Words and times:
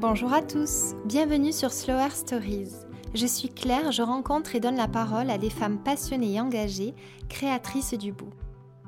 Bonjour 0.00 0.32
à 0.32 0.40
tous, 0.40 0.94
bienvenue 1.04 1.52
sur 1.52 1.72
Slower 1.72 2.08
Stories. 2.14 2.70
Je 3.12 3.26
suis 3.26 3.50
Claire, 3.50 3.92
je 3.92 4.00
rencontre 4.00 4.56
et 4.56 4.60
donne 4.60 4.78
la 4.78 4.88
parole 4.88 5.28
à 5.28 5.36
des 5.36 5.50
femmes 5.50 5.76
passionnées 5.76 6.36
et 6.36 6.40
engagées, 6.40 6.94
créatrices 7.28 7.92
du 7.92 8.10
bout. 8.10 8.32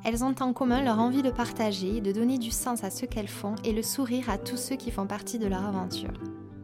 Elles 0.07 0.25
ont 0.25 0.35
en 0.41 0.55
commun 0.55 0.83
leur 0.83 1.01
envie 1.01 1.21
de 1.21 1.31
partager, 1.31 2.01
de 2.01 2.13
donner 2.13 2.39
du 2.39 2.51
sens 2.51 2.83
à 2.83 2.89
ce 2.89 3.05
qu'elles 3.05 3.29
font 3.29 3.57
et 3.63 3.75
le 3.75 3.83
sourire 3.83 4.31
à 4.31 4.39
tous 4.39 4.57
ceux 4.57 4.77
qui 4.77 4.91
font 4.91 5.07
partie 5.07 5.39
de 5.39 5.47
leur 5.47 5.67
aventure. 5.67 6.15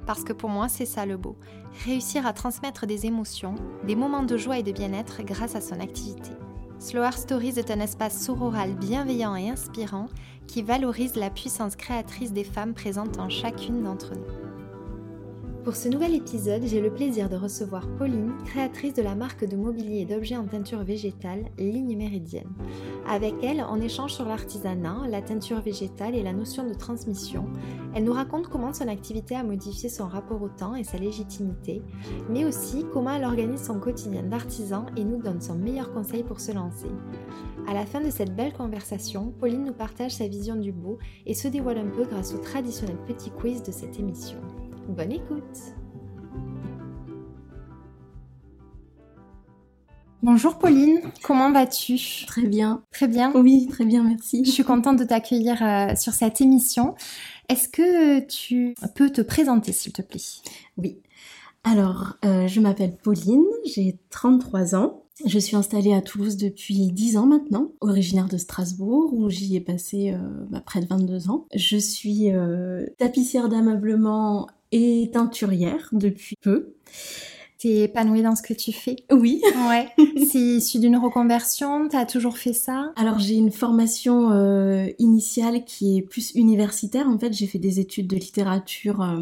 Parce 0.06 0.24
que 0.24 0.32
pour 0.32 0.48
moi, 0.48 0.70
c'est 0.70 0.86
ça 0.86 1.04
le 1.04 1.18
beau, 1.18 1.36
réussir 1.84 2.26
à 2.26 2.32
transmettre 2.32 2.86
des 2.86 3.04
émotions, 3.04 3.54
des 3.84 3.96
moments 3.96 4.22
de 4.22 4.38
joie 4.38 4.58
et 4.58 4.62
de 4.62 4.72
bien-être 4.72 5.24
grâce 5.24 5.56
à 5.56 5.60
son 5.60 5.78
activité. 5.78 6.30
Slower 6.78 7.12
Stories 7.12 7.58
est 7.58 7.70
un 7.70 7.80
espace 7.80 8.24
sororal 8.24 8.74
bienveillant 8.76 9.36
et 9.36 9.50
inspirant 9.50 10.06
qui 10.48 10.62
valorise 10.62 11.14
la 11.14 11.30
puissance 11.30 11.76
créatrice 11.76 12.32
des 12.32 12.42
femmes 12.42 12.74
présentes 12.74 13.18
en 13.20 13.28
chacune 13.28 13.84
d'entre 13.84 14.14
nous. 14.14 14.57
Pour 15.68 15.76
ce 15.76 15.90
nouvel 15.90 16.14
épisode, 16.14 16.62
j'ai 16.64 16.80
le 16.80 16.90
plaisir 16.90 17.28
de 17.28 17.36
recevoir 17.36 17.86
Pauline, 17.98 18.32
créatrice 18.46 18.94
de 18.94 19.02
la 19.02 19.14
marque 19.14 19.44
de 19.44 19.54
mobilier 19.54 19.98
et 19.98 20.04
d'objets 20.06 20.38
en 20.38 20.46
teinture 20.46 20.82
végétale 20.82 21.44
Ligne 21.58 21.94
Méridienne. 21.94 22.48
Avec 23.06 23.34
elle, 23.42 23.62
on 23.68 23.78
échange 23.78 24.14
sur 24.14 24.24
l'artisanat, 24.24 25.02
la 25.10 25.20
teinture 25.20 25.60
végétale 25.60 26.14
et 26.14 26.22
la 26.22 26.32
notion 26.32 26.66
de 26.66 26.72
transmission. 26.72 27.44
Elle 27.94 28.04
nous 28.04 28.14
raconte 28.14 28.48
comment 28.48 28.72
son 28.72 28.88
activité 28.88 29.36
a 29.36 29.44
modifié 29.44 29.90
son 29.90 30.08
rapport 30.08 30.40
au 30.40 30.48
temps 30.48 30.74
et 30.74 30.84
sa 30.84 30.96
légitimité, 30.96 31.82
mais 32.30 32.46
aussi 32.46 32.86
comment 32.90 33.12
elle 33.12 33.26
organise 33.26 33.62
son 33.62 33.78
quotidien 33.78 34.22
d'artisan 34.22 34.86
et 34.96 35.04
nous 35.04 35.20
donne 35.20 35.42
son 35.42 35.56
meilleur 35.56 35.92
conseil 35.92 36.22
pour 36.22 36.40
se 36.40 36.52
lancer. 36.52 36.88
À 37.68 37.74
la 37.74 37.84
fin 37.84 38.00
de 38.00 38.08
cette 38.08 38.34
belle 38.34 38.54
conversation, 38.54 39.34
Pauline 39.38 39.64
nous 39.64 39.74
partage 39.74 40.12
sa 40.12 40.28
vision 40.28 40.56
du 40.56 40.72
beau 40.72 40.96
et 41.26 41.34
se 41.34 41.46
dévoile 41.46 41.76
un 41.76 41.90
peu 41.90 42.06
grâce 42.06 42.32
au 42.32 42.38
traditionnel 42.38 42.96
petit 43.06 43.28
quiz 43.28 43.62
de 43.62 43.70
cette 43.70 43.98
émission. 43.98 44.38
Bonne 44.88 45.12
écoute 45.12 45.74
Bonjour 50.22 50.58
Pauline, 50.58 51.00
comment 51.22 51.52
vas-tu? 51.52 51.96
Très 52.26 52.46
bien. 52.46 52.82
Très 52.90 53.06
bien? 53.06 53.30
Oui, 53.34 53.68
très 53.70 53.84
bien, 53.84 54.02
merci. 54.02 54.44
Je 54.44 54.50
suis 54.50 54.64
contente 54.64 54.98
de 54.98 55.04
t'accueillir 55.04 55.62
euh, 55.62 55.94
sur 55.94 56.12
cette 56.14 56.40
émission. 56.40 56.94
Est-ce 57.48 57.68
que 57.68 58.20
tu 58.20 58.74
peux 58.94 59.10
te 59.10 59.20
présenter 59.20 59.72
s'il 59.72 59.92
te 59.92 60.02
plaît? 60.02 60.20
Oui. 60.78 60.98
Alors, 61.64 62.16
euh, 62.24 62.48
je 62.48 62.60
m'appelle 62.60 62.96
Pauline, 62.96 63.44
j'ai 63.64 63.98
33 64.10 64.74
ans. 64.74 65.04
Je 65.24 65.38
suis 65.38 65.56
installée 65.56 65.92
à 65.92 66.00
Toulouse 66.00 66.36
depuis 66.36 66.90
10 66.92 67.16
ans 67.16 67.26
maintenant, 67.26 67.72
originaire 67.80 68.28
de 68.28 68.38
Strasbourg, 68.38 69.12
où 69.12 69.28
j'y 69.28 69.54
ai 69.56 69.60
passé 69.60 70.12
euh, 70.12 70.46
bah, 70.50 70.62
près 70.64 70.80
de 70.80 70.86
22 70.86 71.30
ans. 71.30 71.46
Je 71.54 71.76
suis 71.76 72.30
tapissière 72.98 73.48
d'ameublement 73.48 74.48
et 74.72 75.10
teinturière 75.12 75.88
depuis 75.92 76.36
peu. 76.40 76.74
T'es 77.58 77.78
épanouie 77.78 78.22
dans 78.22 78.36
ce 78.36 78.42
que 78.42 78.54
tu 78.54 78.72
fais? 78.72 78.94
Oui. 79.10 79.42
Ouais. 79.68 79.88
C'est 80.30 80.38
issu 80.38 80.78
d'une 80.78 80.96
reconversion? 80.96 81.88
T'as 81.88 82.06
toujours 82.06 82.38
fait 82.38 82.52
ça? 82.52 82.92
Alors 82.94 83.18
j'ai 83.18 83.34
une 83.34 83.50
formation 83.50 84.30
euh, 84.30 84.86
initiale 85.00 85.64
qui 85.64 85.98
est 85.98 86.02
plus 86.02 86.30
universitaire. 86.36 87.08
En 87.08 87.18
fait, 87.18 87.32
j'ai 87.32 87.48
fait 87.48 87.58
des 87.58 87.80
études 87.80 88.06
de 88.06 88.14
littérature 88.14 89.02
euh, 89.02 89.18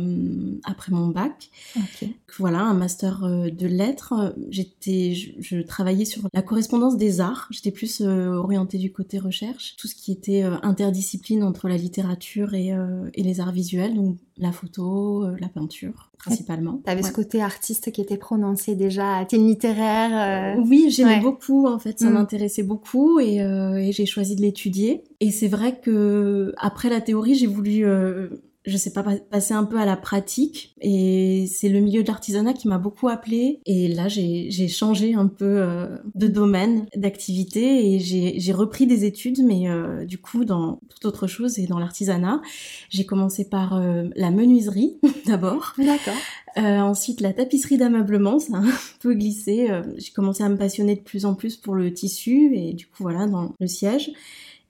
après 0.64 0.92
mon 0.92 1.06
bac. 1.06 1.48
Ok. 1.76 2.10
Voilà, 2.38 2.60
un 2.60 2.74
master 2.74 3.24
euh, 3.24 3.48
de 3.48 3.66
lettres. 3.66 4.34
J'étais, 4.50 5.14
je, 5.14 5.30
je, 5.38 5.62
travaillais 5.62 6.04
sur 6.04 6.28
la 6.34 6.42
correspondance 6.42 6.98
des 6.98 7.22
arts. 7.22 7.48
J'étais 7.50 7.70
plus 7.70 8.02
orientée 8.02 8.76
du 8.76 8.92
côté 8.92 9.18
recherche, 9.18 9.76
tout 9.78 9.88
ce 9.88 9.94
qui 9.94 10.12
était 10.12 10.42
interdiscipline 10.42 11.42
entre 11.42 11.68
la 11.68 11.78
littérature 11.78 12.52
et, 12.52 12.74
et 13.14 13.22
les 13.22 13.40
arts 13.40 13.52
visuels, 13.52 13.94
donc 13.94 14.18
la 14.36 14.52
photo, 14.52 15.26
la 15.38 15.48
peinture 15.48 16.10
principalement. 16.18 16.80
T'avais 16.84 17.02
ouais. 17.02 17.08
ce 17.08 17.14
côté 17.14 17.40
artiste 17.42 17.92
qui 17.92 18.00
était 18.00 18.16
prononcé 18.26 18.74
déjà. 18.74 19.24
T'es 19.28 19.36
littéraire. 19.36 20.56
Euh... 20.58 20.60
Oui, 20.66 20.90
j'aimais 20.90 21.16
ouais. 21.16 21.20
beaucoup 21.20 21.68
en 21.68 21.78
fait, 21.78 22.00
ça 22.00 22.10
mm. 22.10 22.14
m'intéressait 22.14 22.64
beaucoup 22.64 23.20
et, 23.20 23.40
euh, 23.40 23.76
et 23.76 23.92
j'ai 23.92 24.04
choisi 24.04 24.34
de 24.34 24.42
l'étudier. 24.42 25.04
Et 25.20 25.30
c'est 25.30 25.46
vrai 25.46 25.78
que 25.78 26.52
après 26.58 26.88
la 26.88 27.00
théorie, 27.00 27.36
j'ai 27.36 27.46
voulu 27.46 27.86
euh, 27.86 28.28
je 28.66 28.76
sais 28.76 28.92
pas, 28.92 29.04
passer 29.30 29.54
un 29.54 29.64
peu 29.64 29.78
à 29.78 29.84
la 29.84 29.96
pratique. 29.96 30.74
Et 30.80 31.46
c'est 31.46 31.68
le 31.68 31.80
milieu 31.80 32.02
de 32.02 32.08
l'artisanat 32.08 32.52
qui 32.52 32.66
m'a 32.66 32.78
beaucoup 32.78 33.08
appelé. 33.08 33.60
Et 33.64 33.88
là, 33.88 34.08
j'ai 34.08 34.68
changé 34.68 35.14
un 35.14 35.28
peu 35.28 35.44
euh, 35.44 35.98
de 36.14 36.26
domaine, 36.26 36.86
d'activité, 36.96 37.94
et 37.94 38.00
j'ai 38.00 38.52
repris 38.52 38.86
des 38.86 39.04
études, 39.04 39.42
mais 39.44 39.68
euh, 39.68 40.04
du 40.04 40.18
coup, 40.18 40.44
dans 40.44 40.80
toute 40.90 41.04
autre 41.04 41.26
chose 41.26 41.58
et 41.58 41.66
dans 41.66 41.78
l'artisanat. 41.78 42.42
J'ai 42.90 43.06
commencé 43.06 43.48
par 43.48 43.76
euh, 43.76 44.08
la 44.16 44.30
menuiserie, 44.30 44.98
d'abord. 45.26 45.74
D'accord. 45.78 46.14
Euh, 46.58 46.80
ensuite, 46.80 47.20
la 47.20 47.32
tapisserie 47.32 47.76
d'ameublement, 47.76 48.38
ça 48.38 48.56
a 48.56 48.60
un 48.60 48.72
peu 49.00 49.14
glissé. 49.14 49.68
j'ai 49.96 50.10
commencé 50.10 50.42
à 50.42 50.48
me 50.48 50.56
passionner 50.56 50.96
de 50.96 51.00
plus 51.00 51.24
en 51.24 51.34
plus 51.34 51.56
pour 51.56 51.74
le 51.74 51.92
tissu, 51.92 52.56
et 52.56 52.72
du 52.72 52.86
coup, 52.86 53.04
voilà, 53.04 53.26
dans 53.26 53.54
le 53.60 53.66
siège. 53.68 54.10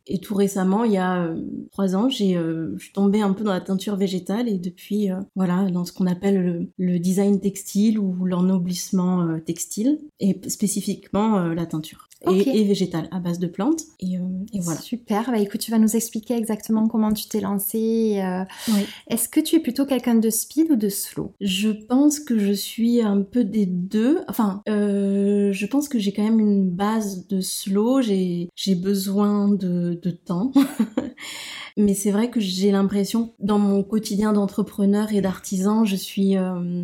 Et 0.08 0.18
tout 0.18 0.34
récemment, 0.34 0.84
il 0.84 0.92
y 0.92 0.98
a 0.98 1.24
euh, 1.24 1.40
trois 1.72 1.96
ans, 1.96 2.08
j'ai, 2.08 2.36
euh, 2.36 2.74
je 2.76 2.84
suis 2.84 2.92
tombée 2.92 3.22
un 3.22 3.32
peu 3.32 3.42
dans 3.42 3.52
la 3.52 3.60
teinture 3.60 3.96
végétale 3.96 4.48
et 4.48 4.58
depuis, 4.58 5.10
euh, 5.10 5.20
voilà, 5.34 5.68
dans 5.70 5.84
ce 5.84 5.92
qu'on 5.92 6.06
appelle 6.06 6.42
le, 6.44 6.70
le, 6.78 6.98
design 7.00 7.40
textile 7.40 7.98
ou 7.98 8.24
l'ennoblissement 8.24 9.22
euh, 9.22 9.38
textile 9.40 9.98
et 10.20 10.38
spécifiquement 10.48 11.38
euh, 11.38 11.54
la 11.54 11.66
teinture 11.66 12.05
okay. 12.24 12.50
et, 12.50 12.60
et, 12.60 12.64
végétale 12.64 13.08
à 13.10 13.18
base 13.18 13.38
de 13.38 13.46
plantes. 13.46 13.82
Et, 14.00 14.14
et 14.52 14.60
voilà. 14.60 14.80
Super. 14.80 15.30
Bah 15.30 15.38
écoute, 15.38 15.60
tu 15.60 15.70
vas 15.70 15.78
nous 15.78 15.96
expliquer 15.96 16.34
exactement 16.34 16.88
comment 16.88 17.12
tu 17.12 17.26
t'es 17.28 17.40
lancée. 17.40 18.22
Oui. 18.68 18.86
Est-ce 19.08 19.28
que 19.28 19.40
tu 19.40 19.56
es 19.56 19.60
plutôt 19.60 19.86
quelqu'un 19.86 20.14
de 20.14 20.30
speed 20.30 20.70
ou 20.70 20.76
de 20.76 20.88
slow? 20.88 21.34
Je 21.40 21.70
pense 21.70 22.20
que 22.20 22.38
je 22.38 22.52
suis 22.52 23.00
un 23.02 23.22
peu 23.22 23.44
des 23.44 23.66
deux. 23.66 24.20
Enfin, 24.28 24.62
je 24.66 25.66
pense 25.66 25.88
que 25.88 25.98
j'ai 25.98 26.12
quand 26.12 26.24
même 26.24 26.40
une 26.40 26.70
base 26.70 27.26
de 27.26 27.40
slow. 27.40 28.00
J'ai, 28.02 28.48
besoin 28.76 29.48
de 29.48 29.98
de 30.02 30.10
temps. 30.10 30.52
Mais 31.78 31.92
c'est 31.92 32.10
vrai 32.10 32.30
que 32.30 32.40
j'ai 32.40 32.70
l'impression, 32.70 33.34
dans 33.38 33.58
mon 33.58 33.82
quotidien 33.82 34.32
d'entrepreneur 34.32 35.12
et 35.12 35.20
d'artisan, 35.20 35.84
je 35.84 35.94
suis, 35.94 36.38
euh, 36.38 36.82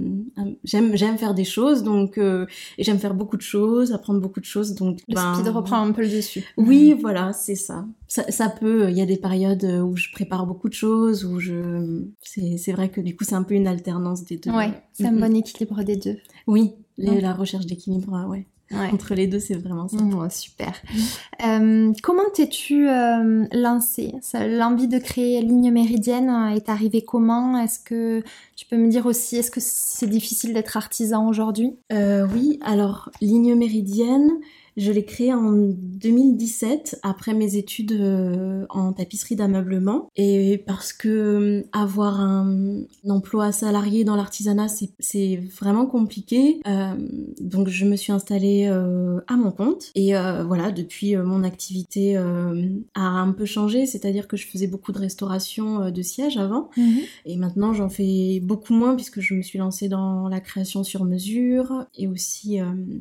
j'aime, 0.64 0.94
j'aime 0.94 1.16
faire 1.16 1.32
des 1.32 1.44
choses, 1.44 1.82
donc 1.82 2.18
euh, 2.18 2.44
et 2.76 2.84
j'aime 2.84 2.98
faire 2.98 3.14
beaucoup 3.14 3.38
de 3.38 3.42
choses, 3.42 3.92
apprendre 3.92 4.20
beaucoup 4.20 4.40
de 4.40 4.44
choses, 4.44 4.74
donc 4.74 4.98
le 5.08 5.14
ben, 5.22 5.34
speed 5.34 5.48
reprend 5.48 5.82
un 5.82 5.92
peu 5.92 6.02
le 6.02 6.08
dessus. 6.08 6.44
Oui, 6.56 6.94
voilà, 7.00 7.32
c'est 7.32 7.54
ça. 7.54 7.84
ça. 8.08 8.24
Ça 8.30 8.48
peut. 8.48 8.90
Il 8.90 8.96
y 8.96 9.02
a 9.02 9.06
des 9.06 9.16
périodes 9.16 9.64
où 9.64 9.96
je 9.96 10.10
prépare 10.12 10.46
beaucoup 10.46 10.68
de 10.68 10.74
choses, 10.74 11.24
où 11.24 11.40
je, 11.40 12.02
c'est, 12.22 12.72
vrai 12.72 12.88
que 12.88 13.00
du 13.00 13.16
coup 13.16 13.24
c'est 13.24 13.34
un 13.34 13.42
peu 13.42 13.54
une 13.54 13.66
alternance 13.66 14.24
des 14.24 14.36
deux. 14.36 14.50
Ouais, 14.50 14.72
c'est 14.92 15.06
un 15.06 15.12
bon 15.12 15.34
équilibre 15.34 15.82
des 15.82 15.96
deux. 15.96 16.18
Oui, 16.46 16.72
les, 16.98 17.20
la 17.20 17.32
recherche 17.32 17.66
d'équilibre, 17.66 18.26
ouais. 18.28 18.46
Ouais. 18.72 18.90
Entre 18.92 19.14
les 19.14 19.26
deux, 19.26 19.38
c'est 19.38 19.54
vraiment 19.54 19.88
ça. 19.88 19.98
Mmh, 19.98 20.30
super. 20.30 20.72
Mmh. 20.72 21.46
Euh, 21.46 21.92
comment 22.02 22.22
t'es-tu 22.32 22.88
euh, 22.88 23.44
lancée? 23.52 24.14
L'envie 24.34 24.88
de 24.88 24.98
créer 24.98 25.42
Ligne 25.42 25.70
Méridienne 25.70 26.30
est 26.54 26.68
arrivée 26.68 27.02
comment? 27.02 27.58
Est-ce 27.58 27.78
que 27.78 28.22
tu 28.56 28.66
peux 28.66 28.76
me 28.76 28.88
dire 28.88 29.06
aussi, 29.06 29.36
est-ce 29.36 29.50
que 29.50 29.60
c'est 29.60 30.06
difficile 30.06 30.54
d'être 30.54 30.76
artisan 30.76 31.28
aujourd'hui? 31.28 31.76
Euh, 31.92 32.26
Oui, 32.32 32.58
alors 32.62 33.10
Ligne 33.20 33.54
Méridienne, 33.54 34.30
je 34.76 34.90
l'ai 34.92 35.04
créé 35.04 35.32
en 35.34 35.52
2017 35.52 37.00
après 37.02 37.34
mes 37.34 37.56
études 37.56 37.92
euh, 37.92 38.66
en 38.70 38.92
tapisserie 38.92 39.36
d'ameublement. 39.36 40.08
Et 40.16 40.58
parce 40.66 40.92
que 40.92 41.08
euh, 41.08 41.62
avoir 41.72 42.20
un, 42.20 42.82
un 43.04 43.10
emploi 43.10 43.52
salarié 43.52 44.04
dans 44.04 44.16
l'artisanat 44.16 44.68
c'est 44.98 45.36
vraiment 45.60 45.86
compliqué. 45.86 46.60
Euh, 46.66 46.94
donc 47.40 47.68
je 47.68 47.84
me 47.84 47.96
suis 47.96 48.12
installée 48.12 48.66
euh, 48.68 49.20
à 49.26 49.36
mon 49.36 49.50
compte. 49.50 49.90
Et 49.94 50.16
euh, 50.16 50.42
voilà 50.44 50.70
depuis 50.70 51.16
mon 51.16 51.44
activité 51.44 52.16
a 52.16 53.00
un 53.00 53.32
peu 53.32 53.44
changé. 53.44 53.86
C'est-à-dire 53.86 54.28
que 54.28 54.36
je 54.36 54.46
faisais 54.46 54.66
beaucoup 54.66 54.92
de 54.92 54.98
restauration 54.98 55.90
de 55.90 56.02
sièges 56.02 56.36
avant. 56.36 56.70
-hmm. 56.76 57.00
et 57.26 57.36
maintenant 57.36 57.72
j'en 57.74 57.88
fais 57.88 58.40
beaucoup 58.40 58.74
moins 58.74 58.94
puisque 58.94 59.20
je 59.20 59.34
me 59.34 59.42
suis 59.42 59.58
lancée 59.58 59.88
dans 59.88 60.28
la 60.28 60.40
création 60.40 60.84
sur 60.84 61.04
mesure. 61.04 61.86
Et 61.96 62.06
aussi 62.08 62.58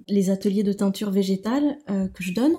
les 0.07 0.29
ateliers 0.29 0.63
de 0.63 0.73
teinture 0.73 1.11
végétale 1.11 1.60
euh, 1.89 2.07
que 2.07 2.23
je 2.23 2.33
donne. 2.33 2.53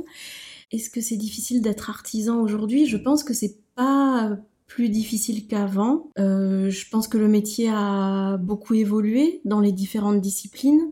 Est-ce 0.70 0.90
que 0.90 1.00
c'est 1.00 1.16
difficile 1.16 1.60
d'être 1.60 1.90
artisan 1.90 2.40
aujourd'hui? 2.40 2.86
Je 2.86 2.96
pense 2.96 3.24
que 3.24 3.34
c'est 3.34 3.56
pas 3.74 4.36
plus 4.66 4.88
difficile 4.88 5.46
qu'avant. 5.46 6.08
Euh, 6.18 6.70
je 6.70 6.88
pense 6.88 7.08
que 7.08 7.18
le 7.18 7.28
métier 7.28 7.68
a 7.70 8.38
beaucoup 8.38 8.74
évolué 8.74 9.42
dans 9.44 9.60
les 9.60 9.72
différentes 9.72 10.20
disciplines. 10.20 10.90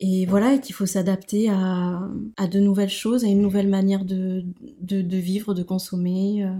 Et 0.00 0.26
voilà, 0.26 0.54
et 0.54 0.60
qu'il 0.60 0.74
faut 0.74 0.86
s'adapter 0.86 1.48
à, 1.48 2.00
à, 2.36 2.46
de 2.48 2.58
nouvelles 2.58 2.90
choses, 2.90 3.24
à 3.24 3.28
une 3.28 3.40
nouvelle 3.40 3.68
manière 3.68 4.04
de, 4.04 4.44
de, 4.80 5.00
de 5.00 5.16
vivre, 5.16 5.54
de 5.54 5.62
consommer. 5.62 6.44
Euh. 6.44 6.50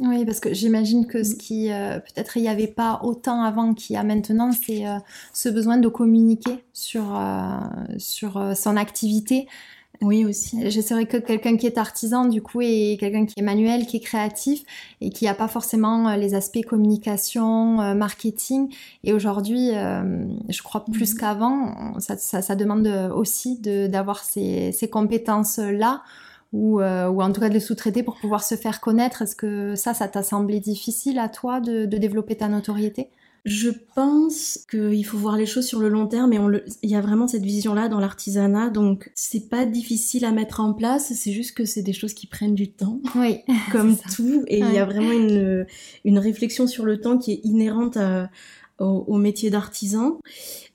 Oui, 0.00 0.24
parce 0.24 0.40
que 0.40 0.54
j'imagine 0.54 1.06
que 1.06 1.24
ce 1.24 1.34
qui, 1.34 1.72
euh, 1.72 1.98
peut-être 1.98 2.36
il 2.36 2.42
n'y 2.42 2.48
avait 2.48 2.68
pas 2.68 3.00
autant 3.02 3.42
avant 3.42 3.74
qu'il 3.74 3.94
y 3.94 3.96
a 3.96 4.04
maintenant, 4.04 4.52
c'est 4.52 4.86
euh, 4.86 4.98
ce 5.32 5.48
besoin 5.48 5.76
de 5.78 5.88
communiquer 5.88 6.64
sur, 6.72 7.14
euh, 7.16 7.58
sur 7.98 8.56
son 8.56 8.76
activité. 8.76 9.48
Oui, 10.04 10.24
aussi. 10.24 10.70
Je 10.70 10.80
serais 10.80 11.06
que 11.06 11.16
quelqu'un 11.16 11.56
qui 11.56 11.66
est 11.66 11.78
artisan, 11.78 12.26
du 12.26 12.42
coup, 12.42 12.60
et 12.60 12.96
quelqu'un 13.00 13.26
qui 13.26 13.34
est 13.38 13.42
manuel, 13.42 13.86
qui 13.86 13.96
est 13.96 14.00
créatif, 14.00 14.62
et 15.00 15.10
qui 15.10 15.24
n'a 15.24 15.34
pas 15.34 15.48
forcément 15.48 16.14
les 16.14 16.34
aspects 16.34 16.64
communication, 16.64 17.94
marketing. 17.94 18.72
Et 19.02 19.12
aujourd'hui, 19.12 19.70
je 19.70 20.62
crois 20.62 20.84
plus 20.84 21.14
mhm. 21.14 21.20
qu'avant, 21.20 21.98
ça, 22.00 22.16
ça, 22.16 22.54
demande 22.54 22.86
aussi 23.14 23.58
d'avoir 23.60 24.24
ces, 24.24 24.72
ces 24.72 24.88
compétences-là 24.88 26.02
ou, 26.54 26.80
euh, 26.80 27.08
ou 27.08 27.20
en 27.20 27.32
tout 27.32 27.40
cas 27.40 27.48
de 27.48 27.54
les 27.54 27.60
sous-traiter 27.60 28.02
pour 28.02 28.16
pouvoir 28.16 28.42
se 28.44 28.54
faire 28.54 28.80
connaître. 28.80 29.22
Est-ce 29.22 29.36
que 29.36 29.74
ça, 29.74 29.92
ça 29.92 30.08
t'a 30.08 30.22
semblé 30.22 30.60
difficile 30.60 31.18
à 31.18 31.28
toi 31.28 31.60
de, 31.60 31.84
de 31.84 31.98
développer 31.98 32.36
ta 32.36 32.48
notoriété? 32.48 33.10
Je 33.44 33.68
pense 33.94 34.64
qu'il 34.70 35.04
faut 35.04 35.18
voir 35.18 35.36
les 35.36 35.44
choses 35.44 35.66
sur 35.66 35.78
le 35.78 35.88
long 35.88 36.06
terme 36.06 36.32
et 36.32 36.38
on 36.38 36.48
le... 36.48 36.64
il 36.82 36.90
y 36.90 36.94
a 36.94 37.02
vraiment 37.02 37.28
cette 37.28 37.42
vision-là 37.42 37.88
dans 37.88 38.00
l'artisanat, 38.00 38.70
donc 38.70 39.10
c'est 39.14 39.50
pas 39.50 39.66
difficile 39.66 40.24
à 40.24 40.32
mettre 40.32 40.60
en 40.60 40.72
place, 40.72 41.12
c'est 41.14 41.32
juste 41.32 41.54
que 41.56 41.66
c'est 41.66 41.82
des 41.82 41.92
choses 41.92 42.14
qui 42.14 42.26
prennent 42.26 42.54
du 42.54 42.70
temps, 42.72 43.00
oui, 43.14 43.40
comme 43.72 43.96
tout, 44.16 44.44
et 44.46 44.60
il 44.60 44.72
y 44.72 44.78
a 44.78 44.86
vraiment 44.86 45.12
une, 45.12 45.66
une 46.04 46.18
réflexion 46.18 46.66
sur 46.66 46.84
le 46.84 47.00
temps 47.00 47.18
qui 47.18 47.32
est 47.32 47.40
inhérente 47.44 47.98
à, 47.98 48.30
au, 48.78 49.16
métier 49.16 49.50
d'artisan. 49.50 50.18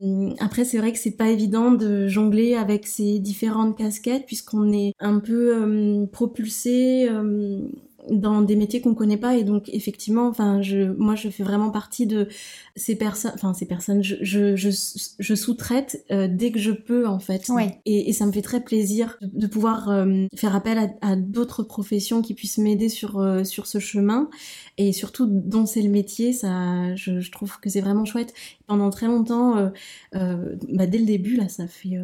Hum, 0.01 0.33
après, 0.39 0.63
c'est 0.63 0.77
vrai 0.77 0.91
que 0.91 0.99
c'est 0.99 1.17
pas 1.17 1.29
évident 1.29 1.71
de 1.71 2.07
jongler 2.07 2.55
avec 2.55 2.87
ces 2.87 3.19
différentes 3.19 3.77
casquettes 3.77 4.25
puisqu'on 4.25 4.71
est 4.71 4.93
un 4.99 5.19
peu 5.19 5.55
hum, 5.55 6.07
propulsé 6.07 7.09
hum, 7.09 7.69
dans 8.09 8.41
des 8.41 8.55
métiers 8.55 8.81
qu'on 8.81 8.95
connaît 8.95 9.17
pas. 9.17 9.37
Et 9.37 9.43
donc 9.43 9.69
effectivement 9.69 10.27
enfin 10.27 10.61
je 10.61 10.91
moi 10.97 11.15
je 11.15 11.29
fais 11.29 11.43
vraiment 11.43 11.71
partie 11.71 12.07
de 12.07 12.27
ces 12.75 12.95
personnes 12.95 13.31
enfin 13.35 13.53
ces 13.53 13.65
personnes 13.65 14.03
je 14.03 14.15
je, 14.21 14.55
je, 14.55 15.35
sous-traite 15.35 16.05
euh, 16.11 16.27
dès 16.29 16.51
que 16.51 16.59
je 16.59 16.71
peux 16.71 17.07
en 17.07 17.19
fait. 17.19 17.49
Et, 17.85 18.09
et, 18.09 18.13
ça 18.13 18.25
me 18.25 18.31
fait 18.31 18.41
très 18.41 18.61
plaisir 18.61 19.17
de, 19.21 19.47
pouvoir 19.47 19.89
euh, 19.89 20.25
faire 20.35 20.55
appel 20.55 20.77
à, 20.77 20.89
à 21.01 21.15
d'autres 21.15 21.63
professions 21.63 22.21
qui 22.21 22.33
puissent 22.33 22.57
m'aider 22.57 22.89
sur 22.89 23.19
euh, 23.19 23.43
sur 23.43 23.67
ce 23.67 23.79
chemin. 23.79 24.29
Et 24.77 24.93
surtout 24.93 25.25
dont 25.27 25.65
c'est 25.65 25.81
le 25.81 25.89
métier 25.89 26.33
ça 26.33 26.95
je, 26.95 27.19
je 27.19 27.31
trouve 27.31 27.59
que 27.59 27.69
c'est 27.69 27.81
vraiment 27.81 28.05
chouette. 28.05 28.33
Pendant 28.67 28.89
très 28.89 29.07
longtemps 29.07 29.71
bah, 30.13 30.85
dès 30.87 30.97
le 30.99 31.05
début 31.05 31.35
là 31.35 31.49
ça 31.49 31.67
fait 31.67 31.97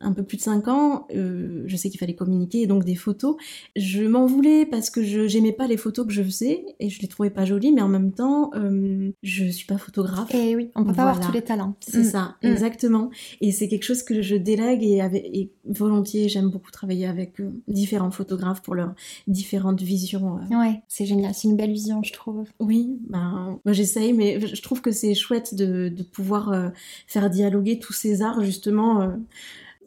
un 0.00 0.12
peu 0.12 0.22
plus 0.22 0.36
de 0.36 0.42
5 0.42 0.68
ans, 0.68 1.06
euh, 1.14 1.62
je 1.66 1.76
sais 1.76 1.90
qu'il 1.90 1.98
fallait 1.98 2.14
communiquer 2.14 2.62
et 2.62 2.66
donc 2.66 2.84
des 2.84 2.94
photos. 2.94 3.36
Je 3.76 4.02
m'en 4.04 4.26
voulais 4.26 4.66
parce 4.66 4.90
que 4.90 5.02
je 5.02 5.26
j'aimais 5.26 5.52
pas 5.52 5.66
les 5.66 5.76
photos 5.76 6.06
que 6.06 6.12
je 6.12 6.22
faisais 6.22 6.64
et 6.80 6.88
je 6.88 7.00
les 7.00 7.08
trouvais 7.08 7.30
pas 7.30 7.44
jolies, 7.44 7.72
mais 7.72 7.82
en 7.82 7.88
même 7.88 8.12
temps, 8.12 8.50
euh, 8.54 9.10
je 9.22 9.46
suis 9.46 9.66
pas 9.66 9.78
photographe. 9.78 10.32
Et 10.34 10.56
oui, 10.56 10.70
on 10.74 10.84
peut 10.84 10.92
pas 10.92 11.10
avoir 11.10 11.20
tous 11.20 11.32
les 11.32 11.42
talents. 11.42 11.74
C'est 11.80 12.00
mm. 12.00 12.04
ça, 12.04 12.36
mm. 12.42 12.46
exactement. 12.46 13.10
Et 13.40 13.52
c'est 13.52 13.68
quelque 13.68 13.84
chose 13.84 14.02
que 14.02 14.22
je 14.22 14.36
délègue 14.36 14.82
et, 14.82 15.00
avec, 15.00 15.24
et 15.32 15.50
volontiers, 15.64 16.28
j'aime 16.28 16.50
beaucoup 16.50 16.70
travailler 16.70 17.06
avec 17.06 17.40
euh, 17.40 17.50
différents 17.66 18.10
photographes 18.10 18.62
pour 18.62 18.74
leurs 18.74 18.94
différentes 19.26 19.82
visions. 19.82 20.38
Euh. 20.38 20.58
Ouais, 20.58 20.82
c'est 20.88 21.06
génial, 21.06 21.34
c'est 21.34 21.48
une 21.48 21.56
belle 21.56 21.72
vision, 21.72 22.02
je 22.02 22.12
trouve. 22.12 22.44
Oui, 22.60 22.98
ben, 23.08 23.58
moi 23.64 23.72
j'essaye, 23.72 24.12
mais 24.12 24.40
je 24.40 24.62
trouve 24.62 24.80
que 24.80 24.92
c'est 24.92 25.14
chouette 25.14 25.54
de, 25.54 25.88
de 25.88 26.02
pouvoir 26.02 26.72
faire 27.06 27.30
dialoguer 27.30 27.78
tous 27.78 27.92
ces 27.92 28.22
arts 28.22 28.42
justement 28.42 29.12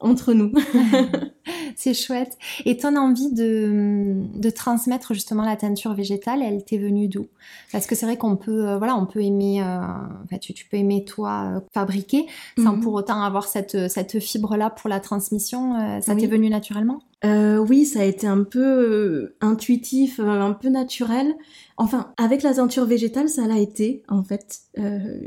entre 0.01 0.33
nous. 0.33 0.51
c'est 1.75 1.93
chouette. 1.93 2.37
Et 2.65 2.77
ton 2.77 2.95
envie 2.95 3.31
de, 3.31 4.13
de, 4.35 4.49
transmettre 4.49 5.13
justement 5.13 5.43
la 5.43 5.55
teinture 5.55 5.93
végétale, 5.93 6.41
elle 6.41 6.63
t'est 6.63 6.77
venue 6.77 7.07
d'où? 7.07 7.27
Parce 7.71 7.87
que 7.87 7.95
c'est 7.95 8.05
vrai 8.05 8.17
qu'on 8.17 8.35
peut, 8.35 8.67
euh, 8.67 8.77
voilà, 8.77 8.95
on 8.95 9.05
peut 9.05 9.23
aimer, 9.23 9.63
euh, 9.63 10.37
tu, 10.39 10.53
tu, 10.53 10.65
peux 10.65 10.77
aimer 10.77 11.05
toi 11.05 11.55
euh, 11.55 11.59
fabriquer 11.73 12.25
sans 12.57 12.75
mhm. 12.75 12.81
pour 12.81 12.93
autant 12.93 13.21
avoir 13.21 13.47
cette, 13.47 13.89
cette 13.89 14.19
fibre-là 14.19 14.69
pour 14.69 14.89
la 14.89 14.99
transmission. 14.99 16.01
ça 16.01 16.15
t'est 16.15 16.27
venu 16.27 16.49
naturellement? 16.49 17.01
Oui, 17.23 17.85
ça 17.85 18.01
a 18.01 18.03
été 18.03 18.27
un 18.27 18.43
peu 18.43 19.35
intuitif, 19.41 20.19
un 20.19 20.53
peu 20.53 20.69
naturel. 20.69 21.35
Enfin, 21.77 22.11
avec 22.17 22.43
la 22.43 22.55
teinture 22.55 22.85
végétale, 22.85 23.29
ça 23.29 23.47
l'a 23.47 23.59
été, 23.59 24.03
en 24.09 24.23
fait, 24.23 24.61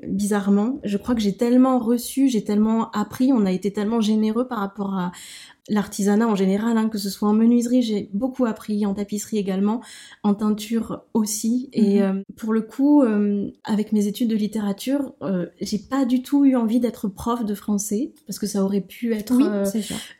bizarrement. 0.08 0.81
Je 0.85 0.96
crois 0.96 1.14
que 1.14 1.20
j'ai 1.20 1.37
tellement 1.37 1.79
reçu, 1.79 2.29
j'ai 2.29 2.43
tellement 2.43 2.91
appris, 2.91 3.32
on 3.32 3.46
a 3.46 3.52
été 3.52 3.73
tellement 3.73 4.00
généreux 4.00 4.49
par 4.49 4.58
rapport 4.58 4.94
à, 4.94 5.12
l'artisanat 5.69 6.29
en 6.29 6.35
général, 6.35 6.76
hein, 6.76 6.88
que 6.88 6.99
ce 6.99 7.08
soit 7.08 7.29
en 7.29 7.32
menuiserie, 7.32 7.82
j'ai 7.82 8.11
beaucoup 8.12 8.44
appris, 8.44 8.85
en 8.85 8.94
tapisserie 8.94 9.38
également, 9.38 9.81
en 10.23 10.35
teinture 10.35 11.02
aussi. 11.14 11.70
Et 11.73 12.00
mhm. 12.00 12.02
euh, 12.02 12.23
pour 12.37 12.52
le 12.52 12.61
coup, 12.61 13.02
euh, 13.02 13.50
avec 13.64 13.93
mes 13.93 14.06
études 14.06 14.29
de 14.29 14.37
littérature, 14.37 15.14
euh, 15.23 15.46
j'ai 15.61 15.79
pas 15.79 16.05
du 16.05 16.23
tout 16.23 16.44
eu 16.44 16.56
envie 16.56 16.81
d'être 16.81 17.08
prof 17.08 17.44
de 17.44 17.55
français 17.55 18.12
parce 18.26 18.38
que 18.38 18.46
ça 18.46 18.62
aurait 18.64 18.82
pu 18.82 19.14
être 19.14 19.35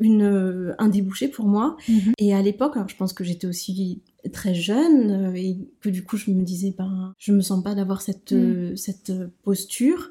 une 0.01 0.75
un 0.79 0.89
débouché 0.89 1.29
pour 1.29 1.47
moi. 1.47 1.64
Mhm. 1.89 2.13
Et 2.19 2.35
à 2.35 2.43
l'époque, 2.43 2.75
je 2.89 2.97
pense 2.97 3.13
que 3.13 3.25
j'étais 3.25 3.47
aussi 3.47 4.01
très 4.33 4.55
jeune 4.55 5.35
et 5.37 5.59
que 5.83 5.91
du 5.91 6.03
coup 6.03 6.17
je 6.17 6.31
me 6.31 6.43
disais 6.43 6.75
ben 6.79 7.13
je 7.19 7.31
me 7.31 7.43
sens 7.43 7.63
pas 7.63 7.75
d'avoir 7.75 8.01
cette 8.01 8.33
mhm. 8.33 8.75
cette 8.75 9.13
posture 9.43 10.09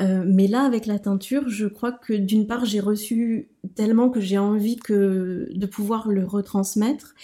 euh, 0.00 0.22
mais 0.24 0.46
là, 0.46 0.62
avec 0.62 0.86
la 0.86 0.98
teinture, 0.98 1.48
je 1.48 1.66
crois 1.66 1.90
que 1.90 2.12
d'une 2.12 2.46
part, 2.46 2.64
j'ai 2.64 2.78
reçu 2.78 3.48
tellement 3.74 4.10
que 4.10 4.20
j'ai 4.20 4.38
envie 4.38 4.76
que 4.76 5.48
de 5.52 5.66
pouvoir 5.66 6.08
le 6.08 6.24
retransmettre, 6.24 7.14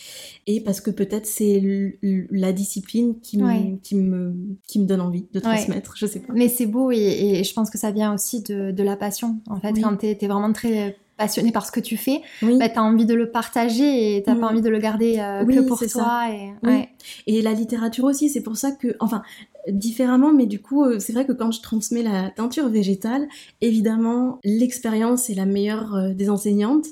et 0.47 0.61
parce 0.61 0.81
que 0.81 0.91
peut-être 0.91 1.27
c'est 1.27 1.63
la 2.31 2.53
discipline 2.53 3.21
qui 3.21 3.39
me, 3.39 3.77
qui 3.77 3.95
me 3.95 4.35
qui 4.67 4.81
me 4.81 4.87
donne 4.87 5.01
envie 5.01 5.27
de 5.33 5.39
transmettre. 5.39 5.95
Je 5.97 6.07
sais 6.07 6.21
pas. 6.21 6.33
Mais 6.35 6.49
c'est 6.49 6.67
beau 6.67 6.91
et, 6.91 7.43
je 7.45 7.53
pense 7.55 7.71
que 7.71 7.79
ça 7.79 7.93
vient 7.93 8.13
aussi 8.13 8.43
de, 8.43 8.73
de 8.73 8.83
la 8.83 8.97
passion. 8.97 9.39
En 9.49 9.61
fait, 9.61 9.73
quand 9.81 9.97
t'es 9.97 10.19
es 10.21 10.27
vraiment 10.27 10.53
très 10.53 10.97
passionné 11.17 11.53
par 11.53 11.67
ce 11.67 11.73
que 11.73 11.81
tu 11.81 11.97
fais, 11.97 12.23
oui. 12.43 12.59
bah, 12.59 12.69
tu 12.69 12.79
as 12.79 12.83
envie 12.83 13.07
de 13.07 13.15
le 13.15 13.31
partager 13.31 14.17
et 14.17 14.23
t'as 14.23 14.35
pas 14.35 14.41
mm. 14.41 14.53
envie 14.53 14.63
de 14.63 14.69
le 14.69 14.79
garder 14.79 15.19
euh, 15.19 15.45
que 15.45 15.61
pour 15.61 15.79
toi. 15.79 16.25
Et... 16.31 16.67
Ouais. 16.67 16.89
et 17.27 17.43
la 17.43 17.53
littérature 17.53 18.05
aussi, 18.05 18.29
c'est 18.29 18.43
pour 18.43 18.57
ça 18.57 18.73
que, 18.73 18.97
enfin, 19.01 19.23
différemment, 19.69 20.33
mais 20.33 20.47
du 20.47 20.61
coup, 20.61 20.85
euh, 20.85 20.99
c'est 20.99 21.13
vrai 21.13 21.25
que 21.25 21.33
quand 21.33 21.51
je 21.51 21.61
transmets 21.61 22.03
la 22.03 22.31
teinture 22.31 22.69
végétale, 22.69 23.29
évidemment, 23.61 24.39
l'expérience 24.45 25.31
est 25.31 25.35
la 25.35 25.47
meilleure 25.47 25.95
euh, 25.95 26.15
des 26.15 26.31
enseignantes. 26.31 26.87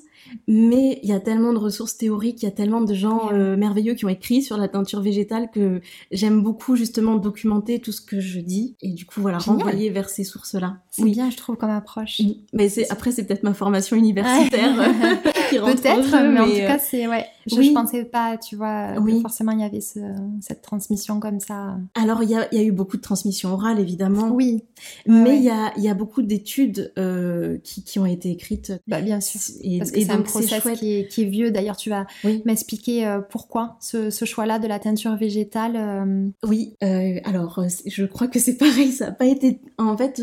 Mais 0.49 0.99
il 1.03 1.09
y 1.09 1.13
a 1.13 1.21
tellement 1.21 1.53
de 1.53 1.59
ressources 1.59 1.97
théoriques, 1.97 2.43
il 2.43 2.47
y 2.47 2.49
a 2.49 2.53
tellement 2.53 2.81
de 2.81 2.95
gens 2.95 3.31
euh, 3.33 3.57
merveilleux 3.57 3.95
qui 3.95 4.05
ont 4.05 4.09
écrit 4.09 4.43
sur 4.43 4.57
la 4.57 4.69
teinture 4.69 5.01
végétale 5.01 5.51
que 5.53 5.81
j'aime 6.11 6.43
beaucoup 6.43 6.77
justement 6.77 7.17
documenter 7.17 7.81
tout 7.81 7.93
ce 7.93 8.01
que 8.01 8.21
je 8.21 8.41
dis 8.41 8.77
et 8.83 8.93
du 8.93 9.05
coup 9.05 9.21
voilà 9.21 9.39
renvoyer 9.39 9.91
vers 9.91 10.09
ces 10.09 10.25
sources-là. 10.25 10.79
C'est 10.91 11.05
bien, 11.05 11.31
je 11.31 11.37
trouve 11.37 11.57
comme 11.57 11.71
approche. 11.71 12.21
Mais 12.53 12.69
c'est 12.69 12.91
après 12.91 13.13
c'est 13.13 13.25
peut-être 13.25 13.43
ma 13.43 13.55
formation 13.55 13.97
universitaire 13.97 14.75
qui 15.51 15.59
rentre 15.59 15.83
Peut-être, 15.83 16.11
mais, 16.33 16.41
en 16.41 16.47
tout 16.47 16.53
cas 16.53 16.79
c'est 16.79 17.07
ouais. 17.07 17.27
Je, 17.47 17.57
ne 17.57 17.75
pensais 17.75 18.05
pas, 18.05 18.39
tu 18.39 18.55
vois, 18.55 18.95
oui. 19.01 19.21
forcément 19.21 19.51
il 19.51 19.61
y 19.61 19.65
avait 19.65 19.81
cette 19.81 20.63
transmission 20.63 21.19
comme 21.19 21.41
ça. 21.41 21.77
Alors 21.95 22.23
il 22.23 22.31
y 22.31 22.37
a, 22.37 22.47
y 22.55 22.59
a, 22.59 22.63
eu 22.63 22.71
beaucoup 22.71 22.97
de 22.97 23.03
transmission 23.03 23.53
orale 23.53 23.81
évidemment. 23.81 24.29
Oui. 24.31 24.63
Mais 25.07 25.37
il 25.37 25.43
y 25.43 25.51
a 25.51 25.73
y 25.77 25.89
a 25.89 25.95
beaucoup 25.95 26.23
d'études 26.23 26.93
euh, 26.99 27.59
qui, 27.63 27.83
qui 27.85 27.99
ont 27.99 28.07
été 28.07 28.31
écrites. 28.31 28.73
Bah 28.87 29.01
bien 29.01 29.21
sûr. 29.21 29.41
Et, 29.63 29.79
Parce 29.79 29.91
que 29.91 30.01
c'est 30.13 30.19
un 30.19 30.23
process 30.23 30.79
qui 30.79 30.95
est, 30.95 31.09
qui 31.09 31.23
est, 31.23 31.27
vieux. 31.27 31.51
D'ailleurs, 31.51 31.77
tu 31.77 31.91
vas 31.91 32.07
m'expliquer 32.45 33.07
euh, 33.07 33.21
pourquoi 33.21 33.77
ce, 33.81 34.11
ce 34.11 34.25
choix-là 34.25 34.59
de 34.59 34.67
la 34.67 34.79
teinture 34.79 35.17
végétale. 35.17 35.77
Euh. 35.77 36.29
Oui, 36.47 36.77
euh, 36.83 37.21
alors 37.25 37.65
je 37.87 38.05
crois 38.05 38.29
que 38.29 38.39
c'est 38.39 38.57
pareil. 38.59 38.93
Ça 38.93 39.07
n'a 39.07 39.13
pas 39.13 39.27
été. 39.27 39.61
En 39.79 39.97
fait, 39.97 40.21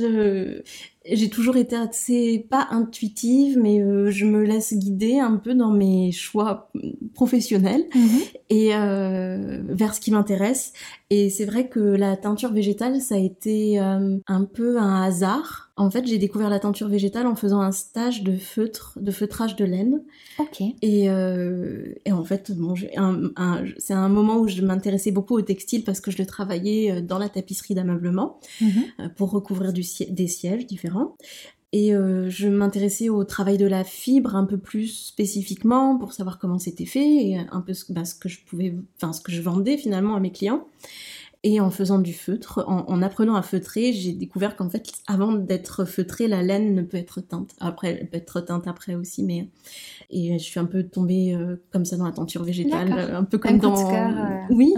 j'ai 1.05 1.29
toujours 1.29 1.57
été 1.57 1.75
assez 1.75 2.45
pas 2.49 2.67
intuitive, 2.71 3.57
mais 3.59 3.81
euh, 3.81 4.11
je 4.11 4.25
me 4.25 4.43
laisse 4.43 4.73
guider 4.73 5.19
un 5.19 5.37
peu 5.37 5.55
dans 5.55 5.71
mes 5.71 6.11
choix 6.11 6.71
professionnels 7.13 7.85
mhm. 7.95 8.19
et 8.49 8.75
euh, 8.75 9.61
vers 9.67 9.93
ce 9.95 10.01
qui 10.01 10.11
m'intéresse. 10.11 10.73
Et 11.09 11.29
c'est 11.29 11.45
vrai 11.45 11.69
que 11.69 11.79
la 11.79 12.17
teinture 12.17 12.53
végétale, 12.53 13.01
ça 13.01 13.15
a 13.15 13.17
été 13.17 13.79
euh, 13.79 14.17
un 14.27 14.45
peu 14.45 14.77
un 14.77 15.01
hasard. 15.01 15.71
En 15.75 15.89
fait, 15.89 16.05
j'ai 16.05 16.17
découvert 16.17 16.49
la 16.49 16.59
teinture 16.59 16.87
végétale 16.87 17.25
en 17.25 17.35
faisant 17.35 17.61
un 17.61 17.71
stage 17.71 18.23
de 18.23 18.35
feutre, 18.37 18.99
de 19.01 19.11
feutrage 19.11 19.55
de 19.55 19.65
laine. 19.65 20.03
Ok. 20.37 20.61
Et, 20.81 21.05
et 21.05 22.11
en 22.11 22.23
fait, 22.25 22.51
bon, 22.51 22.75
c'est 22.75 23.93
un 23.93 24.09
moment 24.09 24.39
où 24.39 24.47
je 24.47 24.61
m'intéressais 24.61 25.11
beaucoup 25.11 25.35
au 25.35 25.41
textile 25.41 25.83
parce 25.85 26.01
que 26.01 26.11
je 26.11 26.17
le 26.17 26.25
travaillais 26.25 27.01
dans 27.01 27.17
la 27.17 27.29
tapisserie 27.29 27.75
d'ameublement 27.75 28.39
mhm. 28.59 29.09
pour 29.15 29.31
recouvrir 29.31 29.71
du, 29.71 29.83
des 30.09 30.27
sièges 30.27 30.67
différents 30.67 31.15
et 31.71 31.93
euh, 31.93 32.29
je 32.29 32.47
m'intéressais 32.47 33.09
au 33.09 33.23
travail 33.23 33.57
de 33.57 33.67
la 33.67 33.83
fibre 33.83 34.35
un 34.35 34.45
peu 34.45 34.57
plus 34.57 34.87
spécifiquement 34.87 35.97
pour 35.97 36.13
savoir 36.13 36.39
comment 36.39 36.57
c'était 36.57 36.85
fait 36.85 37.27
et 37.27 37.37
un 37.37 37.61
peu 37.61 37.73
ce, 37.73 37.91
bah, 37.93 38.05
ce 38.05 38.15
que 38.15 38.27
je 38.27 38.39
pouvais, 38.43 38.75
enfin 38.97 39.13
ce 39.13 39.21
que 39.21 39.31
je 39.31 39.41
vendais 39.41 39.77
finalement 39.77 40.15
à 40.15 40.19
mes 40.19 40.31
clients. 40.31 40.67
Et 41.43 41.61
en 41.61 41.69
faisant 41.69 41.99
du 41.99 42.13
feutre, 42.13 42.65
en, 42.67 43.01
apprenant 43.01 43.35
à 43.35 43.41
feutrer, 43.41 43.93
j'ai 43.93 44.11
découvert 44.11 44.57
qu'en 44.57 44.69
fait, 44.69 44.91
avant 45.07 45.31
d'être 45.31 45.85
feutrée, 45.85 46.27
la 46.27 46.43
laine 46.43 46.75
ne 46.75 46.81
peut 46.81 46.97
être 46.97 47.21
teinte. 47.21 47.51
Après, 47.61 47.97
elle 47.99 48.09
peut 48.09 48.17
être 48.17 48.41
teinte 48.41 48.67
après 48.67 48.95
aussi, 48.95 49.23
mais 49.23 49.47
et 50.09 50.37
je 50.37 50.43
suis 50.43 50.59
un 50.59 50.65
peu 50.65 50.83
tombée 50.83 51.33
euh, 51.33 51.55
comme 51.71 51.85
ça 51.85 51.95
dans 51.95 52.05
la 52.05 52.11
teinture 52.11 52.43
végétale, 52.43 52.91
un 53.13 53.23
peu 53.23 53.37
comme 53.37 53.57
dans, 53.57 53.93
euh, 53.93 54.39
oui, 54.49 54.73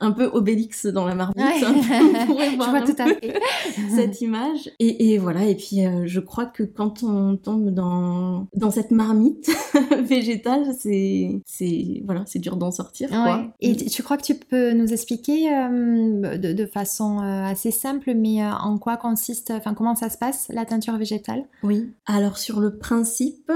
un 0.00 0.12
peu 0.12 0.26
Obélix 0.26 0.86
dans 0.86 1.06
la 1.06 1.14
marmite. 1.14 1.38
Ouais. 1.38 1.60
je 1.60 2.56
vois 2.56 2.82
tout 2.82 2.94
à 2.98 3.06
fait 3.06 3.40
cette 3.94 4.20
image. 4.20 4.70
Et, 4.78 5.12
et, 5.12 5.18
voilà. 5.18 5.46
Et 5.46 5.56
puis, 5.56 5.84
euh, 5.84 6.04
je 6.06 6.20
crois 6.20 6.46
que 6.46 6.62
quand 6.62 7.02
on 7.02 7.36
tombe 7.36 7.70
dans 7.70 8.46
dans 8.54 8.70
cette 8.70 8.90
marmite, 8.90 9.50
végétal, 10.02 10.66
c'est, 10.78 11.40
c'est, 11.46 12.02
voilà, 12.04 12.22
c'est 12.26 12.38
dur 12.38 12.56
d'en 12.56 12.70
sortir. 12.70 13.08
Quoi. 13.08 13.52
Et 13.60 13.72
mm. 13.72 13.76
tu 13.76 14.02
crois 14.02 14.16
que 14.16 14.24
tu 14.24 14.34
peux 14.34 14.72
nous 14.72 14.92
expliquer 14.92 15.52
euh, 15.52 15.95
de, 15.96 16.66
façon 16.66 17.18
euh, 17.18 17.44
assez 17.44 17.70
simple, 17.70 18.14
mais 18.14 18.42
euh, 18.42 18.50
en 18.50 18.78
quoi 18.78 18.96
consiste, 18.96 19.50
enfin 19.50 19.74
comment 19.74 19.94
ça 19.94 20.10
se 20.10 20.18
passe 20.18 20.48
la 20.50 20.64
teinture 20.64 20.96
végétale? 20.96 21.44
Oui. 21.62 21.90
Alors 22.06 22.38
sur 22.38 22.60
le 22.60 22.76
principe, 22.76 23.52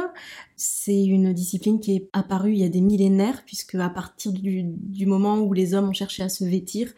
c'est 0.56 1.04
une 1.04 1.32
discipline 1.32 1.80
qui 1.80 1.96
est 1.96 2.08
apparue 2.12 2.52
il 2.52 2.58
y 2.58 2.64
a 2.64 2.68
des 2.68 2.80
millénaires, 2.80 3.42
puisque 3.46 3.74
à 3.76 3.88
partir 3.88 4.32
du, 4.32 4.62
du 4.64 5.06
moment 5.06 5.38
où 5.38 5.52
les 5.52 5.74
hommes 5.74 5.88
ont 5.88 5.94
cherché 5.94 6.22
à 6.22 6.28
se 6.28 6.44
vêtir, 6.44 6.92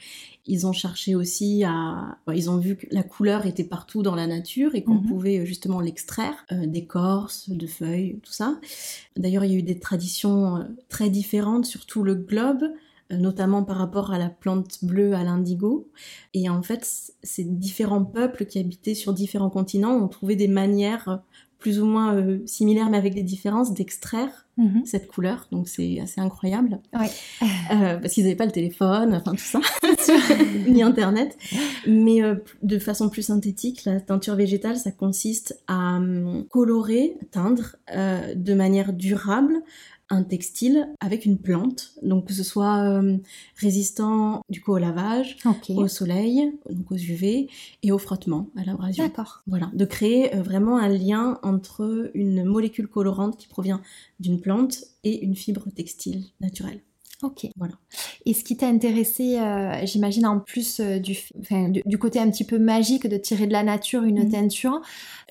ils 0.46 0.66
ont 0.66 0.72
cherché 0.72 1.14
aussi 1.14 1.62
à... 1.64 2.18
ils 2.32 2.50
ont 2.50 2.58
vu 2.58 2.76
que 2.76 2.86
la 2.90 3.02
couleur 3.02 3.46
était 3.46 3.64
partout 3.64 4.02
dans 4.02 4.16
la 4.16 4.26
nature 4.26 4.74
et 4.74 4.82
qu'on 4.82 4.94
mhm. 4.94 5.06
pouvait 5.06 5.38
euh, 5.38 5.44
justement 5.44 5.80
l'extraire 5.80 6.44
euh, 6.50 6.66
d'écorce, 6.66 7.48
de 7.48 7.66
feuilles, 7.66 8.18
tout 8.22 8.32
ça. 8.32 8.58
D'ailleurs, 9.16 9.44
il 9.44 9.52
y 9.52 9.54
a 9.54 9.58
eu 9.58 9.62
des 9.62 9.78
traditions 9.78 10.56
euh, 10.56 10.64
très 10.88 11.10
différentes 11.10 11.66
sur 11.66 11.86
tout 11.86 12.02
le 12.02 12.14
globe 12.14 12.64
notamment 13.12 13.62
par 13.62 13.76
rapport 13.76 14.12
à 14.12 14.18
la 14.18 14.28
plante 14.28 14.84
bleue 14.84 15.14
à 15.14 15.24
l'indigo. 15.24 15.88
Et 16.34 16.48
en 16.48 16.62
fait, 16.62 17.12
ces 17.22 17.44
différents 17.44 18.04
peuples 18.04 18.46
qui 18.46 18.58
habitaient 18.58 18.94
sur 18.94 19.12
différents 19.12 19.50
continents 19.50 19.96
ont 19.96 20.08
trouvé 20.08 20.36
des 20.36 20.48
manières 20.48 21.22
plus 21.62 21.80
ou 21.80 21.86
moins 21.86 22.16
euh, 22.16 22.40
similaires 22.44 22.90
mais 22.90 22.98
avec 22.98 23.14
des 23.14 23.22
différences 23.22 23.72
d'extraire 23.72 24.46
mhm. 24.56 24.82
cette 24.84 25.06
couleur. 25.06 25.46
Donc 25.52 25.68
c'est 25.68 26.00
assez 26.00 26.20
incroyable. 26.20 26.80
Euh, 26.92 27.98
parce 27.98 28.12
qu'ils 28.12 28.24
n'avaient 28.24 28.36
pas 28.36 28.46
le 28.46 28.52
téléphone, 28.52 29.14
enfin 29.14 29.30
tout 29.32 29.38
ça, 29.38 29.60
ni 30.68 30.82
Internet. 30.82 31.38
Mais 31.86 32.22
euh, 32.22 32.34
de 32.62 32.78
façon 32.78 33.08
plus 33.08 33.22
synthétique, 33.22 33.84
la 33.84 34.00
teinture 34.00 34.34
végétale, 34.34 34.76
ça 34.76 34.90
consiste 34.90 35.62
à 35.68 35.96
hum, 35.96 36.44
colorer, 36.50 37.16
teindre 37.30 37.76
de 38.34 38.54
manière 38.54 38.92
durable 38.92 39.62
un 40.12 40.22
textile 40.22 40.88
avec 41.00 41.24
une 41.24 41.38
plante, 41.38 41.94
donc 42.02 42.26
que 42.26 42.34
ce 42.34 42.42
soit 42.42 42.84
euh, 42.84 43.16
résistant 43.56 44.42
du 44.50 44.60
coup 44.60 44.72
au 44.72 44.78
lavage, 44.78 45.38
au 45.70 45.88
soleil, 45.88 46.52
donc 46.68 46.92
aux 46.92 46.96
UV 46.96 47.48
et 47.82 47.92
au 47.92 47.98
frottement, 47.98 48.50
à 48.56 48.64
l'abrasion. 48.64 49.04
D'accord. 49.04 49.42
Voilà, 49.46 49.70
de 49.72 49.84
créer 49.86 50.36
euh, 50.36 50.42
vraiment 50.42 50.76
un 50.76 50.88
lien 50.88 51.38
entre 51.42 52.10
une 52.12 52.44
molécule 52.44 52.88
colorante 52.88 53.38
qui 53.38 53.48
provient 53.48 53.80
d'une 54.20 54.38
plante 54.38 54.84
et 55.02 55.24
une 55.24 55.34
fibre 55.34 55.64
textile 55.74 56.24
naturelle. 56.40 56.82
Ok. 57.22 57.46
Voilà. 57.56 57.74
Et 58.26 58.34
ce 58.34 58.42
qui 58.44 58.56
t'a 58.56 58.66
intéressé, 58.66 59.38
euh, 59.38 59.84
j'imagine 59.84 60.26
en 60.26 60.40
plus 60.40 60.80
du, 60.80 61.16
du, 61.84 61.98
côté 61.98 62.18
un 62.18 62.30
petit 62.30 62.44
peu 62.44 62.58
magique 62.58 63.06
de 63.06 63.16
tirer 63.16 63.46
de 63.46 63.52
la 63.52 63.62
nature 63.62 64.02
une 64.02 64.24
mhm. 64.24 64.30
teinture, 64.30 64.80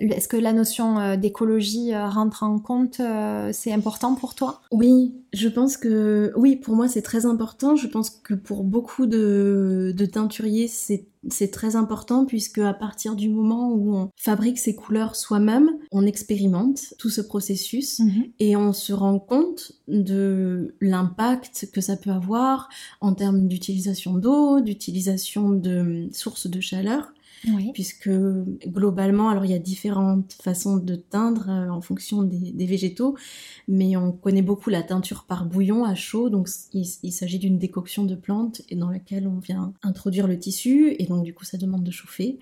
est-ce 0.09 0.27
que 0.27 0.37
la 0.37 0.53
notion 0.53 0.99
euh, 0.99 1.15
d'écologie 1.15 1.93
euh, 1.93 2.07
rentre 2.07 2.43
en 2.43 2.59
compte 2.59 2.99
euh, 2.99 3.51
C'est 3.53 3.71
important 3.71 4.15
pour 4.15 4.35
toi? 4.35 4.61
Oui, 4.71 5.13
je 5.33 5.47
pense 5.47 5.77
que 5.77 6.33
oui, 6.35 6.57
pour 6.57 6.75
moi 6.75 6.89
c'est 6.89 7.01
très 7.01 7.25
important. 7.25 7.75
Je 7.75 7.87
pense 7.87 8.09
que 8.09 8.33
pour 8.33 8.63
beaucoup 8.63 9.05
de, 9.05 9.95
teinturiers 10.11 10.67
c'est 10.67 11.51
très 11.51 11.75
important 11.75 12.25
puisque 12.25 12.57
à 12.57 12.73
partir 12.73 13.15
du 13.15 13.29
moment 13.29 13.71
où 13.71 13.95
on 13.95 14.09
fabrique 14.17 14.59
ses 14.59 14.75
couleurs 14.75 15.15
soi-même, 15.15 15.69
on 15.91 16.05
expérimente 16.05 16.93
tout 16.97 17.09
ce 17.09 17.21
processus 17.21 17.99
mhm. 17.99 18.25
et 18.39 18.57
on 18.57 18.73
se 18.73 18.91
rend 18.91 19.19
compte 19.19 19.71
de 19.87 20.75
l'impact 20.81 21.69
que 21.73 21.79
ça 21.79 21.95
peut 21.95 22.09
avoir 22.11 22.67
en 22.99 23.13
termes 23.13 23.47
d'utilisation 23.47 24.15
d'eau, 24.15 24.59
d'utilisation 24.59 25.51
de 25.51 26.09
sources 26.11 26.47
de 26.47 26.59
chaleur 26.59 27.13
puisque 27.73 28.09
globalement, 28.09 29.29
alors 29.29 29.45
il 29.45 29.51
y 29.51 29.55
a 29.55 29.59
différentes 29.59 30.33
façons 30.41 30.77
de 30.77 30.95
teindre 30.95 31.49
euh, 31.49 31.69
en 31.69 31.81
fonction 31.81 32.23
des, 32.23 32.65
végétaux, 32.65 33.15
mais 33.67 33.97
on 33.97 34.11
connaît 34.11 34.41
beaucoup 34.41 34.69
la 34.69 34.83
teinture 34.83 35.25
par 35.27 35.45
bouillon 35.45 35.83
à 35.83 35.95
chaud, 35.95 36.29
donc 36.29 36.47
il, 36.73 37.11
s'agit 37.11 37.39
d'une 37.39 37.57
décoction 37.57 38.05
de 38.05 38.15
plantes 38.15 38.61
et 38.69 38.75
dans 38.75 38.89
laquelle 38.89 39.27
on 39.27 39.39
vient 39.39 39.73
introduire 39.83 40.27
le 40.27 40.37
tissu, 40.37 40.95
et 40.99 41.05
donc 41.05 41.23
du 41.23 41.33
coup 41.33 41.45
ça 41.45 41.57
demande 41.57 41.83
de 41.83 41.91
chauffer, 41.91 42.39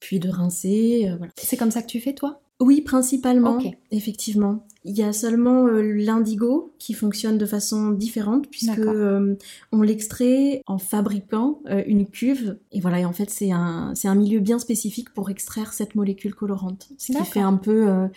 puis 0.00 0.18
de 0.18 0.28
rincer, 0.28 1.08
euh, 1.08 1.16
voilà. 1.16 1.32
C'est 1.36 1.56
comme 1.56 1.70
ça 1.70 1.82
que 1.82 1.88
tu 1.88 2.00
fais 2.00 2.14
toi? 2.14 2.40
Oui, 2.60 2.80
principalement, 2.80 3.58
effectivement. 3.90 4.64
Il 4.84 4.96
y 4.96 5.02
a 5.02 5.12
seulement 5.12 5.66
euh, 5.66 5.80
l'indigo 5.80 6.74
qui 6.78 6.92
fonctionne 6.92 7.38
de 7.38 7.46
façon 7.46 7.90
différente 7.90 8.48
puisque 8.50 8.78
euh, 8.78 9.36
on 9.70 9.80
l'extrait 9.80 10.62
en 10.66 10.78
fabriquant 10.78 11.60
euh, 11.68 11.84
une 11.86 12.06
cuve 12.06 12.58
et 12.72 12.80
voilà 12.80 13.00
et 13.00 13.04
en 13.04 13.12
fait 13.12 13.30
c'est 13.30 13.52
un 13.52 13.92
c'est 13.94 14.08
un 14.08 14.16
milieu 14.16 14.40
bien 14.40 14.58
spécifique 14.58 15.14
pour 15.14 15.30
extraire 15.30 15.72
cette 15.72 15.94
molécule 15.94 16.34
colorante 16.34 16.88
ce 16.98 17.12
qui 17.12 17.24
fait 17.24 17.40
un 17.40 17.56
peu 17.56 18.08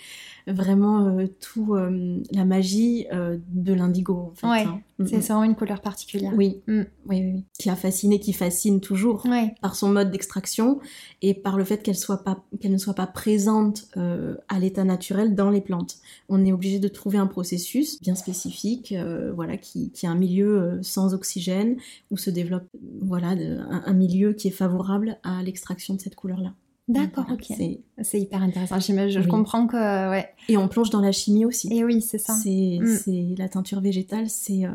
vraiment 0.48 1.18
tout 1.40 1.76
la 2.32 2.46
magie 2.46 3.06
de 3.12 3.74
l'indigo 3.74 4.32
en 4.32 4.36
fait, 4.36 4.64
hein. 4.64 4.82
mm, 4.98 5.06
c'est 5.06 5.18
mm. 5.18 5.20
vraiment 5.20 5.44
une 5.44 5.56
couleur 5.56 5.82
particulière. 5.82 6.34
Oui. 6.36 6.62
Mm. 6.68 6.82
oui, 7.06 7.22
oui, 7.22 7.44
qui 7.60 7.70
a 7.70 7.76
fasciné, 7.76 8.20
qui 8.20 8.34
fascine 8.34 8.82
toujours 8.82 9.28
par 9.62 9.76
son 9.76 9.90
mode 9.90 10.12
d'extraction 10.12 10.80
et 11.22 11.34
par 11.34 11.58
le 11.58 11.64
fait 11.64 11.84
qu'elle 11.84 11.98
soit 11.98 12.24
pas 12.24 12.44
qu'elle 12.60 12.72
ne 12.72 12.78
soit 12.78 12.96
pas 12.96 13.08
présente 13.08 13.88
à 13.96 14.60
l'état 14.60 14.84
naturel 14.84 15.36
dans 15.36 15.52
les 15.52 15.62
plantes. 15.62 15.98
On 16.30 16.44
est 16.44 16.55
obligé 16.56 16.80
de 16.80 16.88
trouver 16.88 17.18
un 17.18 17.28
processus 17.28 18.02
bien 18.02 18.16
spécifique, 18.16 18.92
euh, 18.92 19.32
voilà, 19.34 19.58
qui, 19.58 19.92
qui, 19.92 20.08
a 20.08 20.12
un 20.12 20.16
milieu 20.16 20.62
euh, 20.62 20.82
sans 20.82 21.14
oxygène, 21.14 21.78
où 22.12 22.18
se 22.18 22.30
développe 22.30 22.68
voilà, 23.02 23.30
un, 23.30 23.94
milieu 23.94 24.34
qui 24.34 24.48
est 24.48 24.52
favorable 24.52 25.20
à 25.24 25.44
l'extraction 25.44 25.94
de 25.94 26.02
cette 26.02 26.16
couleur-là. 26.16 26.54
D'accord, 26.88 27.26
ok. 27.32 27.58
C'est 28.02 28.20
hyper 28.20 28.44
intéressant. 28.44 28.80
Je, 28.80 29.28
comprends 29.28 29.66
que, 29.66 30.12
ouais. 30.12 30.28
Et 30.50 30.58
on 30.58 30.68
plonge 30.68 30.92
dans 30.92 31.00
la 31.00 31.12
chimie 31.12 31.46
aussi. 31.46 31.74
Et 31.74 31.84
oui, 31.84 32.02
c'est 32.02 32.20
ça. 32.20 32.34
C'est 32.34 32.80
mm. 32.80 33.36
la 33.40 33.50
teinture 33.50 33.80
végétale, 33.80 34.30
c'est 34.30 34.66
euh, 34.66 34.72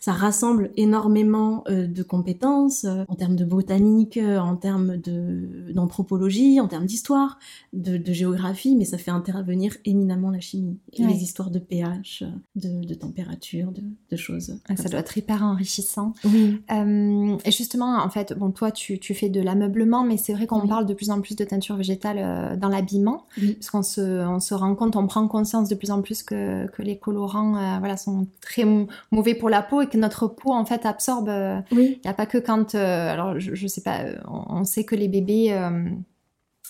ça 0.00 0.12
rassemble 0.12 0.70
énormément 0.76 1.64
euh, 1.68 1.86
de 1.86 2.02
compétences 2.02 2.84
euh, 2.84 3.04
en 3.08 3.14
termes 3.14 3.36
de 3.36 3.44
botanique, 3.44 4.18
en 4.18 4.56
termes 4.56 4.96
d'anthropologie, 4.98 6.60
en 6.60 6.68
termes 6.68 6.84
d'histoire, 6.84 7.38
de, 7.72 7.96
de, 7.96 8.12
géographie, 8.12 8.76
mais 8.76 8.84
ça 8.84 8.98
fait 8.98 9.10
intervenir 9.10 9.76
éminemment 9.86 10.30
la 10.30 10.40
chimie 10.40 10.78
et 10.92 11.04
les 11.04 11.22
histoires 11.22 11.50
de 11.50 11.58
pH, 11.58 12.24
de, 12.54 12.84
de 12.84 12.94
température, 12.94 13.72
de, 13.72 13.82
de 14.10 14.16
choses. 14.16 14.58
Ah, 14.68 14.76
ça, 14.76 14.88
doit 14.90 15.00
être 15.00 15.16
hyper 15.16 15.42
enrichissant. 15.42 16.12
Oui. 16.24 16.60
et 16.70 17.50
justement, 17.50 17.96
en 18.02 18.10
fait, 18.10 18.34
bon, 18.36 18.50
toi, 18.50 18.70
tu, 18.70 18.98
tu 18.98 19.14
fais 19.14 19.30
de 19.30 19.40
l'ameublement, 19.40 20.04
mais 20.04 20.18
c'est 20.18 20.34
vrai 20.34 20.46
qu'on 20.46 20.66
parle 20.66 20.84
de 20.84 20.94
plus 20.94 21.10
en 21.10 21.20
plus 21.20 21.36
de 21.36 21.45
teinture 21.46 21.76
végétale 21.76 22.18
euh, 22.18 22.56
dans 22.56 22.68
l'habillement, 22.68 23.26
parce 23.36 23.70
qu'on 23.70 23.82
se, 23.82 24.26
on 24.26 24.40
se 24.40 24.54
rend 24.54 24.74
compte, 24.74 24.96
on 24.96 25.06
prend 25.06 25.26
conscience 25.28 25.68
de 25.68 25.74
plus 25.74 25.90
en 25.90 26.02
plus 26.02 26.22
que, 26.22 26.66
que 26.68 26.82
les 26.82 26.98
colorants 26.98 27.56
euh, 27.56 27.78
voilà, 27.78 27.96
sont 27.96 28.26
très 28.40 28.64
mauvais 29.10 29.34
pour 29.34 29.48
la 29.48 29.62
peau 29.62 29.82
et 29.82 29.86
que 29.88 29.96
notre 29.96 30.26
peau 30.26 30.52
en 30.52 30.64
fait 30.64 30.84
absorbe. 30.86 31.28
Euh, 31.28 31.60
il 31.72 32.00
n'y 32.04 32.10
a 32.10 32.14
pas 32.14 32.26
que 32.26 32.38
quand, 32.38 32.74
alors 32.74 33.38
je, 33.38 33.54
je, 33.54 33.66
sais 33.66 33.80
pas, 33.80 34.00
on, 34.28 34.64
sait 34.64 34.84
que 34.84 34.94
les 34.94 35.08
bébés 35.08 35.56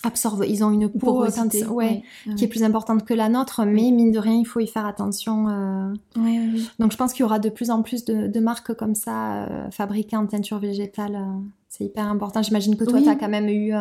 absorbent, 0.02 0.44
ils 0.44 0.62
ont 0.62 0.70
une 0.70 0.90
peau 0.90 1.24
ouais, 1.70 2.02
qui 2.36 2.44
est 2.44 2.48
plus 2.48 2.62
importante 2.62 3.04
que 3.04 3.14
la 3.14 3.28
nôtre, 3.28 3.64
mais 3.64 3.90
mine 3.90 4.12
de 4.12 4.18
rien, 4.18 4.34
il 4.34 4.46
faut 4.46 4.60
y 4.60 4.66
faire 4.66 4.86
attention. 4.86 5.46
Donc 6.78 6.92
je 6.92 6.96
pense 6.96 7.12
qu'il 7.12 7.22
y 7.22 7.24
aura 7.24 7.38
de 7.38 7.48
plus 7.48 7.70
en 7.70 7.82
plus 7.82 8.04
de, 8.04 8.26
de 8.26 8.40
marques 8.40 8.74
comme 8.74 8.94
ça 8.94 9.48
fabriquées 9.70 10.16
en 10.16 10.26
teinture 10.26 10.58
végétale. 10.58 11.18
C'est 11.76 11.84
hyper 11.84 12.06
important. 12.06 12.42
J'imagine 12.42 12.76
que 12.76 12.84
toi, 12.84 13.02
tu 13.02 13.08
as 13.08 13.16
quand 13.16 13.28
même 13.28 13.48
eu 13.48 13.74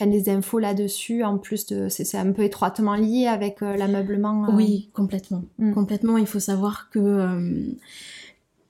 des 0.00 0.28
infos 0.28 0.60
là-dessus. 0.60 1.24
En 1.24 1.38
plus, 1.38 1.66
de, 1.66 1.88
c'est, 1.88 2.16
un 2.16 2.30
peu 2.30 2.42
étroitement 2.42 2.94
lié 2.94 3.26
avec 3.26 3.62
euh, 3.62 3.76
l'ameublement. 3.76 4.44
Euh. 4.44 4.52
Oui, 4.54 4.90
complètement. 4.92 5.42
Mm. 5.58 5.72
Complètement. 5.72 6.18
Il 6.18 6.26
faut 6.26 6.38
savoir 6.38 6.88
que, 6.90 7.00
euh, 7.00 7.72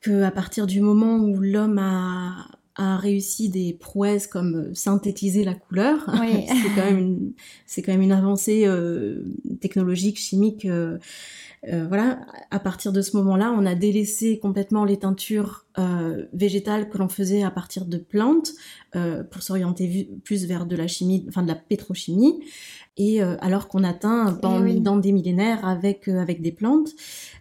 que 0.00 0.22
à 0.22 0.30
partir 0.30 0.66
du 0.66 0.80
moment 0.80 1.16
où 1.16 1.38
l'homme 1.38 1.78
a, 1.78 2.46
a 2.76 2.96
réussi 2.96 3.50
des 3.50 3.74
prouesses 3.74 4.26
comme 4.26 4.74
synthétiser 4.74 5.44
la 5.44 5.54
couleur, 5.54 6.06
c'est, 6.06 6.74
quand 6.74 6.84
même 6.86 6.98
une, 6.98 7.32
c'est 7.66 7.82
quand 7.82 7.92
même 7.92 8.02
une 8.02 8.12
avancée 8.12 8.66
technologique, 9.60 10.18
chimique. 10.18 10.66
Voilà, 11.88 12.20
à 12.50 12.60
partir 12.60 12.92
de 12.92 13.00
ce 13.02 13.16
moment-là, 13.16 13.54
on 13.56 13.66
a 13.66 13.74
délaissé 13.74 14.38
complètement 14.38 14.84
les 14.84 14.98
teintures 14.98 15.66
euh, 15.78 16.24
végétales 16.32 16.88
que 16.88 16.96
l'on 16.96 17.10
faisait 17.10 17.42
à 17.42 17.50
partir 17.50 17.84
de 17.84 17.98
plantes 17.98 18.52
euh, 18.94 19.22
pour 19.22 19.42
s'orienter 19.42 20.08
plus 20.24 20.46
vers 20.46 20.64
de 20.64 20.74
la 20.74 20.86
chimie, 20.86 21.26
enfin 21.28 21.42
de 21.42 21.48
la 21.48 21.54
pétrochimie. 21.54 22.40
Et 22.96 23.22
euh, 23.22 23.36
alors 23.40 23.68
qu'on 23.68 23.84
atteint 23.84 24.38
eh 24.38 24.80
dans, 24.80 24.96
des 24.96 25.12
millénaires 25.12 25.66
avec 25.68 26.08
avec 26.08 26.40
des 26.40 26.52
plantes, 26.52 26.88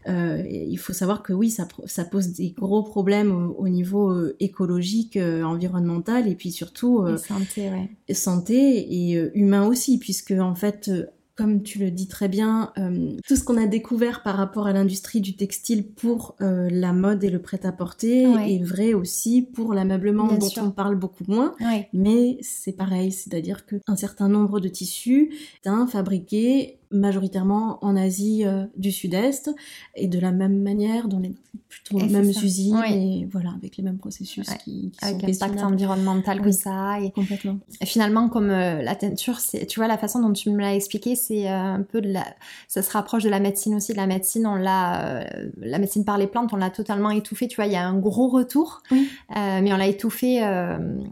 il 0.05 0.77
faut 0.77 0.91
savoir 0.91 1.23
que 1.23 1.31
oui, 1.31 1.49
ça, 1.49 1.65
ça 1.85 2.03
pose 2.03 2.33
des 2.33 2.49
gros 2.49 2.83
problèmes 2.83 3.53
au, 3.57 3.69
niveau 3.69 4.13
écologique, 4.41 5.17
environnemental 5.17 6.27
et 6.27 6.35
puis 6.35 6.51
surtout 6.51 7.05
santé, 7.17 7.69
ouais. 7.69 8.13
santé 8.13 8.85
et 8.93 9.13
humain 9.33 9.65
aussi, 9.65 9.97
puisque 9.97 10.31
en 10.31 10.55
fait 10.55 10.91
comme 11.35 11.63
tu 11.63 11.79
le 11.79 11.91
dis 11.91 12.07
très 12.07 12.27
bien, 12.27 12.71
euh, 12.77 13.11
tout 13.27 13.35
ce 13.35 13.43
qu'on 13.43 13.57
a 13.57 13.67
découvert 13.67 14.23
par 14.23 14.37
rapport 14.37 14.67
à 14.67 14.73
l'industrie 14.73 15.21
du 15.21 15.35
textile 15.35 15.85
pour 15.85 16.35
euh, 16.41 16.69
la 16.71 16.93
mode 16.93 17.23
et 17.23 17.29
le 17.29 17.41
prêt-à-porter 17.41 18.23
est 18.23 18.63
vrai 18.63 18.93
aussi 18.93 19.41
pour 19.41 19.73
l'ameublement 19.73 20.27
dont 20.27 20.49
on 20.61 20.71
parle 20.71 20.95
beaucoup 20.95 21.25
moins. 21.27 21.53
Mais 21.93 22.37
c'est 22.41 22.73
pareil, 22.73 23.11
c'est-à-dire 23.11 23.65
qu'un 23.65 23.95
certain 23.95 24.29
nombre 24.29 24.59
de 24.59 24.69
tissus, 24.69 25.33
d'un 25.63 25.87
fabriqués 25.87 26.79
majoritairement 26.91 27.79
en 27.81 27.95
Asie 27.95 28.43
du 28.77 28.91
Sud-Est 28.91 29.51
et 29.95 30.07
de 30.07 30.19
la 30.19 30.31
même 30.31 30.61
manière 30.61 31.07
dans 31.07 31.19
les 31.19 31.33
plutôt 31.67 31.97
les 31.97 32.07
mêmes 32.07 32.29
usines 32.29 32.81
et 32.87 33.27
voilà 33.31 33.51
avec 33.57 33.77
les 33.77 33.83
mêmes 33.83 33.97
processus 33.97 34.47
qui, 34.63 34.91
qui 34.91 35.05
avec 35.05 35.21
l'impact 35.21 35.63
environnemental 35.63 36.41
que 36.41 36.51
ça 36.51 36.99
et 37.01 37.11
complètement. 37.11 37.57
Et 37.81 37.85
finalement, 37.85 38.29
comme 38.29 38.47
la 38.47 38.95
teinture, 38.95 39.39
c'est 39.39 39.65
tu 39.65 39.79
vois 39.79 39.87
la 39.87 39.97
façon 39.97 40.19
dont 40.19 40.33
tu 40.33 40.49
me 40.49 40.59
l'as 40.59 40.75
expliqué, 40.75 41.15
c'est 41.15 41.47
un 41.47 41.81
peu 41.81 42.01
de 42.01 42.11
la, 42.11 42.25
ça 42.67 42.81
se 42.81 42.91
rapproche 42.91 43.23
de 43.23 43.29
la 43.29 43.39
médecine 43.39 43.75
aussi. 43.75 43.93
De 43.93 43.97
la 43.97 44.07
médecine, 44.07 44.45
on 44.47 44.55
l'a, 44.55 45.25
la 45.57 45.79
médecine 45.79 46.05
par 46.05 46.17
les 46.17 46.27
plantes, 46.27 46.53
on 46.53 46.57
l'a 46.57 46.69
totalement 46.69 47.09
étouffé. 47.09 47.47
Tu 47.47 47.55
vois, 47.55 47.65
il 47.65 47.73
y 47.73 47.77
a 47.77 47.85
un 47.85 47.97
gros 47.97 48.27
retour, 48.27 48.83
mais 49.31 49.73
on 49.73 49.77
l'a 49.77 49.87
étouffé 49.87 50.41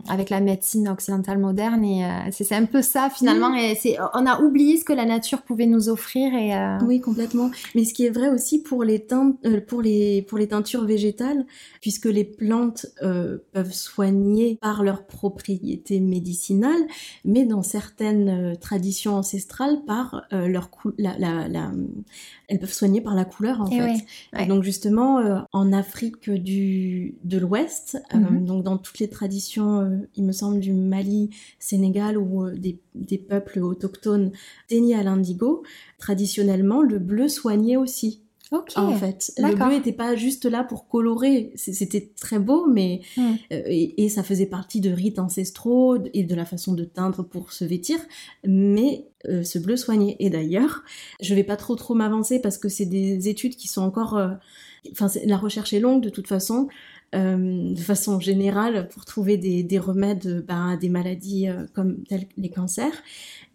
avec 0.09 0.29
la 0.29 0.39
médecine 0.39 0.87
occidentale 0.87 1.39
moderne 1.39 1.83
et 1.83 2.05
c'est 2.31 2.53
un 2.55 2.65
peu 2.65 2.81
ça 2.81 3.09
finalement. 3.09 3.53
Et 3.55 3.75
c'est, 3.75 3.97
on 4.13 4.25
a 4.25 4.41
oublié 4.41 4.77
ce 4.77 4.85
que 4.85 4.93
la 4.93 5.05
nature 5.05 5.41
pouvait 5.41 5.62
nous 5.65 5.89
offrir 5.89 6.33
et 6.33 6.53
oui 6.85 6.99
complètement. 6.99 7.51
Mais 7.75 7.85
ce 7.85 7.93
qui 7.93 8.05
est 8.05 8.09
vrai 8.09 8.29
aussi 8.29 8.61
pour 8.61 8.83
les 8.83 9.05
teintes, 9.05 9.37
pour 9.67 9.81
les 9.81 10.21
pour 10.23 10.37
les 10.37 10.47
teintures 10.47 10.85
végétales, 10.85 11.45
puisque 11.81 12.05
les 12.05 12.23
plantes 12.23 12.85
euh, 13.01 13.37
peuvent 13.51 13.73
soigner 13.73 14.57
par 14.61 14.83
leurs 14.83 15.05
propriétés 15.05 15.99
médicinales, 15.99 16.87
mais 17.25 17.45
dans 17.45 17.63
certaines 17.63 18.29
euh, 18.29 18.55
traditions 18.55 19.15
ancestrales 19.15 19.83
par 19.85 20.23
euh, 20.33 20.47
leur 20.47 20.69
la, 20.97 21.71
elles 22.47 22.59
peuvent 22.59 22.73
soigner 22.73 23.01
par 23.01 23.15
la 23.15 23.25
couleur 23.25 23.61
en 23.61 23.67
eh 23.71 23.79
fait. 23.79 24.45
Donc 24.47 24.63
justement 24.63 25.45
en 25.51 25.73
Afrique 25.73 26.29
du 26.29 27.15
de 27.23 27.37
l'Ouest, 27.37 28.01
mhm. 28.13 28.45
donc 28.45 28.63
dans 28.63 28.77
toutes 28.77 28.99
les 28.99 29.09
traditions, 29.09 30.05
il 30.15 30.23
me 30.25 30.31
semble 30.31 30.59
du 30.59 30.73
Mali, 30.73 31.29
Sénégal 31.59 32.17
ou 32.17 32.49
des, 32.49 32.79
des 32.95 33.17
peuples 33.17 33.59
autochtones 33.59 34.31
déniés 34.69 34.95
à 34.95 35.03
l'indigo, 35.03 35.63
traditionnellement 35.97 36.81
le 36.81 36.99
bleu 36.99 37.27
soignait 37.27 37.77
aussi. 37.77 38.22
En 38.75 38.95
fait, 38.95 39.31
le 39.37 39.55
bleu 39.55 39.75
n'était 39.75 39.93
pas 39.93 40.15
juste 40.15 40.45
là 40.45 40.63
pour 40.63 40.87
colorer. 40.87 41.51
C'était 41.55 42.11
très 42.19 42.39
beau, 42.39 42.67
mais 42.67 43.01
hmm. 43.17 43.33
euh, 43.51 43.61
et, 43.65 44.09
ça 44.09 44.23
faisait 44.23 44.45
partie 44.45 44.81
de 44.81 44.91
rites 44.91 45.19
ancestraux 45.19 45.97
et 46.13 46.23
de 46.23 46.35
la 46.35 46.45
façon 46.45 46.73
de 46.73 46.83
teindre 46.83 47.23
pour 47.23 47.51
se 47.51 47.65
vêtir. 47.65 47.97
Mais 48.45 49.07
euh, 49.27 49.43
ce 49.43 49.59
bleu 49.59 49.77
soignait. 49.77 50.15
Et 50.19 50.29
d'ailleurs, 50.29 50.83
je 51.21 51.33
vais 51.33 51.43
pas 51.43 51.57
trop 51.57 51.75
trop 51.75 51.95
m'avancer 51.95 52.39
parce 52.41 52.57
que 52.57 52.69
c'est 52.69 52.85
des 52.85 53.27
études 53.29 53.55
qui 53.55 53.67
sont 53.67 53.81
encore. 53.81 54.17
Euh, 54.17 54.29
enfin, 54.91 55.07
la 55.25 55.37
recherche 55.37 55.73
est 55.73 55.79
longue 55.79 56.03
de 56.03 56.09
toute 56.09 56.27
façon. 56.27 56.67
de 57.13 57.79
façon 57.79 58.19
générale 58.19 58.87
pour 58.89 59.05
trouver 59.05 59.37
des, 59.37 59.79
remèdes 59.79 60.43
bah, 60.47 60.71
à 60.71 60.77
des 60.77 60.89
maladies 60.89 61.47
comme 61.73 62.03
telles 62.05 62.25
les 62.37 62.49
cancers 62.49 63.03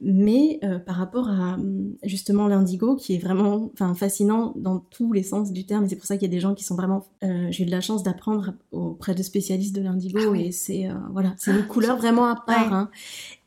mais 0.00 0.60
euh, 0.62 0.78
par 0.78 0.96
rapport 0.96 1.28
à 1.28 1.54
hum, 1.54 1.96
justement 2.04 2.46
l'indigo 2.46 2.96
qui 2.96 3.14
est 3.14 3.18
vraiment 3.18 3.70
enfin 3.72 3.94
fascinant 3.94 4.52
dans 4.56 4.78
tous 4.78 5.12
les 5.12 5.22
sens 5.22 5.52
du 5.52 5.66
terme 5.66 5.88
c'est 5.88 5.96
pour 5.96 6.06
ça 6.06 6.16
qu'il 6.16 6.28
y 6.28 6.30
a 6.30 6.34
des 6.34 6.40
gens 6.40 6.54
qui 6.54 6.64
sont 6.64 6.76
vraiment 6.76 7.06
euh, 7.24 7.48
j'ai 7.50 7.64
eu 7.64 7.66
de 7.66 7.70
la 7.70 7.80
chance 7.80 8.02
d'apprendre 8.02 8.54
auprès 8.70 9.14
de 9.14 9.22
spécialistes 9.22 9.74
de 9.74 9.82
l'indigo 9.82 10.34
ah 10.34 10.38
et 10.38 10.52
c'est 10.52 10.88
euh, 10.88 10.94
voilà 11.12 11.34
c'est 11.36 11.50
une 11.50 11.66
couleur 11.66 11.96
vraiment 11.96 12.26
à 12.26 12.36
part 12.36 12.72
hein. 12.72 12.90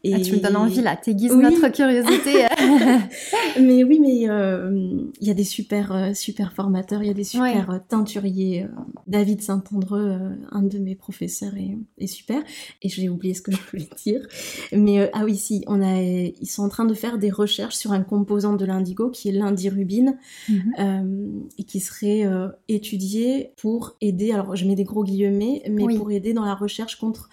Et... 0.04 0.16
Ah, 0.16 0.20
tu 0.20 0.34
me 0.34 0.40
donnes 0.40 0.56
envie 0.56 0.82
là, 0.82 0.96
t'aiguises 0.96 1.36
notre 1.36 1.68
curiosité. 1.70 2.48
mais 3.62 3.84
oui, 3.84 4.00
mais 4.00 4.30
euh, 4.30 4.98
il 5.20 5.28
y 5.28 5.30
a 5.30 5.34
des 5.34 5.44
super 5.44 5.92
euh, 5.92 6.14
super 6.14 6.54
formateurs, 6.54 7.04
il 7.04 7.08
y 7.08 7.12
a 7.12 7.14
des 7.14 7.24
super 7.24 7.70
euh, 7.70 7.78
teinturiers. 7.88 8.66
David 9.08 9.42
Saint-Andreux, 9.42 10.18
un 10.52 10.64
de 10.64 10.80
mes 10.80 10.96
professeurs, 10.96 11.54
est, 12.00 12.08
super. 12.08 12.42
Et 12.82 12.90
j'ai 12.90 13.10
oublié 13.10 13.34
ce 13.34 13.42
que 13.42 13.52
je 13.52 13.60
voulais 13.72 13.90
dire. 14.04 14.26
Mais 14.72 15.10
ah 15.14 15.24
oui, 15.24 15.36
si, 15.36 15.64
on 15.68 15.82
a, 15.82 16.02
ils 16.02 16.50
sont 16.50 16.64
en 16.64 16.70
train 16.70 16.86
de 16.86 16.94
faire 16.94 17.18
des 17.18 17.30
recherches 17.30 17.76
sur 17.76 17.92
un 17.92 18.02
composant 18.02 18.54
de 18.54 18.66
l'indigo 18.66 19.10
qui 19.10 19.30
est 19.30 19.34
l'indirubine 19.34 20.18
mhm. 20.50 21.44
et 21.58 21.64
qui 21.64 21.80
serait 21.80 22.26
étudié 22.68 23.52
pour 23.58 23.96
aider. 24.02 24.32
Alors, 24.32 24.56
je 24.56 24.66
mets 24.66 24.76
des 24.76 24.84
gros 24.84 25.04
guillemets, 25.04 25.62
mais 25.70 25.96
pour 25.96 26.12
aider 26.12 26.34
dans 26.34 26.46
la 26.46 26.56
recherche 26.56 26.96
contre 26.96 27.30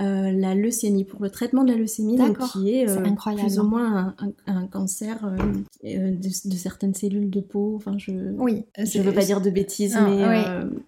euh, 0.00 0.30
la 0.30 0.54
leucémie, 0.54 1.02
pour 1.02 1.20
le 1.20 1.28
traitement 1.28 1.64
de 1.64 1.72
la 1.72 1.76
leucémie, 1.76 2.16
qui 2.52 2.70
est, 2.70 2.88
euh, 2.88 3.02
plus 3.36 3.58
ou 3.58 3.64
moins 3.64 4.14
un, 4.46 4.66
cancer 4.68 5.18
euh, 5.24 6.12
de, 6.12 6.56
certaines 6.56 6.94
cellules 6.94 7.30
de 7.30 7.40
peau. 7.40 7.74
Enfin, 7.74 7.98
je 7.98 8.12
oui, 8.38 8.64
je 8.78 9.02
veux 9.02 9.12
pas 9.12 9.24
dire 9.24 9.40
de 9.40 9.50
bêtises, 9.50 9.96
ah, 9.98 10.06
mais 10.08 10.44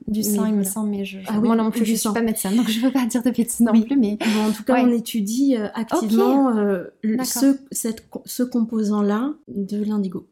du 0.06 0.22
sang, 0.22 0.46
il 0.46 0.54
me 0.54 0.62
semble, 0.62 0.90
mais 0.90 1.04
je, 1.04 1.18
ah 1.26 1.40
moi 1.40 1.56
non 1.56 1.72
plus, 1.72 1.84
je 1.84 1.94
suis 1.94 2.12
pas 2.12 2.22
médecin, 2.22 2.52
donc 2.52 2.68
je 2.68 2.78
veux 2.80 2.92
pas 2.92 3.04
dire 3.06 3.22
de 3.24 3.30
bêtises 3.30 3.60
non 3.60 3.80
plus, 3.80 3.96
mais 3.96 4.16
en 4.46 4.52
tout 4.52 4.62
cas, 4.62 4.84
on 4.84 4.92
étudie 4.92 5.56
activement 5.56 6.54
ce, 7.24 7.58
cette, 7.72 8.04
ce 8.26 8.44
composant-là 8.44 9.34
de 9.48 9.82
l'indigo. 9.82 10.26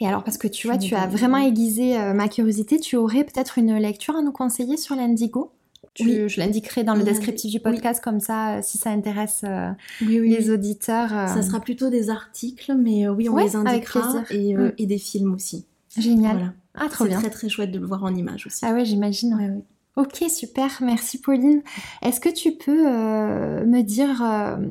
Et 0.00 0.06
alors, 0.06 0.24
parce 0.24 0.38
que 0.38 0.48
tu 0.48 0.68
vois, 0.68 0.78
tu 0.78 0.94
as 0.94 1.06
vraiment 1.06 1.38
aiguisé 1.38 1.98
ma 2.14 2.28
curiosité, 2.28 2.80
tu 2.80 2.96
aurais 2.96 3.24
peut-être 3.24 3.58
une 3.58 3.76
lecture 3.76 4.16
à 4.16 4.22
nous 4.22 4.32
conseiller 4.32 4.78
sur 4.78 4.96
l'indigo? 4.96 5.50
Je 5.98 6.40
l'indiquerai 6.40 6.84
dans 6.84 6.94
le 6.94 7.02
descriptif 7.02 7.50
du 7.50 7.60
podcast 7.60 8.02
comme 8.02 8.20
ça, 8.20 8.56
euh, 8.56 8.60
si 8.62 8.78
ça 8.78 8.90
intéresse 8.90 9.42
euh, 9.44 9.70
les 10.00 10.50
auditeurs. 10.50 11.12
Euh. 11.12 11.26
Ça 11.26 11.42
sera 11.42 11.60
plutôt 11.60 11.90
des 11.90 12.10
articles, 12.10 12.74
mais 12.74 13.08
oui, 13.08 13.28
on 13.28 13.36
les 13.36 13.56
indiquera 13.56 14.24
et, 14.30 14.54
mm. 14.54 14.72
et, 14.78 14.86
des 14.86 14.98
films 14.98 15.34
aussi. 15.34 15.66
Génial. 15.96 16.54
Ah, 16.74 16.88
trop 16.88 17.04
bien. 17.04 17.20
C'est 17.20 17.28
très 17.28 17.38
très 17.38 17.48
chouette 17.48 17.70
de 17.70 17.78
le 17.78 17.86
voir 17.86 18.02
en 18.04 18.14
image 18.14 18.46
aussi. 18.46 18.60
Ah 18.62 18.72
ouais, 18.72 18.84
j'imagine. 18.84 19.62
Ok, 19.94 20.24
super, 20.30 20.70
merci 20.80 21.20
Pauline. 21.20 21.60
Est-ce 22.00 22.18
que 22.18 22.30
tu 22.30 22.52
peux 22.52 22.86
me 22.86 23.82
dire 23.82 24.24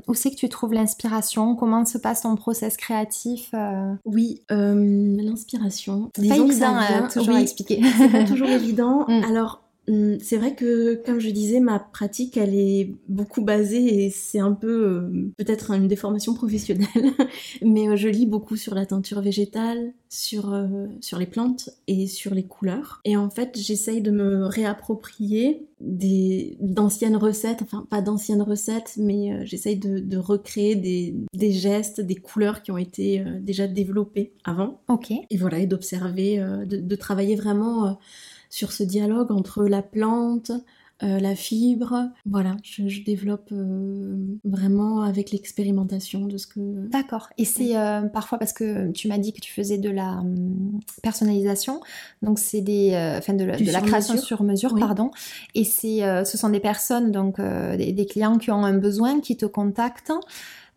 où 0.07 0.15
c'est 0.15 0.31
que 0.31 0.35
tu 0.35 0.49
trouves 0.49 0.73
l'inspiration? 0.73 1.55
Comment 1.55 1.85
se 1.85 1.99
passe 1.99 2.21
ton 2.21 2.35
process 2.35 2.75
créatif 2.75 3.53
Oui, 4.03 4.41
l'inspiration. 4.49 6.09
C'est 6.15 6.27
pas 6.27 6.37
évident 6.37 6.75
à 6.75 7.07
toujours 7.07 7.37
expliquer. 7.37 7.83
C'est 7.99 8.09
pas 8.09 8.23
toujours 8.23 8.49
évident. 8.49 9.05
Mm. 9.07 9.23
Alors, 9.25 9.61
c'est 10.21 10.37
vrai 10.37 10.55
que, 10.55 10.95
comme 11.05 11.19
je 11.19 11.29
disais, 11.29 11.59
ma 11.59 11.79
pratique, 11.79 12.37
elle 12.37 12.55
est 12.55 12.93
beaucoup 13.09 13.41
basée 13.41 14.05
et 14.05 14.09
c'est 14.09 14.39
un 14.39 14.53
peu 14.53 14.85
euh, 14.85 15.31
peut-être 15.37 15.71
une 15.71 15.87
déformation 15.87 16.33
professionnelle, 16.33 16.87
mais 17.61 17.89
euh, 17.89 17.95
je 17.95 18.07
lis 18.07 18.25
beaucoup 18.25 18.55
sur 18.55 18.73
la 18.73 18.85
teinture 18.85 19.21
végétale, 19.21 19.93
sur, 20.07 20.53
euh, 20.53 20.87
sur 21.01 21.17
les 21.17 21.25
plantes 21.25 21.69
et 21.87 22.07
sur 22.07 22.33
les 22.33 22.43
couleurs. 22.43 23.01
Et 23.03 23.17
en 23.17 23.29
fait, 23.29 23.57
j'essaye 23.59 24.01
de 24.01 24.11
me 24.11 24.45
réapproprier 24.45 25.67
des 25.81 26.57
d'anciennes 26.61 27.17
recettes, 27.17 27.61
enfin 27.63 27.85
pas 27.89 28.01
d'anciennes 28.01 28.43
recettes, 28.43 28.93
mais 28.97 29.45
j'essaye 29.47 29.77
de, 29.77 30.17
recréer 30.17 30.75
des, 30.75 31.15
des, 31.33 31.51
gestes, 31.51 32.01
des 32.01 32.15
couleurs 32.15 32.61
qui 32.61 32.71
ont 32.71 32.77
été 32.77 33.23
déjà 33.41 33.67
développées 33.67 34.33
avant. 34.43 34.81
Ok. 34.87 35.11
Et 35.11 35.37
voilà, 35.37 35.57
et 35.57 35.65
d'observer, 35.65 36.37
de, 36.37 36.77
de, 36.77 36.95
travailler 36.95 37.35
vraiment 37.35 37.97
sur 38.51 38.71
ce 38.71 38.83
dialogue 38.83 39.31
entre 39.31 39.63
la 39.63 39.81
plante, 39.81 40.51
euh, 41.03 41.19
la 41.19 41.35
fibre. 41.35 42.11
Voilà, 42.27 42.57
je, 42.61 43.03
développe 43.03 43.49
euh, 43.51 44.17
vraiment 44.43 45.01
avec 45.01 45.31
l'expérimentation 45.31 46.27
de 46.27 46.37
ce 46.37 46.45
que. 46.45 46.59
D'accord. 46.89 47.29
Et 47.39 47.45
c'est 47.45 47.75
euh, 47.75 48.03
parfois 48.03 48.37
parce 48.37 48.53
que 48.53 48.91
tu 48.91 49.07
m'as 49.07 49.17
dit 49.17 49.33
que 49.33 49.39
tu 49.39 49.51
faisais 49.51 49.79
de 49.79 49.89
la 49.89 50.19
hum, 50.19 50.79
personnalisation, 51.01 51.81
donc 52.21 52.37
c'est 52.37 52.61
des, 52.61 52.91
enfin 53.17 53.33
de, 53.33 53.45
la 53.45 53.81
création 53.81 54.15
sur 54.17 54.43
mesure, 54.43 54.75
pardon. 54.77 55.09
Et 55.55 55.63
c'est, 55.63 56.01
ce 56.23 56.37
sont 56.37 56.49
des 56.49 56.59
personnes, 56.59 57.11
donc 57.11 57.41
des, 57.41 58.05
clients 58.05 58.37
qui 58.37 58.51
ont 58.51 58.63
un 58.63 58.77
besoin, 58.77 59.21
qui 59.21 59.37
te 59.37 59.47
contactent. 59.47 60.11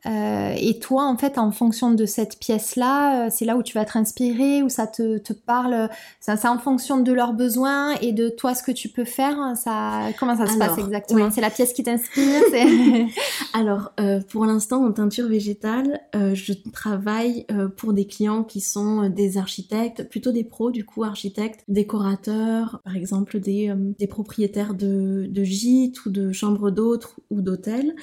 Euh, 0.07 0.55
et 0.59 0.79
toi, 0.79 1.05
en 1.05 1.17
fait, 1.17 1.39
en 1.39 1.51
fonction 1.51 1.91
de 1.93 2.05
cette 2.05 2.39
pièce-là, 2.39 3.27
euh, 3.27 3.31
c'est 3.31 3.45
là 3.45 3.57
où 3.57 3.63
tu 3.63 3.75
vas 3.75 3.85
te 3.85 3.97
inspirer, 3.97 4.63
où 4.63 4.69
ça 4.69 4.87
te, 4.87 5.19
te 5.19 5.33
parle. 5.33 5.89
C'est 6.21 6.47
en 6.47 6.59
fonction 6.59 7.01
de 7.01 7.13
leurs 7.13 7.33
besoins 7.33 7.95
et 8.01 8.13
de 8.13 8.29
toi 8.29 8.55
ce 8.55 8.63
que 8.63 8.73
tu 8.73 8.89
peux 8.89 9.05
faire. 9.05 9.57
Ça, 9.57 10.09
comment 10.19 10.37
ça 10.37 10.47
se 10.47 10.59
passe 10.59 10.79
exactement 10.79 11.31
C'est 11.31 11.41
la 11.41 11.51
pièce 11.51 11.73
qui 11.73 11.83
t'inspire 11.83 12.43
Alors, 13.55 13.93
euh, 14.01 14.21
pour 14.29 14.47
l'instant, 14.47 14.85
en 14.85 14.93
teinture 14.93 15.29
végétale, 15.29 16.01
je 16.13 16.53
travaille 16.73 17.47
pour 17.77 17.93
des 17.93 18.07
clients 18.07 18.43
qui 18.45 18.61
sont 18.61 19.09
des 19.09 19.39
architectes, 19.39 20.09
plutôt 20.09 20.33
des 20.33 20.45
pros, 20.45 20.71
du 20.71 20.85
coup, 20.85 21.05
architectes, 21.05 21.65
décorateurs, 21.69 22.81
par 22.85 22.97
exemple 22.97 23.41
des, 23.41 23.73
des 23.99 24.07
propriétaires 24.07 24.75
de, 24.75 25.27
de 25.29 25.45
gîtes 25.45 26.05
ou 26.07 26.11
de 26.11 26.33
chambres 26.33 26.71
d'hôtes 26.71 27.15
ou 27.31 27.41
d'hôtels. 27.41 27.95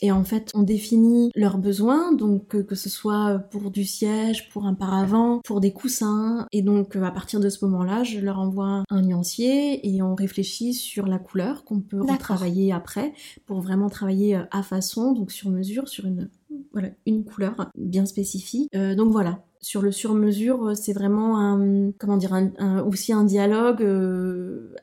Et 0.00 0.12
en 0.12 0.24
fait, 0.24 0.50
on 0.54 0.62
définit 0.62 1.30
leurs 1.34 1.58
besoins, 1.58 2.12
donc 2.12 2.54
euh, 2.54 2.62
que 2.62 2.74
ce 2.74 2.88
soit 2.88 3.40
pour 3.50 3.70
du 3.70 3.84
siège, 3.84 4.48
pour 4.50 4.66
un 4.66 4.74
paravent, 4.74 5.40
pour 5.44 5.60
des 5.60 5.72
coussins. 5.72 6.46
Et 6.52 6.62
donc, 6.62 6.96
euh, 6.96 7.02
à 7.02 7.10
partir 7.10 7.40
de 7.40 7.48
ce 7.48 7.64
moment-là, 7.64 8.04
je 8.04 8.20
leur 8.20 8.38
envoie 8.38 8.84
un 8.90 9.02
nuancier 9.02 9.88
et 9.88 10.02
on 10.02 10.14
réfléchit 10.14 10.74
sur 10.74 11.06
la 11.06 11.18
couleur 11.18 11.64
qu'on 11.64 11.80
peut 11.80 12.00
retravailler 12.00 12.72
après 12.72 13.12
pour 13.46 13.60
vraiment 13.60 13.88
travailler 13.88 14.36
euh, 14.36 14.44
à 14.50 14.62
façon, 14.62 15.12
donc 15.12 15.32
sur 15.32 15.50
mesure, 15.50 15.88
sur 15.88 16.06
une 16.06 16.30
voilà, 16.72 16.90
une 17.06 17.24
couleur 17.24 17.70
bien 17.76 18.04
spécifique. 18.04 18.70
donc 18.72 19.10
voilà, 19.10 19.42
sur 19.60 19.82
le 19.82 19.92
sur-mesure, 19.92 20.76
c'est 20.76 20.92
vraiment 20.92 21.38
un, 21.38 21.92
comment 21.98 22.16
dire, 22.16 22.32
un, 22.32 22.80
aussi 22.80 23.12
un 23.12 23.24
dialogue 23.24 23.86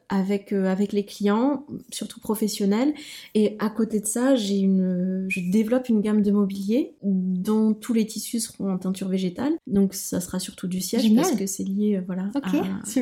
avec 0.10 0.52
avec 0.52 0.94
les 0.94 1.06
clients, 1.06 1.66
surtout 1.92 2.20
professionnels. 2.20 2.94
Et 3.34 3.56
à 3.60 3.70
côté 3.70 4.00
de 4.00 4.06
ça, 4.06 4.36
j'ai 4.36 4.60
une, 4.60 5.26
je 5.30 5.40
développe 5.52 5.90
une 5.90 6.02
gamme 6.02 6.22
de 6.22 6.32
mobilier 6.32 6.96
dont 7.04 7.74
tous 7.74 7.94
les 7.94 8.06
tissus 8.06 8.40
seront 8.40 8.72
en 8.72 8.78
teinture 8.78 9.08
végétale. 9.08 9.54
Donc 9.68 9.94
ça 9.94 10.20
sera 10.20 10.40
surtout 10.40 10.68
du 10.68 10.82
siège 10.82 11.14
parce 11.16 11.32
que 11.32 11.46
c'est 11.46 11.64
lié, 11.64 12.02
voilà, 12.06 12.30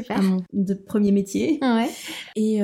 à, 0.10 0.22
mon 0.22 0.38
de 0.54 0.74
premier 0.74 1.12
métier. 1.12 1.60
Ouais. 1.62 1.90
Et 2.36 2.62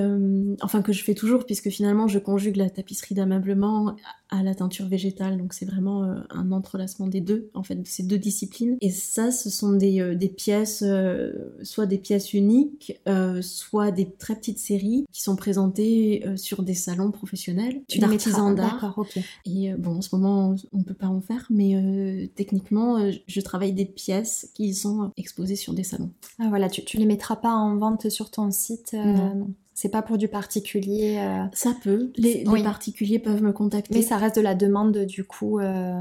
enfin 0.62 0.82
que 0.82 0.94
je 0.94 1.04
fais 1.04 1.16
toujours 1.16 1.46
puisque 1.46 1.70
finalement 1.70 2.08
je 2.08 2.20
conjugue 2.20 2.58
la 2.58 2.70
tapisserie 2.70 3.16
d'ameublement 3.16 3.96
à 4.30 4.44
la 4.44 4.56
teinture 4.56 4.88
végétale. 4.88 5.38
Donc 5.38 5.54
c'est 5.54 5.66
vraiment 5.66 6.04
euh, 6.04 6.22
un 6.30 6.52
entrelacement 6.52 7.08
des 7.08 7.22
deux, 7.22 7.50
en 7.54 7.64
fait, 7.64 7.76
de 7.76 7.88
ces 7.88 8.04
deux 8.04 8.18
disciplines. 8.18 8.78
Et 8.82 8.92
ça, 8.92 9.32
ce 9.32 9.50
sont 9.50 9.74
des, 9.74 10.00
euh, 10.02 10.16
des 10.16 10.30
pièces, 10.30 10.84
euh, 10.86 11.34
soit 11.64 11.86
des 11.86 11.98
pièces 11.98 12.34
uniques, 12.34 13.00
soit 13.42 13.92
des 13.92 14.10
très 14.12 14.36
petites 14.36 14.60
séries 14.60 15.06
qui 15.12 15.22
sont 15.22 15.36
présentées 15.36 16.24
sur 16.36 16.64
des 16.64 16.74
salons 16.74 17.12
professionnels 17.12 17.82
d'artisans 17.98 18.54
d'art. 18.56 18.96
Et 19.46 19.74
bon, 19.74 19.98
en 19.98 20.02
ce 20.02 20.16
moment, 20.16 20.56
on 20.72 20.84
peut 20.84 20.94
pas 20.94 21.08
en 21.08 21.22
faire, 21.22 21.48
mais 21.50 22.30
techniquement, 22.36 22.98
je 23.28 23.42
travaille 23.42 23.74
des 23.74 23.86
pièces 23.86 24.52
qui 24.54 24.74
sont 24.74 25.12
exposées 25.18 25.56
sur 25.56 25.74
des 25.74 25.84
salons. 25.84 26.12
Ah 26.40 26.48
voilà, 26.50 26.70
tu, 26.70 26.84
tu 26.84 26.98
les 26.98 27.06
mettras 27.06 27.36
pas 27.36 27.54
en 27.54 27.78
vente 27.78 28.10
sur 28.10 28.32
ton 28.32 28.52
site 28.52 28.94
non. 28.94 29.48
C'est 29.82 29.88
pas 29.88 30.02
pour 30.02 30.18
du 30.18 30.28
particulier. 30.28 31.20
Euh, 31.20 31.46
ça 31.54 31.74
peut. 31.82 32.12
Les, 32.18 32.44
particuliers 32.44 33.18
peuvent 33.18 33.42
me 33.42 33.54
contacter. 33.54 33.96
Mais 33.96 34.02
ça 34.02 34.18
reste 34.18 34.36
de 34.36 34.42
la 34.42 34.54
demande, 34.54 35.06
du 35.06 35.24
coup, 35.24 35.58
euh, 35.60 35.94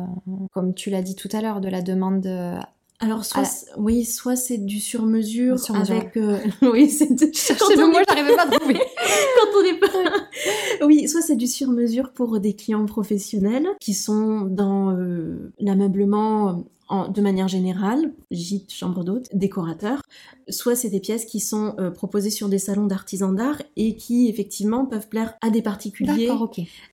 comme 0.53 0.75
tu 0.75 0.91
l'as 0.91 1.01
dit 1.01 1.15
tout 1.15 1.29
à 1.31 1.41
l'heure, 1.41 1.61
de 1.61 1.69
la 1.69 1.81
demande. 1.81 2.27
Euh, 2.27 2.59
alors 2.99 3.25
soit 3.25 3.45
oui, 3.77 4.05
soit 4.05 4.35
c'est 4.35 4.59
du 4.59 4.81
sur-mesure 4.81 5.59
avec 5.73 6.17
oui, 6.63 6.91
c'est 6.91 7.09
le 7.09 7.89
moi 7.89 8.03
j'arrivais 8.09 8.35
pas 8.35 8.49
à 8.49 8.51
trouver. 8.51 8.75
quand 9.37 9.61
on 9.61 9.65
est 9.65 9.79
pas 9.79 10.85
Oui, 10.85 11.07
soit 11.07 11.23
c'est 11.23 11.37
du 11.37 11.47
sur-mesure 11.47 12.11
pour 12.11 12.41
des 12.41 12.55
clients 12.55 12.85
professionnels 12.85 13.69
qui 13.79 13.95
sont 13.95 14.41
dans 14.41 14.99
l'ameublement 15.61 16.65
de 16.91 17.21
manière 17.21 17.49
générale, 17.49 18.13
gîte, 18.31 18.73
chambre 18.73 19.05
d'hôte, 19.05 19.29
décorateur, 19.35 20.01
soit 20.49 20.75
c'est 20.75 20.89
des 20.89 21.01
pièces 21.01 21.27
qui 21.27 21.41
sont 21.41 21.75
euh, 21.79 21.91
proposées 21.91 22.31
sur 22.31 22.49
des 22.49 22.59
salons 22.59 22.87
d'artisans 22.87 23.35
d'art 23.35 23.63
et 23.77 23.97
qui 23.97 24.29
effectivement 24.29 24.87
peuvent 24.87 25.09
plaire 25.09 25.35
à 25.43 25.51
des 25.51 25.61
particuliers 25.61 26.31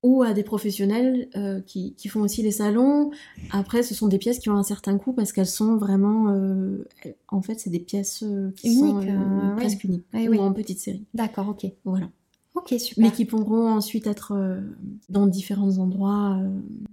ou 0.02 0.22
à 0.22 0.34
des 0.34 0.42
professionnels 0.42 1.28
euh, 1.36 1.60
qui, 1.60 1.94
font 2.08 2.20
aussi 2.20 2.42
les 2.42 2.52
salons. 2.52 3.10
Après, 3.50 3.82
ce 3.82 3.94
sont 3.94 4.06
des 4.06 4.18
pièces 4.18 4.38
qui 4.38 4.50
ont 4.50 4.56
un 4.56 4.62
certain 4.62 4.98
coût 4.98 5.12
parce 5.12 5.32
qu'elles 5.32 5.46
sont 5.46 5.76
vraiment, 5.76 6.28
euh, 6.28 6.86
en 7.28 7.40
fait, 7.40 7.58
c'est 7.58 7.70
des 7.70 7.80
pièces 7.80 8.22
qui 8.56 8.74
sont 8.74 9.00
presque 9.56 9.84
uniques 9.84 10.04
ou 10.14 10.38
en 10.38 10.52
petite 10.52 10.78
série. 10.78 11.04
D'accord, 11.14 11.48
ok. 11.48 11.66
Voilà. 11.84 12.08
Ok, 12.54 12.74
super. 12.78 13.04
Mais 13.04 13.10
qui 13.10 13.24
pourront 13.24 13.68
ensuite 13.68 14.06
être 14.06 14.34
dans 15.08 15.26
différents 15.26 15.78
endroits. 15.78 16.38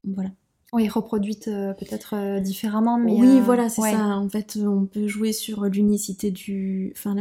voilà. 0.03 0.31
Oui, 0.73 0.89
reproduite 0.89 1.47
euh, 1.49 1.73
peut-être 1.73 2.15
euh, 2.15 2.39
différemment, 2.39 2.97
mais 2.97 3.11
oui, 3.11 3.37
euh, 3.37 3.41
voilà, 3.41 3.69
c'est 3.69 3.81
ça. 3.81 4.17
En 4.17 4.27
fait, 4.27 4.57
on 4.59 4.87
peut 4.87 5.07
jouer 5.07 5.31
sur 5.31 5.65
l'unicité 5.65 6.31
du, 6.31 6.91
enfin, 6.97 7.15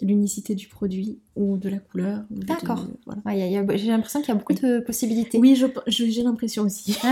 l'unicité 0.00 0.54
du 0.54 0.68
produit 0.68 1.18
ou 1.36 1.56
de 1.56 1.68
la 1.68 1.78
couleur. 1.78 2.24
D'accord. 2.30 2.86
j'ai 3.26 3.88
l'impression 3.88 4.20
qu'il 4.20 4.28
y 4.28 4.32
a 4.32 4.38
beaucoup 4.38 4.54
de 4.54 4.80
possibilités. 4.80 5.38
Oui, 5.38 5.60
j'ai 5.86 6.22
l'impression 6.22 6.64
aussi. 6.64 6.98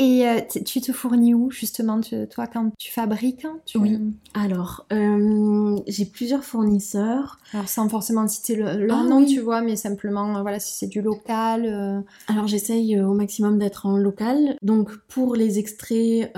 Et 0.00 0.28
euh, 0.28 0.40
tu 0.64 0.80
te 0.80 0.92
fournis 0.92 1.34
où 1.34 1.50
justement, 1.50 2.00
toi, 2.00 2.46
quand 2.46 2.70
tu 2.78 2.92
fabriques 2.92 3.44
hein, 3.44 3.58
Oui. 3.74 3.98
Alors, 4.32 4.86
euh, 4.92 5.76
j'ai 5.88 6.04
plusieurs 6.04 6.44
fournisseurs. 6.44 7.40
Alors, 7.52 7.68
sans 7.68 7.88
forcément 7.88 8.26
citer 8.28 8.54
le, 8.54 8.86
leur 8.86 9.00
ah 9.00 9.02
nom, 9.02 9.24
tu 9.24 9.40
vois, 9.40 9.60
mais 9.60 9.74
simplement, 9.74 10.36
euh, 10.36 10.42
voilà, 10.42 10.60
si 10.60 10.76
c'est 10.76 10.86
du 10.86 11.02
local. 11.02 12.04
Alors, 12.28 12.46
j'essaye 12.46 13.00
au 13.00 13.12
maximum 13.12 13.58
d'être 13.58 13.86
en 13.86 13.96
local. 13.96 14.56
Donc, 14.62 14.96
pour 15.08 15.34
les 15.34 15.58
extraits 15.58 16.32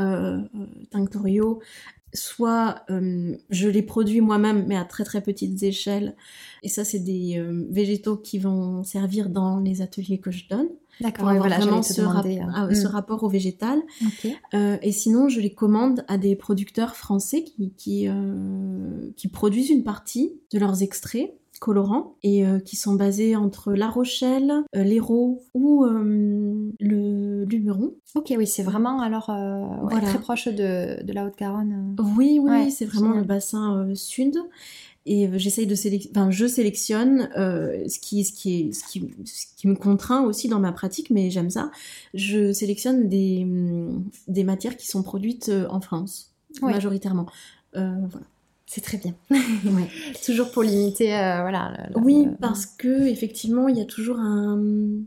tinctoriaux, 0.91 1.61
soit 2.13 2.85
je 3.51 3.69
les 3.69 3.83
produis 3.83 4.21
moi-même 4.21 4.65
mais 4.67 4.77
à 4.77 4.85
très 4.85 5.05
très 5.05 5.21
petites 5.21 5.63
échelles 5.63 6.17
et 6.63 6.69
ça 6.69 6.85
c'est 6.85 6.99
des 6.99 7.43
végétaux 7.71 8.17
qui 8.17 8.39
vont 8.39 8.83
servir 8.83 9.29
dans 9.29 9.59
les 9.59 9.83
ateliers 9.83 10.19
que 10.19 10.31
je 10.31 10.49
donne 10.49 10.69
D'accord, 11.01 11.35
voilà, 11.35 11.59
vraiment 11.59 11.83
ce, 11.83 12.03
euh, 12.03 12.43
ah, 12.55 12.69
ce, 12.75 12.87
mm. 12.87 12.91
rapport 12.91 13.23
au 13.25 13.29
végétal. 13.29 13.81
Euh, 14.55 14.77
et 14.83 14.93
sinon, 14.93 15.29
je 15.29 15.41
les 15.41 15.53
commande 15.53 16.05
à 16.09 16.19
des 16.19 16.37
producteurs 16.37 16.95
français 16.95 17.43
qui, 17.43 17.73
qui, 17.77 18.07
euh, 18.07 19.11
qui 19.17 19.29
produisent 19.29 19.71
une 19.71 19.83
partie 19.83 20.35
de 20.53 20.59
leurs 20.59 20.83
extraits 20.83 21.33
colorants 21.61 22.17
et 22.25 22.43
qui 22.65 22.75
sont 22.75 22.95
basés 22.95 23.37
entre 23.37 23.73
La 23.73 23.89
Rochelle, 23.89 24.65
l'Hérault 24.75 25.43
ou 25.55 25.85
le 25.85 27.45
Luberon. 27.45 27.95
Ok, 28.17 28.33
oui, 28.37 28.47
c'est 28.47 28.63
vraiment 28.63 29.01
alors 29.01 29.31
très 29.91 30.19
proche 30.19 30.49
de, 30.49 31.03
de 31.05 31.13
la 31.13 31.27
Haute-Garonne. 31.27 31.97
Oui, 32.17 32.41
oui, 32.43 32.71
c'est 32.73 32.87
vraiment 32.87 33.13
le 33.13 33.23
bassin 33.25 33.89
sud 33.95 34.39
et 35.07 35.27
euh, 35.27 35.39
j'essaye 35.39 35.67
de 35.67 35.75
sélectionner, 35.75 36.19
enfin, 36.19 36.31
je 36.31 36.47
sélectionne 36.47 37.31
euh, 37.37 37.89
ce 37.89 37.99
qui, 37.99 38.25
ce 38.25 38.33
qui 38.33 38.61
est, 38.61 38.73
ce 38.73 38.85
qui, 38.85 39.11
ce 39.25 39.47
qui 39.57 39.67
me 39.67 39.75
contraint 39.75 40.23
aussi 40.23 40.49
dans 40.49 40.61
ma 40.61 40.73
pratique, 40.73 41.11
mais 41.11 41.31
j'aime 41.31 41.51
ça. 41.51 41.71
Je 42.13 42.53
sélectionne 42.53 43.09
des, 43.09 43.45
mm, 43.45 44.05
des 44.29 44.45
matières 44.45 44.77
qui 44.77 44.87
sont 44.87 45.03
produites 45.03 45.49
euh, 45.49 45.67
en 45.71 45.81
France, 45.81 46.33
majoritairement. 46.61 47.27
voilà. 47.75 48.27
C'est 48.73 48.83
très 48.83 48.99
bien. 48.99 49.15
Toujours 50.25 50.53
pour 50.53 50.63
limiter, 50.63 51.13
euh, 51.13 51.41
voilà. 51.41 51.89
oui, 51.97 52.29
parce 52.41 52.67
que 52.67 53.09
effectivement, 53.09 53.67
il 53.67 53.77
y 53.77 53.81
a 53.81 53.85
toujours 53.85 54.21
un, 54.21 54.63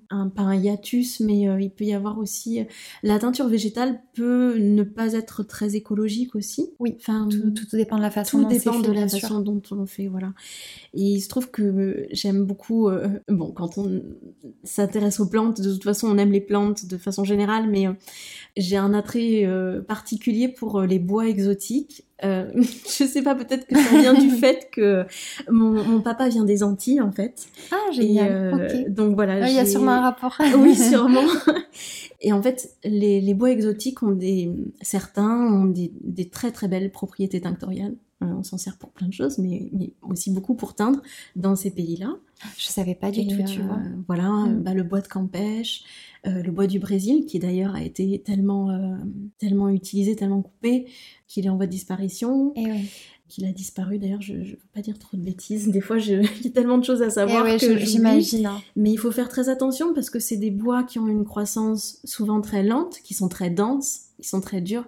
un 0.09 0.27
pas 0.27 0.41
un 0.41 0.55
hiatus, 0.55 1.21
mais 1.21 1.47
euh, 1.47 1.61
il 1.61 1.71
peut 1.71 1.85
y 1.85 1.93
avoir 1.93 2.19
aussi 2.19 2.59
euh, 2.59 2.65
la 3.03 3.19
teinture 3.19 3.47
végétale 3.47 4.01
peut 4.15 4.57
ne 4.57 4.83
pas 4.83 5.13
être 5.13 5.43
très 5.43 5.77
écologique 5.77 6.35
aussi. 6.35 6.71
Oui. 6.79 6.97
Enfin, 6.99 7.29
tout, 7.29 7.77
dépend 7.77 7.95
de 7.95 8.01
la 8.01 8.11
façon. 8.11 8.41
Tout 8.43 8.49
dépend 8.49 8.81
de 8.81 8.91
la 8.91 9.07
façon 9.07 9.39
dont 9.39 9.61
on 9.71 9.85
fait, 9.85 10.07
voilà. 10.07 10.33
Et 10.93 11.03
il 11.03 11.21
se 11.21 11.29
trouve 11.29 11.49
que 11.49 12.05
j'aime 12.11 12.43
beaucoup. 12.43 12.89
bon, 13.29 13.53
quand 13.53 13.77
on 13.77 14.03
s'intéresse 14.65 15.21
aux 15.21 15.29
plantes, 15.29 15.61
de 15.61 15.71
toute 15.71 15.85
façon, 15.85 16.09
on 16.09 16.17
aime 16.17 16.33
les 16.33 16.41
plantes 16.41 16.85
de 16.85 16.97
façon 16.97 17.23
générale, 17.23 17.69
mais 17.69 17.85
j'ai 18.57 18.75
un 18.75 18.93
attrait 18.93 19.47
particulier 19.87 20.49
pour 20.49 20.81
les 20.81 20.99
bois 20.99 21.29
exotiques 21.29 22.03
euh, 22.23 22.45
je 22.55 23.05
sais 23.05 23.21
pas, 23.21 23.35
peut-être 23.35 23.67
que 23.67 23.75
ça 23.75 23.99
vient 23.99 24.13
du 24.13 24.29
fait 24.39 24.69
que 24.71 25.05
mon, 25.49 26.01
papa 26.01 26.29
vient 26.29 26.43
des 26.43 26.63
Antilles 26.63 27.01
en 27.01 27.11
fait. 27.11 27.47
Ah 27.71 27.91
génial. 27.91 28.31
Euh, 28.31 28.83
donc 28.89 29.15
voilà. 29.15 29.49
Il 29.49 29.55
y 29.55 29.59
a 29.59 29.65
sûrement 29.65 29.91
un 29.91 30.01
rapport. 30.01 30.37
oui, 30.57 30.75
sûrement. 30.75 31.23
Et 32.21 32.31
en 32.31 32.41
fait, 32.41 32.69
les, 32.83 33.33
bois 33.33 33.51
exotiques 33.51 34.03
ont 34.03 34.11
des, 34.11 34.51
certains 34.81 35.51
ont 35.51 35.65
des, 35.65 36.29
très 36.29 36.51
très 36.51 36.67
belles 36.67 36.91
propriétés 36.91 37.41
tinctoriales. 37.41 37.95
Euh, 38.23 38.35
on 38.37 38.43
s'en 38.43 38.57
sert 38.57 38.77
pour 38.77 38.91
plein 38.91 39.07
de 39.07 39.13
choses, 39.13 39.37
mais, 39.37 39.71
aussi 40.01 40.31
beaucoup 40.31 40.55
pour 40.55 40.75
teindre 40.75 41.01
dans 41.35 41.55
ces 41.55 41.71
pays-là. 41.71 42.15
Je 42.57 42.67
savais 42.67 42.95
pas 42.95 43.11
du 43.11 43.27
tout, 43.27 43.43
tu 43.43 43.61
vois. 43.61 43.79
Voilà, 44.07 44.29
mm. 44.29 44.63
bah, 44.63 44.73
le 44.73 44.83
bois 44.83 45.01
de 45.01 45.07
Campèche, 45.07 45.83
le 46.25 46.49
bois 46.51 46.67
du 46.67 46.79
Brésil, 46.79 47.25
qui 47.25 47.39
d'ailleurs 47.39 47.75
a 47.75 47.83
été 47.83 48.21
tellement, 48.25 48.97
tellement 49.37 49.69
utilisé, 49.69 50.15
tellement 50.15 50.41
coupé, 50.41 50.87
qu'il 51.27 51.45
est 51.45 51.49
en 51.49 51.55
voie 51.55 51.65
de 51.65 51.71
disparition. 51.71 52.53
Et 52.55 52.63
eh 52.67 52.87
Qu'il 53.27 53.45
a 53.45 53.51
disparu, 53.51 53.97
d'ailleurs, 53.97 54.21
je 54.21 54.33
ne 54.33 54.43
veux 54.43 54.57
pas 54.73 54.81
dire 54.81 54.99
trop 54.99 55.17
de 55.17 55.23
bêtises. 55.23 55.69
Des 55.69 55.81
fois, 55.81 55.97
j'ai 55.97 56.21
tellement 56.53 56.77
de 56.77 56.83
choses 56.83 57.01
à 57.01 57.09
savoir 57.09 57.47
eh 57.47 57.57
que 57.57 57.77
j'imagine. 57.77 58.45
Hein. 58.45 58.61
Mais 58.75 58.91
il 58.91 58.97
faut 58.97 59.11
faire 59.11 59.29
très 59.29 59.49
attention 59.49 59.93
parce 59.93 60.09
que 60.09 60.19
c'est 60.19 60.37
des 60.37 60.51
bois 60.51 60.83
qui 60.83 60.99
ont 60.99 61.07
une 61.07 61.25
croissance 61.25 61.99
souvent 62.03 62.41
très 62.41 62.61
lente, 62.61 62.99
qui 63.03 63.13
sont 63.13 63.29
très 63.29 63.49
denses, 63.49 64.01
ils 64.19 64.25
sont 64.25 64.41
très 64.41 64.61
durs. 64.61 64.85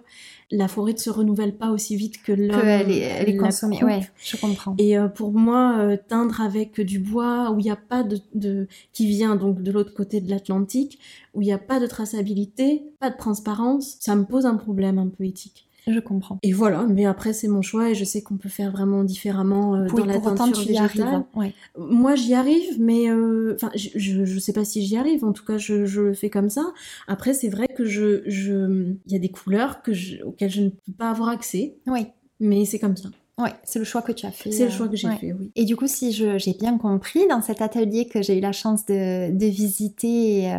La 0.52 0.68
forêt 0.68 0.92
ne 0.92 0.98
se 0.98 1.10
renouvelle 1.10 1.56
pas 1.56 1.70
aussi 1.70 1.96
vite 1.96 2.22
que 2.22 2.30
l'homme. 2.30 2.60
Elle 2.60 2.92
est, 2.92 3.00
elle 3.00 3.28
est 3.28 3.36
consommée, 3.36 3.82
ouais, 3.82 4.08
je 4.22 4.36
comprends. 4.36 4.76
Et 4.78 4.96
euh, 4.96 5.08
pour 5.08 5.32
moi, 5.32 5.78
euh, 5.78 5.96
teindre 5.96 6.40
avec 6.40 6.80
du 6.80 7.00
bois 7.00 7.50
où 7.50 7.58
il 7.58 7.64
n'y 7.64 7.70
a 7.70 7.76
pas 7.76 8.04
de, 8.04 8.20
de, 8.34 8.68
qui 8.92 9.06
vient 9.08 9.34
donc 9.34 9.62
de 9.62 9.72
l'autre 9.72 9.92
côté 9.92 10.20
de 10.20 10.30
l'Atlantique, 10.30 11.00
où 11.34 11.42
il 11.42 11.46
n'y 11.46 11.52
a 11.52 11.58
pas 11.58 11.80
de 11.80 11.86
traçabilité, 11.86 12.84
pas 13.00 13.10
de 13.10 13.16
transparence, 13.16 13.96
ça 13.98 14.14
me 14.14 14.24
pose 14.24 14.46
un 14.46 14.54
problème 14.54 14.98
un 14.98 15.08
peu 15.08 15.24
éthique. 15.24 15.65
Je 15.88 16.00
comprends. 16.00 16.38
Et 16.42 16.52
voilà, 16.52 16.84
mais 16.88 17.06
après 17.06 17.32
c'est 17.32 17.46
mon 17.46 17.62
choix 17.62 17.90
et 17.90 17.94
je 17.94 18.04
sais 18.04 18.20
qu'on 18.20 18.36
peut 18.36 18.48
faire 18.48 18.72
vraiment 18.72 19.04
différemment 19.04 19.76
euh, 19.76 19.86
dans 19.86 20.04
la 20.04 20.18
teinture 20.18 20.66
végétale. 20.66 21.24
Ouais. 21.34 21.54
Moi 21.78 22.16
j'y 22.16 22.34
arrive, 22.34 22.80
mais 22.80 23.08
euh, 23.08 23.54
enfin 23.54 23.70
je, 23.76 24.24
je 24.24 24.38
sais 24.40 24.52
pas 24.52 24.64
si 24.64 24.84
j'y 24.84 24.96
arrive. 24.96 25.24
En 25.24 25.32
tout 25.32 25.44
cas 25.44 25.58
je, 25.58 25.86
je 25.86 26.00
le 26.00 26.14
fais 26.14 26.28
comme 26.28 26.50
ça. 26.50 26.72
Après 27.06 27.34
c'est 27.34 27.48
vrai 27.48 27.68
que 27.68 27.84
je 27.84 28.22
je 28.26 28.94
il 29.06 29.12
y 29.12 29.14
a 29.14 29.20
des 29.20 29.30
couleurs 29.30 29.82
que 29.82 29.92
je, 29.92 30.22
auxquelles 30.24 30.50
je 30.50 30.62
ne 30.62 30.70
peux 30.70 30.92
pas 30.98 31.10
avoir 31.10 31.28
accès. 31.28 31.76
Oui. 31.86 32.06
Mais 32.40 32.64
c'est 32.64 32.80
comme 32.80 32.96
ça. 32.96 33.08
Oui, 33.38 33.50
c'est 33.64 33.78
le 33.78 33.84
choix 33.84 34.00
que 34.00 34.12
tu 34.12 34.24
as 34.24 34.30
fait. 34.30 34.50
C'est 34.50 34.64
le 34.64 34.70
choix 34.70 34.88
que 34.88 34.96
j'ai 34.96 35.10
fait, 35.16 35.32
oui. 35.32 35.50
Et 35.56 35.64
du 35.64 35.76
coup, 35.76 35.86
si 35.86 36.12
j'ai 36.12 36.54
bien 36.58 36.78
compris, 36.78 37.26
dans 37.28 37.42
cet 37.42 37.60
atelier 37.60 38.06
que 38.06 38.22
j'ai 38.22 38.38
eu 38.38 38.40
la 38.40 38.52
chance 38.52 38.86
de, 38.86 39.46
visiter, 39.46 40.50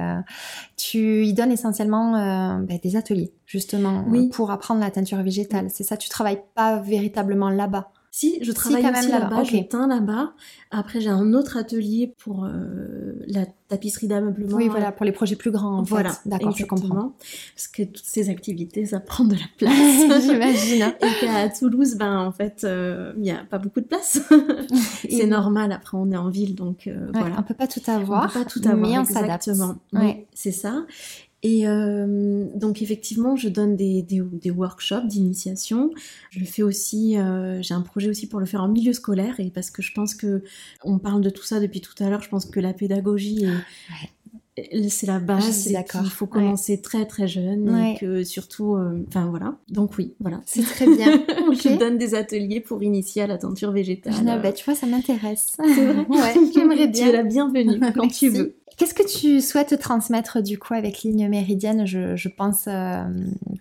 tu 0.76 1.26
y 1.26 1.34
donnes 1.34 1.52
essentiellement 1.52 2.12
ben, 2.60 2.80
des 2.82 2.96
ateliers, 2.96 3.32
justement, 3.48 4.06
pour 4.32 4.52
apprendre 4.52 4.80
la 4.80 4.92
teinture 4.92 5.24
végétale. 5.24 5.70
C'est 5.72 5.84
ça, 5.84 5.98
tu 5.98 6.10
travailles 6.10 6.44
pas 6.54 6.80
véritablement 6.80 7.50
là-bas. 7.50 7.92
Si, 8.18 8.40
je 8.42 8.52
travaille 8.52 8.84
aussi 8.84 9.10
là-bas, 9.10 9.44
je 9.44 9.58
teins 9.58 9.86
là-bas. 9.86 10.34
Après, 10.72 11.00
j'ai 11.02 11.10
un 11.10 11.36
autre 11.36 11.56
atelier 11.56 12.16
pour 12.18 12.46
euh, 12.46 13.14
la 13.28 13.46
tapisserie 13.68 14.08
d'ameublement. 14.08 14.58
Oui, 14.58 14.70
voilà, 14.70 14.92
pour 14.92 15.06
les 15.06 15.12
projets 15.12 15.36
plus 15.36 15.52
grands. 15.52 15.78
En 15.78 15.84
voilà, 15.84 16.14
d'accord, 16.26 16.58
je 16.58 16.66
comprends. 16.66 17.14
Parce 17.54 17.68
que 17.68 17.84
toutes 17.84 18.04
ces 18.04 18.32
activités, 18.32 18.88
ça 18.88 19.00
prend 19.00 19.24
de 19.24 19.36
la 19.36 19.46
place. 19.60 20.24
J'imagine. 20.26 20.96
Et 21.00 21.20
qu'à 21.22 21.48
Toulouse, 21.50 21.96
ben 21.96 22.18
en 22.18 22.32
fait, 22.32 22.64
euh, 22.64 23.14
il 23.18 23.22
n'y 23.22 23.30
a 23.30 23.44
pas 23.44 23.60
beaucoup 23.60 23.82
de 23.82 23.86
place. 23.86 24.20
c'est 25.08 25.28
normal. 25.28 25.72
Après, 25.72 25.96
on 25.96 26.10
est 26.12 26.18
en 26.18 26.30
ville, 26.30 26.56
donc 26.56 26.88
euh, 26.88 27.12
voilà. 27.14 27.36
On 27.38 27.44
peut 27.44 27.54
pas 27.54 27.68
tout 27.68 27.84
avoir. 27.86 28.24
On 28.24 28.28
peut 28.30 28.40
pas 28.40 28.50
tout 28.50 28.62
avoir. 28.64 28.78
Mais 28.78 28.98
on 28.98 29.06
s'adapte. 29.06 29.48
Oui, 29.94 30.26
c'est 30.34 30.52
ça. 30.52 30.88
Et 31.44 31.68
euh, 31.68 32.46
donc 32.56 32.82
effectivement, 32.82 33.36
je 33.36 33.48
donne 33.48 33.76
des, 33.76 34.02
des, 34.02 34.52
workshops 34.52 35.06
d'initiation. 35.06 35.92
Je 36.32 36.44
fais 36.44 36.64
aussi, 36.64 37.18
euh, 37.18 37.62
j'ai 37.62 37.76
un 37.76 37.82
projet 37.82 38.10
aussi 38.10 38.28
pour 38.28 38.40
le 38.40 38.48
faire 38.48 38.64
en 38.64 38.68
milieu 38.68 38.92
scolaire 38.92 39.40
et 39.40 39.52
parce 39.52 39.70
que 39.70 39.84
je 39.84 39.94
pense 39.94 40.16
que 40.16 40.44
on 40.84 40.98
parle 40.98 41.22
de 41.22 41.30
tout 41.30 41.44
ça 41.44 41.60
depuis 41.60 41.80
tout 41.80 41.94
à 42.04 42.10
l'heure. 42.10 42.24
Je 42.24 42.30
pense 42.30 42.46
que 42.46 42.60
la 42.60 42.74
pédagogie 42.74 43.46
c'est 44.90 45.08
la 45.08 45.20
base. 45.20 45.68
Il 45.68 46.10
faut 46.10 46.26
commencer 46.26 46.82
très 46.82 47.06
très 47.06 47.28
jeune 47.28 47.76
et 47.78 47.98
que 47.98 48.24
surtout, 48.24 48.76
euh, 48.76 49.04
enfin 49.08 49.28
voilà. 49.28 49.56
Donc 49.70 49.98
oui, 49.98 50.14
voilà. 50.20 50.42
C'est 50.46 50.64
très 50.64 50.88
bien. 50.88 51.24
Je 51.52 51.78
donne 51.78 51.98
des 51.98 52.16
ateliers 52.16 52.60
pour 52.60 52.84
initier 52.84 53.24
à 53.24 53.28
la 53.28 53.38
teinture 53.38 53.72
végétale. 53.72 54.14
bah, 54.42 54.52
tu 54.52 54.66
vois, 54.66 54.76
ça 54.76 54.88
m'intéresse. 54.88 55.58
C'est 55.76 55.86
vrai. 55.86 56.06
ouais, 56.10 56.34
j'aimerais 56.54 56.88
bien. 56.88 57.06
Tu 57.06 57.10
es 57.10 57.12
la 57.12 57.24
bienvenue 57.24 57.80
quand 57.96 58.08
tu 58.08 58.30
veux. 58.30 58.56
Qu'est-ce 58.78 58.94
que 58.94 59.08
tu 59.08 59.42
souhaites 59.42 59.80
transmettre 59.80 60.44
du 60.44 60.60
coup 60.60 60.76
avec 60.76 61.02
Ligne 61.02 61.28
Méridienne? 61.28 61.88
Je, 61.88 62.28
pense 62.28 62.66
euh, 62.68 63.04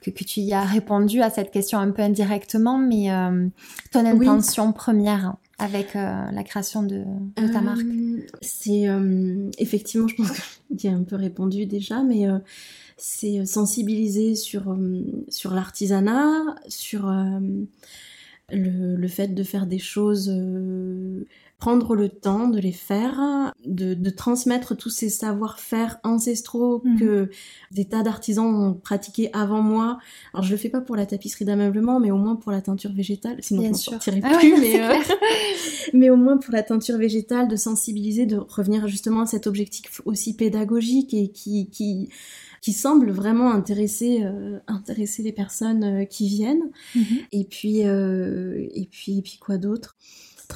que, 0.03 0.11
tu 0.11 0.41
y 0.41 0.53
as 0.53 0.61
répondu 0.61 1.23
à 1.23 1.31
cette 1.31 1.51
question 1.51 1.79
un 1.79 1.91
peu 1.91 2.03
indirectement, 2.03 2.77
mais 2.77 3.11
euh, 3.11 3.49
ton 3.93 4.05
intention 4.05 4.73
première 4.73 5.37
avec 5.59 5.97
euh, 5.97 6.31
la 6.31 6.45
création 6.45 6.83
de, 6.83 7.05
ta 7.35 7.61
marque. 7.61 7.87
C'est 8.43 8.87
effectivement, 9.59 10.09
je 10.09 10.17
pense 10.17 10.31
que 10.31 10.43
j'ai 10.77 10.89
un 10.89 11.03
peu 11.03 11.17
répondu 11.17 11.67
déjà, 11.67 12.03
mais 12.03 12.27
c'est 12.97 13.45
sensibiliser 13.47 14.35
sur, 14.35 14.77
sur 15.29 15.55
l'artisanat, 15.55 16.57
sur 16.69 17.07
le, 18.51 18.97
le, 18.97 19.09
fait 19.09 19.29
de 19.29 19.43
faire 19.43 19.67
des 19.67 19.79
choses 19.79 20.31
prendre 21.59 21.97
le 21.97 22.11
temps 22.11 22.49
de 22.49 22.59
les 22.59 22.73
faire, 22.73 23.53
de, 23.65 24.11
transmettre 24.11 24.77
tous 24.77 24.91
ces 24.91 25.09
savoir-faire 25.09 25.99
ancestraux 26.05 26.83
mhm. 26.85 26.99
que 26.99 27.31
des 27.73 27.87
tas 27.87 28.03
d'artisans 28.03 28.47
ont 28.47 28.75
pratiqués 28.75 29.31
avant 29.33 29.63
moi. 29.63 29.99
Alors 30.35 30.45
je 30.45 30.51
le 30.51 30.59
fais 30.59 30.69
pas 30.69 30.81
pour 30.81 30.97
la 30.97 31.07
tapisserie 31.07 31.47
d'ameublement, 31.47 31.99
mais 31.99 32.11
au 32.11 32.19
moins 32.19 32.37
pour 32.37 32.53
la 32.53 32.61
teinture 32.61 32.93
végétale. 32.93 33.39
Sinon 33.41 33.63
Bien 33.63 33.73
je 33.73 34.11
ne 34.11 34.21
ah 34.23 34.39
plus, 34.39 34.55
mais, 34.61 34.83
euh, 34.83 34.95
mais 35.95 36.11
au 36.11 36.17
moins 36.17 36.37
pour 36.37 36.53
la 36.53 36.63
teinture 36.63 36.99
végétale, 36.99 37.49
de 37.49 37.57
sensibiliser, 37.57 38.27
de 38.27 38.37
revenir 38.37 38.87
justement 38.87 39.23
à 39.23 39.27
cet 39.27 39.47
objectif 39.47 40.03
aussi 40.05 40.37
pédagogique 40.37 41.15
et 41.15 41.29
qui, 41.29 41.71
qui 41.71 42.11
qui 42.63 42.73
semble 42.73 43.13
vraiment 43.13 43.53
intéresser, 43.53 44.25
euh, 44.25 44.59
intéresser 44.67 45.23
les 45.23 45.31
personnes 45.31 45.85
euh, 45.85 46.05
qui 46.05 46.27
viennent. 46.27 46.71
Mhm. 46.97 47.19
Et 47.31 47.45
puis, 47.45 47.79
et 47.79 48.89
puis, 48.91 49.19
et 49.19 49.23
puis 49.23 49.39
quoi 49.39 49.57
d'autre? 49.57 49.95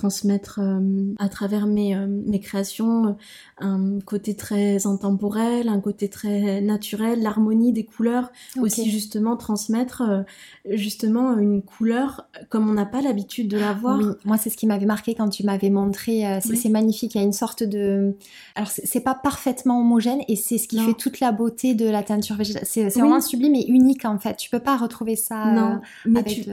Transmettre 0.01 0.61
euh, 0.63 1.13
à 1.19 1.29
travers 1.29 1.67
mes, 1.67 1.95
euh, 1.95 2.07
mes 2.09 2.41
créations 2.41 3.09
euh, 3.09 3.13
un 3.59 3.99
côté 4.01 4.35
très 4.35 4.87
intemporel, 4.87 5.69
un 5.69 5.81
côté 5.81 6.09
très 6.09 6.63
naturel, 6.63 7.23
l'harmonie 7.23 7.75
des 7.75 7.85
couleurs, 7.85 8.33
aussi 8.59 8.91
justement 8.91 9.37
transmettre 9.37 10.25
justement 10.71 11.37
une 11.37 11.61
couleur 11.61 12.27
comme 12.49 12.71
on 12.71 12.73
n'a 12.73 12.87
pas 12.87 13.03
l'habitude 13.03 13.49
de 13.49 13.59
la 13.59 13.75
voir. 13.75 13.99
Oui, 13.99 14.07
moi 14.25 14.39
c'est 14.39 14.49
ce 14.49 14.57
qui 14.57 14.67
m'avait 14.67 14.87
marqué 14.87 15.15
quand 15.15 15.29
tu 15.29 15.45
m'avais 15.45 15.69
montré, 15.69 16.41
c'est 16.41 16.71
magnifique, 16.71 17.15
il 17.15 17.19
y 17.19 17.21
a 17.21 17.25
une 17.25 17.35
sorte 17.35 17.63
de... 17.63 18.15
Alors 18.55 18.71
c'est 18.71 19.01
pas 19.01 19.15
parfaitement 19.15 19.81
homogène 19.81 20.21
et 20.29 20.37
c'est 20.37 20.57
ce 20.57 20.67
qui 20.67 20.79
fait 20.79 20.95
toute 20.95 21.21
la 21.21 21.33
beauté 21.33 21.75
de 21.75 21.89
la 21.89 22.03
teinture 22.03 22.37
végétale. 22.37 22.65
C'est 22.65 22.89
vraiment 22.89 23.21
sublime 23.21 23.55
et 23.55 23.67
unique 23.67 24.07
en 24.07 24.19
fait, 24.19 24.37
tu 24.37 24.49
peux 24.49 24.61
pas 24.61 24.79
retrouver 24.79 25.17
ça 25.17 25.53
non, 25.53 25.81
mais 26.07 26.25
tu... 26.25 26.45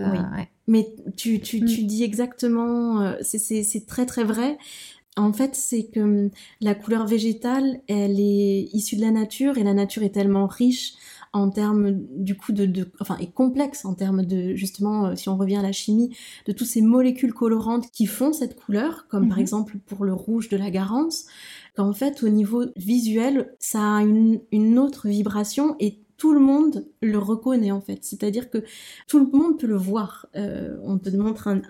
Mais 0.67 0.93
tu, 1.15 1.39
tu, 1.39 1.63
tu 1.63 1.84
mm. 1.84 1.88
dis 1.88 2.03
exactement, 2.03 3.01
euh, 3.01 3.15
c'est 3.21 3.86
très 3.88 4.06
très 4.06 4.23
vrai. 4.23 4.58
En 5.15 5.34
fait, 5.34 5.56
c'est 5.56 5.86
que 5.86 5.99
hum, 5.99 6.30
la 6.62 6.75
couleur 6.75 7.08
végétale, 7.08 7.82
elle 7.88 8.19
est 8.19 8.69
issue 8.73 8.97
de 8.97 9.01
la 9.01 9.12
nature 9.12 9.58
et 9.58 9.63
la 9.63 9.73
nature 9.73 10.03
est 10.03 10.13
tellement 10.13 10.45
riche 10.47 10.93
en 11.34 11.49
termes 11.49 11.91
du 12.15 12.36
coup 12.36 12.51
de, 12.51 12.65
de 12.65 12.89
enfin 12.99 13.17
est 13.17 13.32
complexe 13.32 13.86
en 13.86 13.93
termes 13.93 14.23
de 14.23 14.56
justement 14.56 15.08
euh, 15.08 15.15
si 15.15 15.30
on 15.30 15.38
revient 15.38 15.58
à 15.58 15.62
la 15.62 15.71
chimie 15.71 16.15
de 16.45 16.51
toutes 16.51 16.67
ces 16.67 16.82
molécules 16.82 17.34
colorantes 17.34 17.91
qui 17.91 18.06
font 18.06 18.34
cette 18.34 18.60
couleur 18.60 19.08
comme 19.10 19.27
par 19.27 19.38
mm-hmm. 19.38 19.41
exemple 19.41 19.77
pour 19.86 20.06
le 20.06 20.13
rouge 20.13 20.49
de 20.49 20.58
la 20.58 20.71
Garance 20.71 21.25
qu'en 21.75 21.93
fait 21.93 22.23
au 22.23 22.30
niveau 22.30 22.65
visuel 22.75 23.53
ça 23.60 23.97
a 23.97 24.01
une, 24.01 24.39
une 24.51 24.80
autre 24.80 25.08
vibration 25.08 25.75
et 25.80 25.99
tout 26.17 26.34
le 26.34 26.39
monde 26.39 26.86
le 27.01 27.17
reconnaît 27.19 27.71
en 27.71 27.80
fait. 27.80 27.99
C'est-à-dire 28.01 28.49
que 28.49 28.63
tout 29.08 29.19
le 29.19 29.38
monde 29.38 29.60
peut 29.60 29.67
le 29.67 29.77
voir. 29.77 30.25
Euh, 30.36 30.75
on 30.84 30.97
te 30.97 31.10
montre 31.10 31.47
un, 31.47 31.62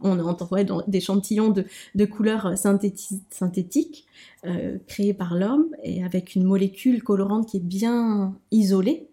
on 0.00 0.18
entend 0.20 0.48
des 0.86 0.98
échantillons 0.98 1.50
de, 1.50 1.64
de 1.94 2.04
couleurs 2.04 2.56
synthétiques 2.56 4.06
euh, 4.44 4.78
créées 4.86 5.14
par 5.14 5.34
l'homme 5.34 5.68
et 5.82 6.04
avec 6.04 6.36
une 6.36 6.44
molécule 6.44 7.02
colorante 7.02 7.48
qui 7.48 7.56
est 7.58 7.60
bien 7.60 8.36
isolée. 8.52 9.08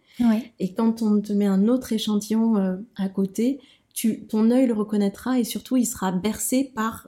Et 0.60 0.74
quand 0.76 1.02
on 1.02 1.20
te 1.22 1.34
met 1.34 1.48
un 1.48 1.68
autre 1.68 1.92
échantillon 1.92 2.58
euh, 2.58 2.76
à 2.96 3.10
côté, 3.10 3.60
tu, 3.96 4.26
ton 4.26 4.52
œil 4.52 4.68
le 4.68 4.74
reconnaîtra 4.74 5.40
et 5.40 5.44
surtout 5.44 5.76
il 5.76 5.86
sera 5.86 6.12
bercé 6.12 6.72
par 6.74 7.08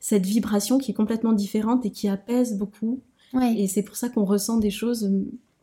cette 0.00 0.26
vibration 0.26 0.78
qui 0.78 0.90
est 0.90 0.94
complètement 0.94 1.32
différente 1.32 1.86
et 1.86 1.90
qui 1.90 2.08
apaise 2.08 2.58
beaucoup. 2.58 3.00
Et 3.56 3.68
c'est 3.68 3.82
pour 3.82 3.94
ça 3.94 4.08
qu'on 4.08 4.24
ressent 4.24 4.58
des 4.58 4.70
choses 4.70 5.08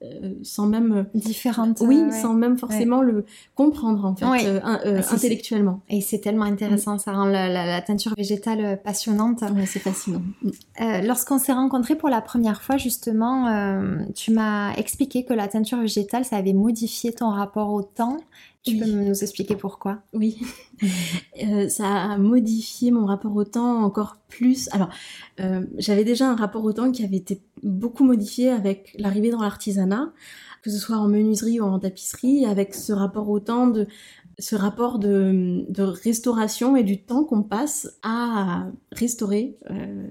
euh, 0.04 0.34
sans 0.42 0.66
même 0.66 0.92
euh, 0.92 1.04
différentes 1.14 1.80
oui 1.82 2.02
euh, 2.02 2.12
sans 2.12 2.34
même 2.34 2.58
forcément 2.58 3.04
le 3.04 3.24
comprendre 3.54 4.04
en 4.04 4.16
fait 4.16 4.26
ah, 4.64 4.80
intellectuellement. 5.12 5.82
Et 5.90 6.02
c'est 6.02 6.18
tellement 6.18 6.46
intéressant 6.46 6.98
ça 6.98 7.12
rend 7.12 7.26
la, 7.26 7.82
teinture 7.82 8.16
végétale 8.18 8.82
passionnante. 8.84 9.44
C'est 9.68 9.80
fascinant. 9.80 10.24
Lorsqu'on 11.04 11.38
s'est 11.38 11.54
rencontrés 11.54 11.96
pour 11.96 12.10
la 12.10 12.22
première 12.22 12.64
fois 12.64 12.78
justement 12.78 13.46
tu 14.16 14.32
m'as 14.32 14.74
expliqué 14.74 15.24
que 15.24 15.34
la 15.34 15.48
teinture 15.48 15.80
végétale 15.80 16.26
ça 16.26 16.38
avait 16.38 16.54
modifié 16.54 17.14
ton 17.14 17.30
rapport 17.30 17.72
au 17.72 17.84
temps 17.84 18.18
tu 18.64 18.78
peux 18.78 18.86
nous 18.86 19.24
expliquer 19.24 19.56
pourquoi? 19.56 20.04
Oui, 20.14 20.38
euh, 21.44 21.68
ça 21.68 21.88
a 21.88 22.18
modifié 22.18 22.92
mon 22.92 23.08
rapport 23.08 23.36
au 23.36 23.44
temps 23.44 23.84
encore 23.84 24.18
plus. 24.28 24.70
Alors, 24.72 24.90
euh, 25.40 25.66
j'avais 25.78 26.04
déjà 26.04 26.30
un 26.30 26.36
rapport 26.36 26.64
au 26.64 26.72
temps 26.72 26.92
qui 26.92 27.04
avait 27.04 27.18
été 27.18 27.42
beaucoup 27.64 28.04
modifié 28.04 28.50
avec 28.50 28.96
l'arrivée 29.00 29.32
dans 29.32 29.42
l'artisanat, 29.42 30.14
que 30.62 30.70
ce 30.70 30.78
soit 30.78 30.98
en 30.98 31.08
menuiserie 31.08 31.60
ou 31.60 31.64
en 31.64 31.80
tapisserie, 31.80 32.46
avec 32.46 32.76
ce 32.76 32.94
rapport 32.94 33.30
au 33.30 33.40
temps 33.40 33.66
de 33.66 33.88
ce 34.38 34.56
rapport 34.56 35.00
de, 35.00 35.66
restauration 35.78 36.76
et 36.76 36.84
du 36.84 37.04
temps 37.04 37.24
qu'on 37.24 37.44
passe 37.44 37.98
à 38.04 38.68
restaurer 38.92 39.58
euh, 39.72 40.08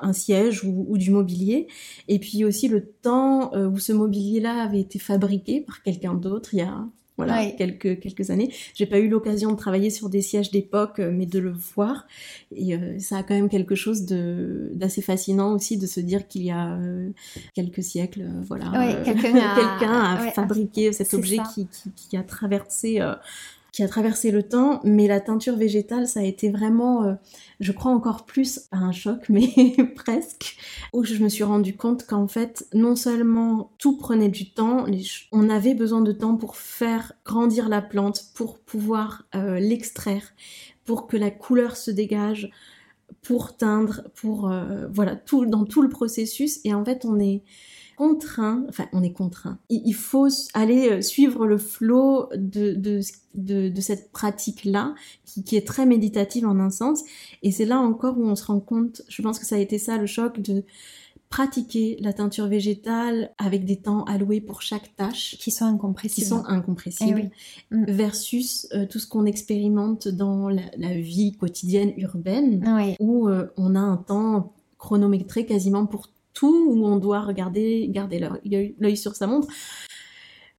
un, 0.00 0.12
siège 0.12 0.64
ou, 0.64 0.96
du 0.96 1.10
mobilier, 1.10 1.68
et 2.08 2.18
puis 2.18 2.44
aussi 2.44 2.68
le 2.68 2.86
temps 2.86 3.54
où 3.54 3.78
ce 3.78 3.92
mobilier-là 3.92 4.62
avait 4.62 4.80
été 4.80 4.98
fabriqué 4.98 5.60
par 5.60 5.82
quelqu'un 5.82 6.14
d'autre 6.14 6.52
il 6.52 6.58
y 6.58 6.62
a 6.62 6.86
voilà, 7.24 7.46
quelques, 7.52 8.00
quelques 8.00 8.30
années. 8.30 8.52
J'ai 8.74 8.86
pas 8.86 8.98
eu 8.98 9.08
l'occasion 9.08 9.52
de 9.52 9.56
travailler 9.56 9.90
sur 9.90 10.08
des 10.08 10.22
sièges 10.22 10.50
d'époque, 10.50 10.98
euh, 10.98 11.10
mais 11.12 11.26
de 11.26 11.38
le 11.38 11.52
voir. 11.52 12.06
Et 12.54 12.74
euh, 12.74 12.98
ça 12.98 13.18
a 13.18 13.22
quand 13.22 13.34
même 13.34 13.48
quelque 13.48 13.74
chose 13.74 14.06
d'assez 14.06 15.02
fascinant 15.02 15.52
aussi 15.54 15.76
de 15.76 15.86
se 15.86 16.00
dire 16.00 16.26
qu'il 16.28 16.42
y 16.42 16.50
a 16.50 16.74
euh, 16.74 17.10
quelques 17.54 17.82
siècles, 17.82 18.26
voilà, 18.46 19.02
quelqu'un 19.04 19.36
a, 19.38 20.30
fabriqué 20.32 20.92
cet 20.92 21.14
objet 21.14 21.38
qui, 21.54 21.66
qui, 21.96 22.16
a 22.16 22.22
traversé 22.22 23.00
qui 23.72 23.82
a 23.82 23.88
traversé 23.88 24.30
le 24.30 24.42
temps, 24.42 24.80
mais 24.84 25.06
la 25.06 25.20
teinture 25.20 25.56
végétale, 25.56 26.06
ça 26.06 26.20
a 26.20 26.22
été 26.22 26.50
vraiment, 26.50 27.04
euh, 27.04 27.14
je 27.60 27.72
crois 27.72 27.92
encore 27.92 28.26
plus 28.26 28.62
à 28.72 28.78
un 28.78 28.92
choc, 28.92 29.24
mais 29.28 29.48
presque, 29.94 30.56
où 30.92 31.04
je 31.04 31.22
me 31.22 31.28
suis 31.28 31.44
rendu 31.44 31.76
compte 31.76 32.06
qu'en 32.06 32.26
fait, 32.26 32.66
non 32.74 32.96
seulement 32.96 33.72
tout 33.78 33.96
prenait 33.96 34.28
du 34.28 34.50
temps, 34.50 34.86
on 35.32 35.50
avait 35.50 35.74
besoin 35.74 36.00
de 36.00 36.12
temps 36.12 36.36
pour 36.36 36.56
faire 36.56 37.12
grandir 37.24 37.68
la 37.68 37.82
plante, 37.82 38.24
pour 38.34 38.58
pouvoir 38.58 39.24
euh, 39.34 39.58
l'extraire, 39.58 40.32
pour 40.84 41.06
que 41.06 41.16
la 41.16 41.30
couleur 41.30 41.76
se 41.76 41.90
dégage, 41.90 42.50
pour 43.22 43.56
teindre, 43.56 44.02
pour 44.14 44.50
euh, 44.50 44.86
voilà 44.92 45.16
tout 45.16 45.46
dans 45.46 45.64
tout 45.64 45.82
le 45.82 45.88
processus. 45.88 46.60
Et 46.64 46.74
en 46.74 46.84
fait, 46.84 47.04
on 47.04 47.18
est 47.18 47.42
contraint, 48.00 48.64
enfin 48.70 48.86
on 48.94 49.02
est 49.02 49.12
contraint, 49.12 49.58
il, 49.68 49.92
faut 49.92 50.28
aller 50.54 50.88
euh, 50.88 51.02
suivre 51.02 51.46
le 51.46 51.58
flot 51.58 52.30
de, 52.34 52.72
de, 52.72 53.02
de, 53.68 53.80
cette 53.82 54.10
pratique-là, 54.10 54.94
qui, 55.26 55.44
qui, 55.44 55.56
est 55.56 55.66
très 55.66 55.84
méditative 55.84 56.46
en 56.46 56.58
un 56.60 56.70
sens, 56.70 57.02
et 57.42 57.52
c'est 57.52 57.66
là 57.66 57.78
encore 57.78 58.16
où 58.16 58.24
on 58.24 58.36
se 58.36 58.46
rend 58.46 58.58
compte, 58.58 59.02
je 59.10 59.20
pense 59.20 59.38
que 59.38 59.44
ça 59.44 59.56
a 59.56 59.58
été 59.58 59.76
ça 59.76 59.98
le 59.98 60.06
choc 60.06 60.40
de 60.40 60.64
pratiquer 61.28 61.98
la 62.00 62.14
teinture 62.14 62.46
végétale 62.46 63.32
avec 63.36 63.66
des 63.66 63.76
temps 63.76 64.04
alloués 64.04 64.40
pour 64.40 64.62
chaque 64.62 64.96
tâche. 64.96 65.36
Qui 65.38 65.50
sont 65.50 65.66
incompressibles. 65.66 66.24
Qui 66.24 66.28
sont 66.28 66.44
incompressibles. 66.46 67.30
Eh 67.70 67.74
mm. 67.74 67.84
Versus 67.84 68.66
euh, 68.72 68.86
tout 68.86 68.98
ce 68.98 69.06
qu'on 69.06 69.26
expérimente 69.26 70.08
dans 70.08 70.48
la, 70.48 70.94
vie 70.94 71.36
quotidienne 71.36 71.92
urbaine, 71.98 72.64
où 72.98 73.28
euh, 73.28 73.46
on 73.58 73.74
a 73.74 73.80
un 73.80 73.98
temps 73.98 74.54
chronométré 74.78 75.44
quasiment 75.44 75.84
pour 75.84 76.08
tout, 76.32 76.66
où 76.68 76.86
on 76.86 76.96
doit 76.96 77.20
regarder, 77.20 77.88
garder 77.88 78.28
l'œil 78.78 78.96
sur 78.96 79.14
sa 79.14 79.26
montre. 79.26 79.48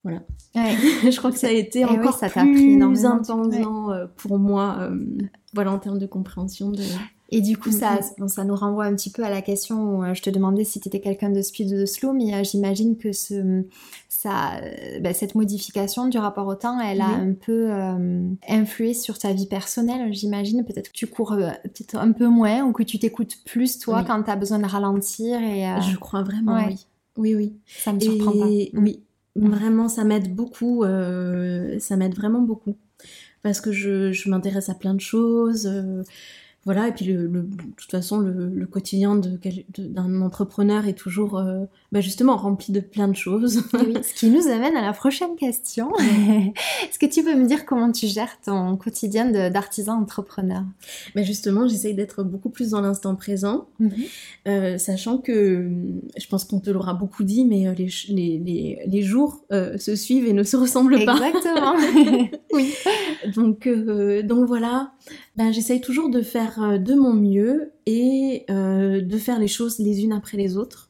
Voilà. 0.04 0.24
je 0.56 1.16
crois 1.18 1.32
que 1.32 1.38
ça 1.38 1.48
a 1.48 1.52
été 1.52 1.82
eh 1.82 1.86
encore 1.86 2.18
ça 2.18 2.28
plus 2.30 3.06
intense 3.06 3.54
euh, 3.92 4.08
pour 4.18 4.40
moi, 4.40 4.90
voilà, 5.54 5.72
en 5.72 5.80
termes 5.80 6.00
de 6.00 6.08
compréhension 6.08 6.72
de... 6.72 6.84
Et 7.34 7.40
du 7.40 7.58
coup, 7.58 7.72
ça, 7.72 8.00
ça 8.28 8.44
nous 8.44 8.56
renvoie 8.56 8.84
un 8.84 8.94
petit 8.94 9.10
peu 9.10 9.24
à 9.24 9.30
la 9.30 9.42
question 9.42 9.84
où 9.84 10.04
euh, 10.04 10.14
je 10.14 10.22
te 10.22 10.30
demandais 10.30 10.66
si 10.66 10.82
tu 10.82 10.90
étais 10.90 11.00
quelqu'un 11.00 11.30
de 11.30 11.42
speed 11.42 11.72
ou 11.72 11.78
de 11.78 11.86
slow, 11.86 12.12
mais 12.12 12.34
euh, 12.36 12.44
j'imagine 12.44 12.98
que 12.98 13.14
ce, 13.14 13.64
ça, 14.10 14.58
euh, 14.58 15.00
bah, 15.00 15.14
cette 15.14 15.34
modification 15.34 16.10
du 16.10 16.18
rapport 16.18 16.46
au 16.48 16.56
temps, 16.56 16.78
elle 16.82 17.00
a 17.00 17.08
un 17.08 17.32
peu 17.32 17.72
influé 18.50 18.94
sur 18.94 19.18
ta 19.18 19.32
vie 19.32 19.48
personnelle, 19.48 20.14
j'imagine. 20.14 20.66
Peut-être 20.66 20.90
que 20.90 20.94
tu 20.94 21.08
cours 21.08 21.38
peut-être 21.64 21.96
un 21.96 22.12
peu 22.12 22.28
moins 22.28 22.64
ou 22.66 22.74
que 22.74 22.84
tu 22.84 23.00
t'écoutes 23.00 23.38
plus, 23.46 23.80
toi, 23.80 24.04
quand 24.06 24.24
tu 24.24 24.30
as 24.30 24.36
besoin 24.36 24.60
de 24.60 24.66
ralentir. 24.66 25.42
Et, 25.42 25.66
Je 25.90 25.98
crois 25.98 26.24
vraiment, 26.24 26.58
oui. 26.68 26.86
Oui, 27.18 27.36
oui. 27.36 27.54
Ça 27.66 27.94
me 27.94 28.00
surprend 28.00 28.32
pas. 28.32 28.46
Mm. 28.46 28.70
Oui, 28.84 29.04
vraiment, 29.36 29.88
ça 29.88 30.04
m'aide 30.04 30.36
beaucoup. 30.36 30.84
ça 30.84 31.96
m'aide 31.96 32.14
vraiment 32.14 32.42
beaucoup. 32.42 32.76
Parce 33.42 33.62
que 33.62 33.72
je, 33.72 34.12
je 34.12 34.30
m'intéresse 34.30 34.68
à 34.68 34.76
plein 34.76 34.94
de 34.94 35.00
choses 35.00 35.68
voilà, 36.64 36.90
et 36.90 36.92
puis 36.92 37.06
le, 37.06 37.28
de 37.28 37.48
toute 37.76 37.90
façon, 37.90 38.20
le, 38.20 38.66
quotidien 38.68 39.20
d'un 39.78 40.22
entrepreneur 40.22 40.86
est 40.86 40.94
toujours 40.94 41.40
euh, 41.40 41.66
bah, 41.92 42.02
justement 42.02 42.38
rempli 42.38 42.72
de 42.72 42.80
plein 42.80 43.08
de 43.08 43.16
choses. 43.16 43.64
oui, 43.74 43.96
ce 44.04 44.14
qui 44.14 44.30
nous 44.30 44.48
amène 44.48 44.78
à 44.78 44.82
la 44.82 44.94
prochaine 44.94 45.36
question. 45.36 45.92
Est-ce 46.00 47.00
que 47.00 47.08
tu 47.08 47.24
peux 47.24 47.36
me 47.36 47.48
dire 47.48 47.66
comment 47.66 47.92
tu 47.92 48.06
gères 48.06 48.40
ton 48.46 48.78
quotidien 48.78 49.50
d'artisan 49.50 50.00
entrepreneur? 50.00 50.62
Bah 51.16 51.24
Justement, 51.24 51.68
j'essaye 51.68 51.96
d'être 51.96 52.24
beaucoup 52.24 52.50
plus 52.50 52.70
dans 52.70 52.82
l'instant 52.82 53.16
présent, 53.16 53.68
mhm. 53.80 53.92
euh, 54.48 54.78
sachant 54.78 55.18
que 55.18 55.68
je 56.16 56.28
pense 56.28 56.46
qu'on 56.46 56.60
te 56.60 56.70
l'aura 56.70 56.94
beaucoup 56.94 57.24
dit, 57.24 57.44
mais 57.44 57.68
euh, 57.68 57.74
les, 57.74 57.90
les, 58.38 58.80
les, 58.86 59.02
jours 59.02 59.44
se 59.50 59.96
suivent 59.96 60.28
et 60.28 60.34
ne 60.34 60.44
se 60.44 60.58
ressemblent 60.58 61.04
pas. 61.06 61.18
Exactement. 61.28 61.74
oui. 62.54 62.74
Donc, 63.36 63.68
donc 64.24 64.48
voilà, 64.48 64.92
ben, 65.36 65.52
j'essaye 65.52 65.82
toujours 65.82 66.10
de 66.10 66.22
faire 66.22 66.62
euh, 66.62 66.78
de 66.78 66.94
mon 66.94 67.14
mieux 67.14 67.72
et 67.86 68.46
euh, 68.50 69.02
de 69.02 69.18
faire 69.18 69.40
les 69.40 69.48
choses 69.48 69.80
les 69.80 70.04
unes 70.04 70.14
après 70.14 70.38
les 70.38 70.58
autres. 70.58 70.90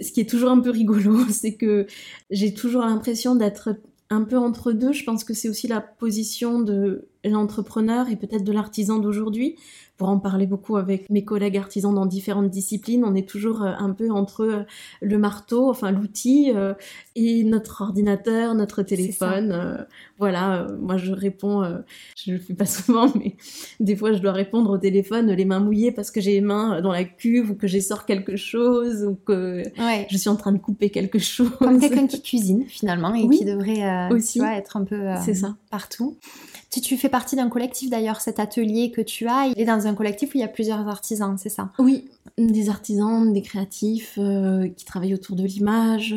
Ce 0.00 0.12
qui 0.12 0.20
est 0.20 0.28
toujours 0.28 0.50
un 0.50 0.60
peu 0.60 0.70
rigolo, 0.70 1.18
c'est 1.30 1.54
que 1.54 1.86
j'ai 2.30 2.54
toujours 2.54 2.82
l'impression 2.82 3.34
d'être 3.34 3.76
un 4.10 4.24
peu 4.24 4.36
entre 4.36 4.72
deux. 4.72 4.92
Je 4.92 5.04
pense 5.04 5.24
que 5.24 5.34
c'est 5.34 5.48
aussi 5.48 5.68
la 5.68 5.80
position 5.80 6.60
de 6.60 7.08
l'entrepreneur 7.24 8.08
et 8.10 8.16
peut-être 8.16 8.44
de 8.44 8.52
l'artisan 8.52 8.98
d'aujourd'hui 8.98 9.56
pour 10.00 10.08
en 10.08 10.18
parler 10.18 10.46
beaucoup 10.46 10.78
avec 10.78 11.10
mes 11.10 11.26
collègues 11.26 11.58
artisans 11.58 11.94
dans 11.94 12.06
différentes 12.06 12.48
disciplines, 12.48 13.04
on 13.04 13.14
est 13.14 13.28
toujours 13.28 13.62
euh, 13.62 13.74
un 13.78 13.90
peu 13.90 14.10
entre 14.10 14.44
euh, 14.44 14.62
le 15.02 15.18
marteau, 15.18 15.68
enfin 15.68 15.90
l'outil, 15.90 16.52
euh, 16.56 16.72
et 17.16 17.44
notre 17.44 17.82
ordinateur, 17.82 18.54
notre 18.54 18.82
téléphone. 18.82 19.86
voilà, 20.18 20.66
moi 20.80 20.96
je 20.96 21.12
réponds, 21.12 21.82
je 22.16 22.32
le 22.32 22.38
fais 22.38 22.54
pas 22.54 22.64
souvent, 22.64 23.12
mais 23.14 23.36
des 23.78 23.94
fois 23.94 24.14
je 24.14 24.20
dois 24.20 24.32
répondre 24.32 24.70
au 24.70 24.78
téléphone 24.78 25.32
les 25.32 25.44
mains 25.44 25.60
mouillées 25.60 25.92
parce 25.92 26.10
que 26.10 26.22
j'ai 26.22 26.32
les 26.32 26.40
mains 26.40 26.80
dans 26.80 26.92
la 26.92 27.04
cuve 27.04 27.50
ou 27.50 27.54
que 27.54 27.66
j'ai 27.66 27.82
sors 27.82 28.06
quelque 28.06 28.36
chose 28.36 29.04
ou 29.04 29.16
que 29.16 29.62
je 30.08 30.16
suis 30.16 30.30
en 30.30 30.36
train 30.36 30.52
de 30.52 30.58
couper 30.58 30.88
quelque 30.88 31.18
chose. 31.18 31.50
Comme 31.58 31.78
quelqu'un 31.78 32.06
qui 32.06 32.22
cuisine 32.22 32.64
finalement 32.66 33.12
et 33.12 33.28
qui 33.28 33.44
devrait 33.44 34.08
aussi 34.10 34.40
être 34.40 34.78
un 34.78 34.84
peu 34.84 35.02
ça. 35.34 35.56
partout. 35.70 36.16
Tu, 36.70 36.80
tu 36.80 36.96
fais 36.96 37.08
partie 37.08 37.34
d'un 37.34 37.48
collectif 37.48 37.90
d'ailleurs, 37.90 38.20
cet 38.20 38.38
atelier 38.38 38.92
que 38.92 39.00
tu 39.00 39.26
as, 39.26 39.46
il 39.48 39.60
est 39.60 39.64
dans 39.64 39.86
un 39.88 39.94
collectif 39.94 40.30
où 40.30 40.38
il 40.38 40.40
y 40.40 40.44
a 40.44 40.48
plusieurs 40.48 40.86
artisans, 40.86 41.36
c'est 41.36 41.48
ça? 41.48 41.72
Oui, 41.80 42.08
des 42.38 42.68
artisans, 42.68 43.32
des 43.32 43.42
créatifs 43.42 44.14
euh, 44.18 44.68
qui 44.68 44.84
travaillent 44.84 45.14
autour 45.14 45.36
de 45.36 45.44
l'image, 45.44 46.14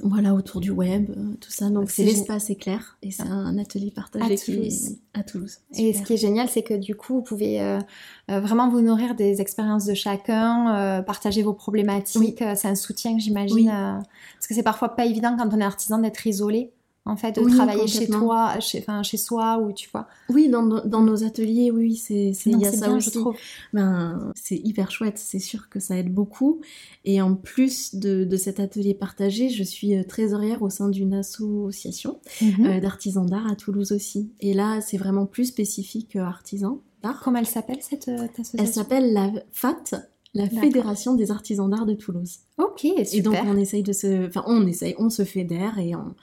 voilà, 0.00 0.34
autour 0.34 0.60
du 0.60 0.70
web, 0.70 1.10
euh, 1.10 1.34
tout 1.40 1.50
ça. 1.50 1.70
Donc 1.70 1.90
c'est 1.90 2.04
l'espace 2.04 2.50
éclair 2.50 2.98
et 3.02 3.10
c'est 3.10 3.24
un 3.24 3.58
atelier 3.58 3.90
partagé 3.90 4.34
à 4.34 4.36
Toulouse. 4.36 4.96
à 5.14 5.22
Toulouse. 5.22 5.58
Et 5.74 5.92
ce 5.92 6.02
qui 6.02 6.14
est 6.14 6.18
génial, 6.18 6.48
c'est 6.48 6.62
que 6.62 6.74
du 6.74 6.94
coup, 6.94 7.14
vous 7.14 7.22
pouvez 7.22 7.60
euh, 7.60 7.80
vraiment 8.28 8.68
vous 8.68 8.80
nourrir 8.80 9.14
des 9.14 9.40
expériences 9.40 9.86
de 9.86 9.94
chacun, 9.94 11.02
partager 11.06 11.42
vos 11.42 11.54
problématiques. 11.54 12.42
C'est 12.54 12.68
un 12.68 12.74
soutien, 12.74 13.18
j'imagine, 13.18 13.66
parce 13.66 14.46
que 14.48 14.54
c'est 14.54 14.62
parfois 14.62 14.90
pas 14.90 15.04
évident 15.04 15.36
quand 15.36 15.48
on 15.52 15.60
est 15.60 15.64
artisan 15.64 15.98
d'être 15.98 16.26
isolé 16.26 16.72
en 17.06 17.16
fait, 17.16 17.36
de 17.36 17.48
travailler 17.48 17.86
chez 17.86 18.08
toi, 18.08 18.58
chez, 18.58 18.80
enfin, 18.80 19.04
chez 19.04 19.16
soi, 19.16 19.58
ou 19.60 19.72
tu 19.72 19.88
vois. 19.92 20.08
Oui, 20.28 20.48
dans, 20.48 20.64
dans 20.64 21.02
nos 21.02 21.22
ateliers, 21.22 21.70
oui, 21.70 21.96
c'est 21.96 22.32
il 22.46 22.58
y 22.58 22.66
a 22.66 22.72
ça 22.72 22.90
aussi. 22.90 23.10
Je 23.10 23.20
trouve. 23.20 23.36
Ben, 23.72 24.32
c'est 24.34 24.56
hyper 24.56 24.90
chouette, 24.90 25.16
c'est 25.16 25.38
sûr 25.38 25.68
que 25.68 25.78
ça 25.78 25.96
aide 25.96 26.12
beaucoup. 26.12 26.60
Et 27.04 27.22
en 27.22 27.36
plus 27.36 27.94
de, 27.94 28.24
de 28.24 28.36
cet 28.36 28.58
atelier 28.58 28.92
partagé, 28.92 29.48
je 29.48 29.62
suis 29.62 29.96
euh, 29.96 30.02
trésorière 30.02 30.62
au 30.62 30.68
sein 30.68 30.88
d'une 30.88 31.14
association 31.14 32.18
mhm. 32.42 32.66
euh, 32.66 32.80
d'artisans 32.80 33.24
d'art 33.24 33.46
à 33.46 33.54
Toulouse 33.54 33.92
aussi. 33.92 34.32
Et 34.40 34.52
là, 34.52 34.80
c'est 34.80 34.98
vraiment 34.98 35.26
plus 35.26 35.46
spécifique 35.46 36.16
artisan 36.16 36.80
d'art. 37.04 37.20
Comment 37.22 37.38
elle 37.38 37.46
s'appelle 37.46 37.78
cette 37.80 38.08
euh, 38.08 38.26
association 38.32 38.58
Elle 38.58 38.68
s'appelle 38.68 39.12
la 39.12 39.30
FAT, 39.52 40.08
la 40.34 40.48
Fédération 40.48 41.14
des 41.14 41.30
artisans 41.30 41.70
d'art 41.70 41.86
de 41.86 41.94
Toulouse. 41.94 42.38
Ok, 42.58 42.80
super. 42.80 43.14
Et 43.14 43.20
donc 43.20 43.36
on 43.46 43.56
essaye 43.56 43.82
de 43.82 43.92
se, 43.92 44.26
enfin 44.26 44.44
on 44.46 44.66
essaye, 44.66 44.94
on 44.98 45.08
se 45.08 45.24
fédère 45.24 45.78
et 45.78 45.94
on, 45.94 46.14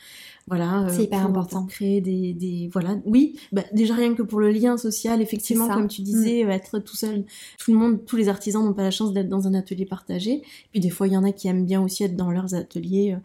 voilà, 0.47 0.87
c'est 0.89 0.99
euh, 0.99 1.03
hyper 1.03 1.25
important. 1.25 1.65
Créer 1.65 2.01
des, 2.01 2.33
des, 2.33 2.69
voilà, 2.73 2.97
oui, 3.05 3.39
bah, 3.53 3.63
déjà 3.71 3.95
rien 3.95 4.13
que 4.13 4.21
pour 4.21 4.41
le 4.41 4.51
lien 4.51 4.75
social, 4.75 5.21
effectivement, 5.21 5.69
comme 5.69 5.87
tu 5.87 6.01
disais, 6.01 6.43
mm. 6.43 6.49
être 6.49 6.79
tout 6.79 6.97
seul, 6.97 7.23
tout 7.59 7.71
le 7.71 7.77
monde, 7.77 8.05
tous 8.05 8.17
les 8.17 8.27
artisans 8.27 8.63
n'ont 8.63 8.73
pas 8.73 8.83
la 8.83 8.91
chance 8.91 9.13
d'être 9.13 9.29
dans 9.29 9.47
un 9.47 9.53
atelier 9.53 9.85
partagé. 9.85 10.41
Puis 10.71 10.81
des 10.81 10.89
fois, 10.89 11.07
il 11.07 11.13
y 11.13 11.17
en 11.17 11.23
a 11.23 11.31
qui 11.31 11.47
aiment 11.47 11.65
bien 11.65 11.81
aussi 11.81 12.03
être 12.03 12.17
dans 12.17 12.29
leurs 12.29 12.55
ateliers, 12.55 13.13
euh, 13.13 13.19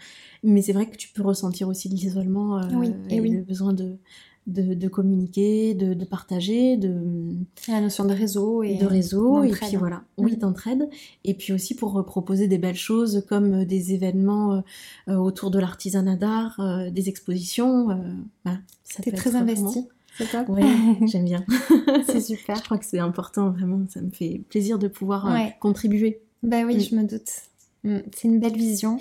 mais 0.44 0.62
c'est 0.62 0.72
vrai 0.72 0.88
que 0.88 0.96
tu 0.96 1.08
peux 1.08 1.22
ressentir 1.22 1.66
aussi 1.66 1.88
l'isolement 1.88 2.58
euh, 2.58 2.92
et, 3.10 3.20
oui. 3.20 3.30
le 3.30 3.42
besoin 3.42 3.72
de 3.72 3.96
de, 4.48 4.88
communiquer, 4.88 5.74
de, 5.74 6.04
partager, 6.04 6.76
de 6.76 6.94
la 7.68 7.80
notion 7.80 8.04
de 8.04 8.14
réseau 8.14 8.62
et 8.62 8.76
de 8.76 8.86
réseau 8.86 9.42
et 9.44 9.50
puis 9.50 9.76
voilà, 9.76 10.02
oui 10.16 10.32
mm. 10.32 10.36
d'entraide 10.36 10.88
et 11.24 11.34
puis 11.34 11.52
aussi 11.52 11.74
pour 11.74 12.04
proposer 12.04 12.48
des 12.48 12.58
belles 12.58 12.74
choses 12.74 13.24
comme 13.28 13.64
des 13.64 13.92
événements 13.92 14.62
euh, 15.08 15.16
autour 15.16 15.50
de 15.50 15.58
l'artisanat 15.58 16.16
d'art, 16.16 16.58
euh, 16.60 16.90
des 16.90 17.08
expositions. 17.08 17.90
Euh, 17.90 17.94
voilà, 18.44 18.58
T'es 19.02 19.12
très 19.12 19.36
investi. 19.36 19.86
C'est 20.16 20.30
top. 20.30 20.46
Oui, 20.48 20.62
j'aime 21.06 21.24
bien. 21.24 21.44
c'est 22.06 22.20
super. 22.20 22.56
Je 22.56 22.62
crois 22.62 22.78
que 22.78 22.84
c'est 22.84 22.98
important 22.98 23.50
vraiment. 23.50 23.84
Ça 23.88 24.00
me 24.00 24.10
fait 24.10 24.42
plaisir 24.48 24.78
de 24.78 24.88
pouvoir 24.88 25.28
contribuer. 25.60 26.20
Ben 26.42 26.66
oui, 26.66 26.76
mm. 26.76 26.80
je 26.80 26.94
me 26.94 27.02
doute. 27.04 27.30
Mm, 27.84 27.98
c'est 28.14 28.28
une 28.28 28.40
belle 28.40 28.56
vision. 28.56 28.98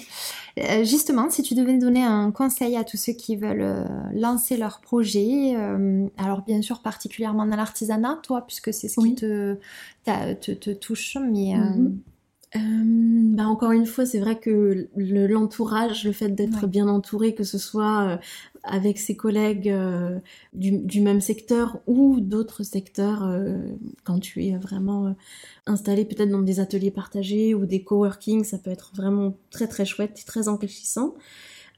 Euh, 0.60 0.84
justement, 0.84 1.30
si 1.30 1.42
tu 1.42 1.56
devais 1.56 1.78
donner 1.78 2.04
un 2.04 2.32
conseil 2.32 2.76
à 2.78 2.84
tous 2.84 2.98
ceux 2.98 3.14
qui 3.14 3.36
veulent 3.36 3.62
euh, 3.62 3.84
lancer 4.14 4.58
leur 4.58 4.82
projet, 4.82 5.56
euh, 5.56 6.08
alors 6.18 6.44
bien 6.44 6.62
sûr 6.62 6.82
particulièrement 6.82 7.46
dans 7.46 7.56
l'artisanat, 7.56 8.20
toi, 8.24 8.46
puisque 8.46 8.74
c'est 8.74 8.88
ce 8.88 9.00
qui 9.02 9.16
te, 9.16 9.58
te, 10.06 10.72
touche, 10.74 11.18
mais... 11.22 11.54
Mhm. 12.56 13.36
bah 13.36 13.48
encore 13.48 13.72
une 13.72 13.86
fois, 13.86 14.06
c'est 14.06 14.20
vrai 14.20 14.40
que 14.40 14.88
l'entourage, 14.96 16.06
le, 16.06 16.14
fait 16.14 16.30
d'être 16.30 16.66
bien 16.66 16.88
entouré, 16.88 17.36
que 17.36 17.44
ce 17.44 17.58
soit 17.58 18.20
avec 18.68 19.00
ses 19.00 19.16
collègues 19.16 19.70
euh, 19.70 20.20
du, 20.54 21.02
même 21.02 21.22
secteur 21.22 21.80
ou 21.88 22.20
d'autres 22.20 22.64
secteurs 22.64 23.24
euh, 23.24 23.58
quand 24.04 24.20
tu 24.20 24.46
es 24.46 24.58
vraiment 24.58 25.08
euh, 25.08 25.12
installé 25.66 26.06
peut-être 26.06 26.30
dans 26.30 26.42
des 26.42 26.60
ateliers 26.60 26.92
partagés 26.92 27.54
ou 27.54 27.66
des 27.66 27.84
coworking, 27.84 28.44
ça 28.44 28.58
peut 28.58 28.72
être 28.72 28.92
vraiment 28.96 29.38
très 29.50 29.68
très 29.68 29.86
chouette 29.86 30.20
et 30.22 30.26
très 30.26 30.48
enrichissant. 30.48 31.16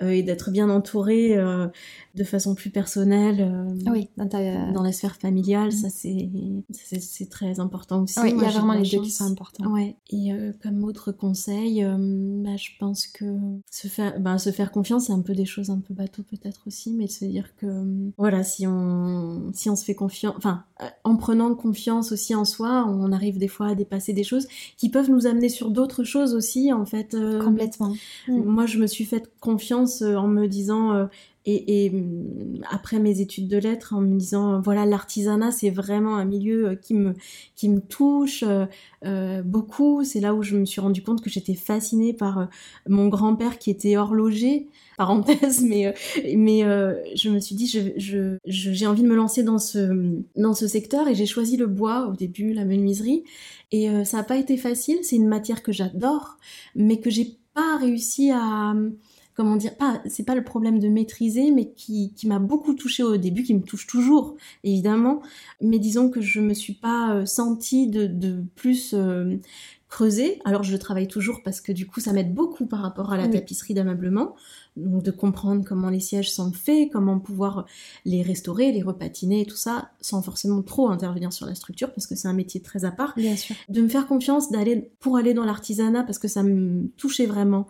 Euh, 0.01 0.11
et 0.11 0.23
d'être 0.23 0.49
bien 0.49 0.69
entouré 0.69 1.37
euh, 1.37 1.67
de 2.15 2.23
façon 2.23 2.55
plus 2.55 2.69
personnelle 2.69 3.41
euh, 3.41 3.91
oui, 3.91 4.07
dans, 4.15 4.81
la 4.81 4.91
sphère 4.93 5.17
familiale, 5.17 5.73
ça 5.73 5.89
c'est 5.89 6.29
c'est 6.71 7.29
très 7.29 7.59
important 7.59 8.03
aussi. 8.03 8.17
Oui, 8.21 8.33
il 8.33 8.41
y 8.41 8.45
a 8.45 8.49
vraiment 8.49 8.73
les 8.73 8.89
deux 8.89 9.01
qui 9.01 9.11
sont 9.11 9.25
importants. 9.25 9.69
Ouais. 9.73 9.97
Et 10.09 10.31
comme 10.63 10.85
autre 10.85 11.11
conseil, 11.11 11.83
bah, 11.83 12.55
je 12.55 12.69
pense 12.79 13.07
que 13.07 13.25
se 13.69 13.87
faire, 13.87 14.17
bah, 14.21 14.37
se 14.37 14.51
faire 14.51 14.71
confiance, 14.71 15.07
c'est 15.07 15.13
un 15.13 15.21
peu 15.21 15.33
des 15.35 15.45
choses 15.45 15.69
un 15.69 15.79
peu 15.79 15.93
bateau 15.93 16.23
peut-être 16.23 16.61
aussi, 16.67 16.93
mais 16.93 17.07
se 17.07 17.25
dire 17.25 17.55
que 17.57 18.11
voilà, 18.17 18.43
si 18.43 18.67
on 18.67 19.51
si 19.53 19.69
on 19.69 19.75
se 19.75 19.83
fait 19.83 19.95
confiance, 19.95 20.35
enfin 20.37 20.63
en 21.03 21.17
prenant 21.17 21.53
confiance 21.55 22.13
aussi 22.13 22.35
en 22.35 22.45
soi, 22.45 22.85
on 22.87 23.11
arrive 23.11 23.37
des 23.37 23.49
fois 23.49 23.67
à 23.67 23.75
dépasser 23.75 24.13
des 24.13 24.23
choses 24.23 24.47
qui 24.77 24.89
peuvent 24.89 25.09
nous 25.09 25.27
amener 25.27 25.49
sur 25.49 25.71
d'autres 25.71 26.05
choses 26.05 26.33
aussi, 26.33 26.71
en 26.71 26.85
fait. 26.85 27.17
Complètement. 27.43 27.93
Moi, 28.29 28.65
je 28.65 28.77
me 28.77 28.87
suis 28.87 29.05
fait 29.05 29.29
confiance 29.41 29.88
en 30.03 30.27
me 30.27 30.47
disant, 30.47 31.09
et, 31.45 31.89
mm, 31.89 32.61
après 32.69 32.99
mes 32.99 33.21
études 33.21 33.47
de 33.47 33.57
lettres 33.57 33.93
en 33.93 34.01
me 34.01 34.17
disant 34.17 34.61
voilà 34.61 34.85
l'artisanat 34.85 35.51
c'est 35.51 35.69
vraiment 35.69 36.17
un 36.17 36.25
milieu 36.25 36.69
euh, 36.69 36.75
qui 36.75 36.93
me 36.93 37.13
qui 37.55 37.69
me 37.69 37.79
touche 37.79 38.43
euh, 38.43 38.65
euh, 39.05 39.41
beaucoup. 39.41 40.03
C'est 40.03 40.19
là 40.19 40.33
où 40.35 40.43
je 40.43 40.57
me 40.57 40.65
suis 40.65 40.81
rendu 40.81 41.01
compte 41.01 41.21
que 41.21 41.29
j'étais 41.29 41.55
fascinée 41.55 42.13
par 42.13 42.49
mon 42.87 43.07
grand-père 43.07 43.57
qui 43.57 43.69
était 43.69 43.97
horloger 43.97 44.67
parenthèse 44.97 45.63
mais 45.63 45.93
mais 46.35 46.59
je 47.15 47.29
me 47.29 47.39
suis 47.39 47.55
dit 47.55 47.67
j'ai 47.67 47.95
je, 48.45 48.85
envie 48.85 49.03
de 49.03 49.07
me 49.07 49.15
lancer 49.15 49.43
dans 49.43 49.59
ce 49.59 50.19
dans 50.35 50.53
ce 50.53 50.67
secteur 50.67 51.07
et 51.07 51.15
j'ai 51.15 51.25
choisi 51.25 51.55
le 51.57 51.67
bois 51.67 52.07
au 52.07 52.15
début 52.15 52.53
la 52.53 52.65
menuiserie. 52.65 53.23
Et 53.71 53.87
ça 54.03 54.17
n'a 54.17 54.23
pas 54.23 54.37
été 54.37 54.57
facile. 54.57 54.97
C'est 55.03 55.15
une 55.15 55.27
matière 55.27 55.63
que 55.63 55.71
j'adore 55.71 56.37
mais 56.75 56.99
que 56.99 57.09
j'ai 57.09 57.37
pas 57.53 57.77
réussi 57.77 58.31
à 58.31 58.73
comment 59.39 59.55
dire, 59.55 59.77
pas, 59.77 60.01
c'est 60.05 60.25
pas 60.25 60.35
le 60.35 60.43
problème 60.43 60.79
de 60.79 60.89
maîtriser, 60.89 61.51
mais 61.51 61.71
qui, 61.71 62.11
qui 62.13 62.27
m'a 62.27 62.39
beaucoup 62.39 62.73
touché 62.73 63.03
au 63.03 63.15
début, 63.15 63.43
qui 63.43 63.53
me 63.53 63.61
touche 63.61 63.87
toujours, 63.87 64.35
évidemment. 64.65 65.21
Mais 65.61 65.79
disons 65.79 66.09
que 66.09 66.19
je 66.19 66.41
me 66.41 66.53
suis 66.53 66.73
pas 66.73 67.13
euh, 67.15 67.25
sentie 67.25 67.87
de, 67.87 68.05
de 68.05 68.43
plus 68.55 68.93
euh, 68.93 69.37
creuser. 69.89 70.39
Alors 70.45 70.63
je 70.63 70.77
travaille 70.77 71.07
toujours 71.07 71.41
parce 71.43 71.61
que 71.61 71.71
du 71.71 71.87
coup 71.87 71.99
ça 71.99 72.13
m'aide 72.13 72.33
beaucoup 72.33 72.65
par 72.65 72.81
rapport 72.81 73.11
à 73.11 73.17
la 73.17 73.27
tapisserie 73.27 73.73
d'ameublement 73.73 74.35
donc 74.79 75.03
de 75.03 75.11
comprendre 75.11 75.63
comment 75.65 75.89
les 75.89 75.99
sièges 75.99 76.31
sont 76.31 76.51
faits, 76.51 76.89
comment 76.91 77.19
pouvoir 77.19 77.65
les 78.05 78.21
restaurer, 78.21 78.71
les 78.71 78.81
repatiner 78.81 79.41
et 79.41 79.45
tout 79.45 79.55
ça, 79.55 79.91
sans 80.01 80.21
forcément 80.21 80.61
trop 80.61 80.89
intervenir 80.89 81.33
sur 81.33 81.45
la 81.45 81.55
structure, 81.55 81.91
parce 81.93 82.07
que 82.07 82.15
c'est 82.15 82.27
un 82.27 82.33
métier 82.33 82.61
très 82.61 82.85
à 82.85 82.91
part. 82.91 83.13
Bien 83.15 83.35
sûr. 83.35 83.55
De 83.67 83.81
me 83.81 83.87
faire 83.87 84.07
confiance 84.07 84.51
d'aller 84.51 84.91
pour 84.99 85.17
aller 85.17 85.33
dans 85.33 85.45
l'artisanat, 85.45 86.03
parce 86.03 86.19
que 86.19 86.27
ça 86.27 86.43
me 86.43 86.87
touchait 86.97 87.25
vraiment. 87.25 87.67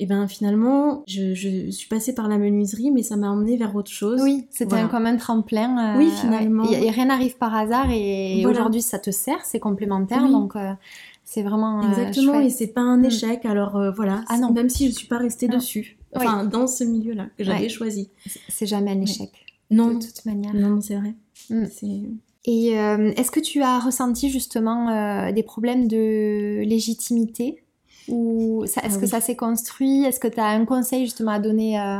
Et 0.00 0.06
ben 0.06 0.28
finalement, 0.28 1.02
je, 1.06 1.34
suis 1.70 1.88
passée 1.88 2.14
par 2.14 2.28
la 2.28 2.38
menuiserie, 2.38 2.90
mais 2.90 3.02
ça 3.02 3.16
m'a 3.16 3.30
emmené 3.30 3.56
vers 3.56 3.74
autre 3.74 3.90
chose. 3.90 4.20
Oui, 4.22 4.46
c'était 4.50 4.76
un, 4.76 4.88
comme 4.88 5.06
un 5.06 5.16
tremplin. 5.16 5.96
Euh, 5.96 5.98
oui, 5.98 6.10
finalement. 6.20 6.70
Et, 6.70 6.90
rien 6.90 7.06
n'arrive 7.06 7.36
par 7.36 7.54
hasard, 7.54 7.90
et 7.90 8.44
aujourd'hui 8.46 8.82
ça 8.82 8.98
te 8.98 9.10
sert, 9.10 9.44
c'est 9.44 9.60
complémentaire, 9.60 10.28
donc. 10.28 10.56
Euh, 10.56 10.72
c'est 11.30 11.42
vraiment 11.42 11.82
euh, 11.82 11.88
exactement 11.88 12.40
et 12.40 12.48
c'est 12.48 12.68
pas 12.68 12.80
un 12.80 12.98
mm. 12.98 13.04
échec 13.04 13.44
alors 13.44 13.92
voilà 13.94 14.24
ah 14.28 14.38
non. 14.38 14.52
même 14.52 14.70
si 14.70 14.88
je 14.88 14.92
suis 14.92 15.06
pas 15.06 15.18
restée 15.18 15.46
dessus 15.46 15.98
enfin 16.14 16.44
dans 16.44 16.66
ce 16.66 16.84
milieu-là 16.84 17.26
que 17.36 17.44
j'avais 17.44 17.68
choisi. 17.68 18.10
C'est 18.48 18.66
jamais 18.66 18.92
un 18.92 19.00
échec. 19.00 19.30
Non, 19.70 19.94
de 19.94 20.04
toute 20.04 20.24
manière. 20.24 20.54
Non, 20.54 20.80
c'est 20.80 20.96
vrai. 20.96 21.14
Mm. 21.50 21.66
Et 22.44 22.78
euh, 22.78 23.12
est-ce 23.16 23.30
que 23.30 23.40
tu 23.40 23.62
as 23.62 23.78
ressenti 23.78 24.30
justement 24.30 24.88
euh, 24.88 25.32
des 25.32 25.42
problèmes 25.42 25.86
de 25.86 26.62
légitimité 26.64 27.62
ou 28.08 28.64
est-ce 28.64 28.80
ah 28.82 29.00
que 29.00 29.06
ça 29.06 29.20
s'est 29.20 29.36
construit? 29.36 30.04
Est-ce 30.04 30.18
que 30.18 30.28
tu 30.28 30.40
as 30.40 30.46
un 30.46 30.64
conseil 30.64 31.04
justement 31.04 31.32
à 31.32 31.40
donner 31.40 31.78
euh, 31.78 31.98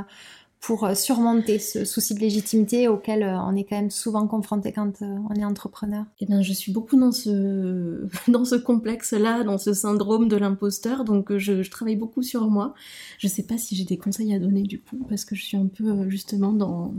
pour 0.60 0.84
euh, 0.84 0.94
surmonter 0.94 1.58
ce 1.58 1.84
souci 1.84 2.14
de 2.14 2.20
légitimité 2.20 2.88
auquel 2.88 3.22
euh, 3.22 3.38
on 3.42 3.54
est 3.54 3.64
quand 3.64 3.76
même 3.76 3.90
souvent 3.90 4.26
confronté 4.26 4.72
quand 4.72 5.02
euh, 5.02 5.16
on 5.30 5.34
est 5.34 5.44
entrepreneur. 5.44 6.04
Eh 6.20 6.26
bien, 6.26 6.42
je 6.42 6.52
suis 6.52 6.72
beaucoup 6.72 6.98
dans 6.98 7.12
ce, 7.12 8.06
dans 8.28 8.44
ce 8.44 8.56
complexe-là, 8.56 9.44
dans 9.44 9.58
ce 9.58 9.72
syndrome 9.72 10.28
de 10.28 10.36
l'imposteur, 10.36 11.04
donc 11.04 11.36
je, 11.36 11.68
travaille 11.68 11.96
beaucoup 11.96 12.22
sur 12.22 12.48
moi. 12.48 12.74
Je 13.18 13.28
sais 13.28 13.44
pas 13.44 13.56
si 13.56 13.76
j'ai 13.76 13.84
des 13.84 13.98
conseils 13.98 14.34
à 14.34 14.38
donner 14.38 14.62
du 14.62 14.80
coup, 14.80 15.06
parce 15.08 15.24
que 15.24 15.36
je 15.36 15.44
suis 15.44 15.56
un 15.56 15.66
peu 15.66 16.08
justement 16.08 16.52
dans... 16.52 16.94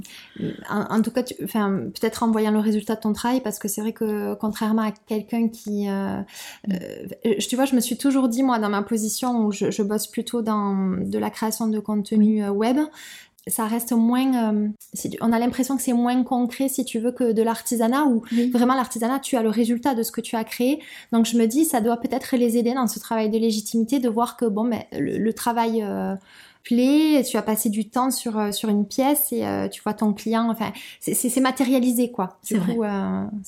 En, 0.70 1.02
tout 1.02 1.12
cas, 1.12 1.24
enfin, 1.44 1.90
peut-être 1.94 2.24
en 2.24 2.32
voyant 2.32 2.52
le 2.52 2.60
résultat 2.60 2.96
de 2.96 3.02
ton 3.02 3.14
travail, 3.14 3.42
parce 3.42 3.60
que 3.60 3.68
c'est 3.68 3.82
vrai 3.82 3.94
que 3.94 4.36
contrairement 4.36 4.84
à 4.84 4.92
quelqu'un 4.92 5.50
qui... 5.50 5.88
tu 6.68 7.56
vois, 7.56 7.66
je 7.66 7.76
me 7.76 7.82
suis 7.82 7.98
toujours 7.98 8.30
dit, 8.30 8.44
moi, 8.44 8.60
dans 8.60 8.70
ma 8.70 8.84
position 8.84 9.46
où 9.46 9.52
je, 9.52 9.72
je 9.72 9.82
bosse 9.82 10.08
plutôt 10.08 10.42
dans 10.42 10.98
de 10.98 11.18
la 11.18 11.30
création 11.30 11.68
de 11.68 11.80
contenu 11.80 12.48
web, 12.50 12.78
ça 13.48 13.66
reste 13.66 13.92
moins. 13.92 14.54
Euh, 14.54 14.68
on 15.22 15.32
a 15.32 15.40
l'impression 15.40 15.76
que 15.76 15.82
c'est 15.82 15.94
moins 15.94 16.24
concret, 16.24 16.68
si 16.68 16.86
tu 16.86 17.00
veux, 17.00 17.12
que 17.12 17.32
de 17.32 17.42
l'artisanat, 17.42 18.06
où 18.06 18.24
vraiment 18.52 18.76
l'artisanat, 18.76 19.20
tu 19.20 19.36
as 19.38 19.44
le 19.44 19.50
résultat 19.50 19.96
de 19.96 20.04
ce 20.04 20.12
que 20.12 20.22
tu 20.22 20.36
as 20.36 20.44
créé. 20.44 20.80
Donc 21.12 21.26
je 21.26 21.38
me 21.38 21.46
dis, 21.46 21.66
ça 21.66 21.82
doit 21.82 21.98
peut-être 21.98 22.36
les 22.36 22.58
aider 22.58 22.74
dans 22.74 22.88
ce 22.88 23.00
travail 23.00 23.30
de 23.30 23.38
légitimité, 23.38 24.00
de 24.00 24.10
voir 24.10 24.38
que 24.38 24.46
bon, 24.46 24.64
mais 24.64 24.88
le, 24.92 25.32
travail 25.32 25.82
euh, 25.84 26.16
plaît, 26.64 27.24
tu 27.24 27.38
as 27.38 27.42
passé 27.42 27.70
du 27.70 27.90
temps 27.90 28.12
sur, 28.12 28.38
euh, 28.38 28.52
sur 28.52 28.70
une 28.70 28.86
pièce 28.86 29.32
et 29.32 29.44
tu 29.72 29.82
vois 29.82 29.94
ton 29.94 30.14
client. 30.14 30.50
Enfin, 30.50 30.72
c'est 31.00 31.40
matérialisé, 31.40 32.12
quoi. 32.12 32.38
C'est 32.42 32.58
vrai. 32.58 32.76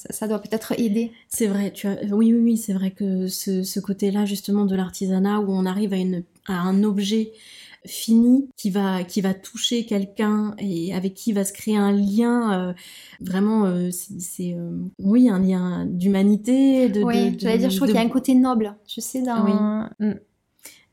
ça, 0.10 0.28
doit 0.28 0.40
peut-être 0.40 0.80
aider. 0.80 1.12
C'est 1.28 1.48
vrai. 1.48 1.72
Tu 1.72 1.88
as... 1.88 1.98
Oui, 2.12 2.34
oui, 2.34 2.40
oui, 2.42 2.58
c'est 2.58 2.74
vrai 2.74 2.92
que 2.92 3.28
ce, 3.28 3.64
ce 3.64 3.80
côté-là, 3.80 4.26
justement, 4.26 4.66
de 4.66 4.76
l'artisanat, 4.76 5.40
où 5.40 5.52
on 5.52 5.66
arrive 5.66 5.94
à, 5.94 5.98
une, 5.98 6.24
à 6.48 6.54
un 6.62 6.84
objet 6.84 7.34
fini 7.86 8.50
qui 8.58 8.70
va 8.70 9.04
qui 9.04 9.22
va 9.22 9.34
toucher 9.34 9.86
quelqu'un 9.86 10.54
et 10.60 10.94
avec 10.94 11.16
qui 11.16 11.34
va 11.34 11.44
se 11.44 11.52
créer 11.52 11.78
un 11.78 11.92
lien 11.92 12.70
euh, 12.70 12.74
vraiment 13.20 13.66
euh, 13.66 13.90
c'est 13.92 14.54
euh, 14.54 14.78
oui 15.00 15.30
un 15.30 15.40
lien 15.40 15.86
d'humanité 15.86 16.90
de 16.90 17.02
oui 17.02 17.36
j'allais 17.40 17.58
dire 17.58 17.70
je 17.72 17.78
crois 17.78 17.88
qu'il 17.88 17.96
y 17.96 18.00
a 18.00 18.04
un 18.04 18.10
côté 18.10 18.36
noble 18.36 18.76
tu 18.86 19.02
sais 19.02 19.24
dans 19.24 19.44
oui. 20.00 20.08
Mm. 20.08 20.20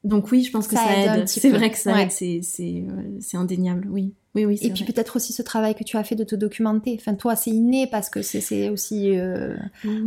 donc 0.05 0.30
oui 0.32 0.43
je 0.43 0.51
pense 0.51 0.66
que 0.66 0.76
ça, 0.76 1.18
aide, 1.18 1.28
c'est 1.28 1.51
vrai 1.51 1.70
que 1.70 1.78
ça 1.78 2.03
aide 2.03 2.11
c'est 2.11 2.41
c'est 2.43 3.36
indéniable 3.36 3.89
oui 3.91 4.14
oui, 4.47 4.59
Et 4.62 4.70
puis 4.70 4.84
peut-être 4.84 5.16
aussi 5.16 5.32
ce 5.32 5.43
travail 5.43 5.74
que 5.74 5.84
tu 5.84 5.97
as 5.97 6.05
fait 6.05 6.14
de 6.14 6.24
te 6.24 6.34
documenter. 6.34 6.97
Enfin, 6.99 7.14
toi, 7.14 7.36
c'est 7.36 7.51
inné 7.51 7.86
parce 7.86 8.11
que 8.11 8.22
c'est 8.22 8.68
aussi 8.68 9.18
euh, 9.18 9.57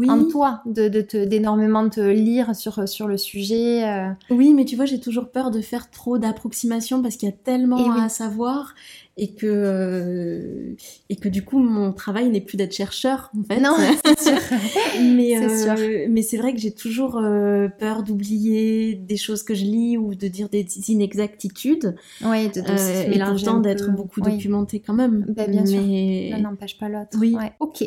en 0.07 0.25
toi 0.25 0.61
de, 0.65 0.87
d'énormément 1.25 1.87
te 1.89 2.01
lire 2.01 2.55
sur, 2.55 2.87
sur 2.87 3.07
le 3.07 3.17
sujet. 3.17 3.87
Euh. 3.87 4.09
Oui, 4.29 4.53
mais 4.53 4.65
tu 4.65 4.75
vois, 4.75 4.85
j'ai 4.85 4.99
toujours 4.99 5.29
peur 5.29 5.51
de 5.51 5.61
faire 5.61 5.89
trop 5.89 6.17
d'approximations 6.17 7.01
parce 7.01 7.15
qu'il 7.15 7.29
y 7.29 7.31
a 7.31 7.35
tellement 7.35 7.91
à 7.93 8.09
savoir 8.09 8.75
et 9.17 9.33
que 9.33 9.45
euh, 9.45 10.75
et 11.09 11.15
que 11.15 11.27
du 11.27 11.43
coup 11.43 11.59
mon 11.59 11.91
travail 11.91 12.29
n'est 12.29 12.41
plus 12.41 12.57
d'être 12.57 12.73
chercheur 12.73 13.31
en 13.37 13.43
fait. 13.43 13.59
Non 13.59 13.75
c'est 14.05 14.19
sûr. 14.19 14.57
Mais 15.01 15.37
euh, 15.37 16.07
mais 16.09 16.21
c'est 16.21 16.37
vrai 16.37 16.53
que 16.53 16.59
j'ai 16.59 16.73
toujours 16.73 17.17
euh, 17.17 17.67
peur 17.67 18.03
d'oublier 18.03 18.95
des 18.95 19.17
choses 19.17 19.43
que 19.43 19.53
je 19.53 19.65
lis 19.65 19.97
ou 19.97 20.15
de 20.15 20.27
dire 20.27 20.49
des 20.49 20.65
inexactitudes. 20.87 21.95
Oui 22.23 22.49
de, 22.49 22.61
de 22.61 23.13
et 23.13 23.19
pourtant 23.19 23.59
d'être 23.59 23.91
beaucoup 23.91 24.21
documenté 24.21 24.79
quand 24.79 24.93
même. 24.93 25.25
Bah, 25.29 25.47
bien 25.47 25.63
mais... 25.63 26.29
sûr 26.29 26.37
l'un 26.37 26.49
n'empêche 26.49 26.77
pas 26.77 26.89
l'autre. 26.89 27.17
Oui. 27.19 27.35
Ok. 27.59 27.83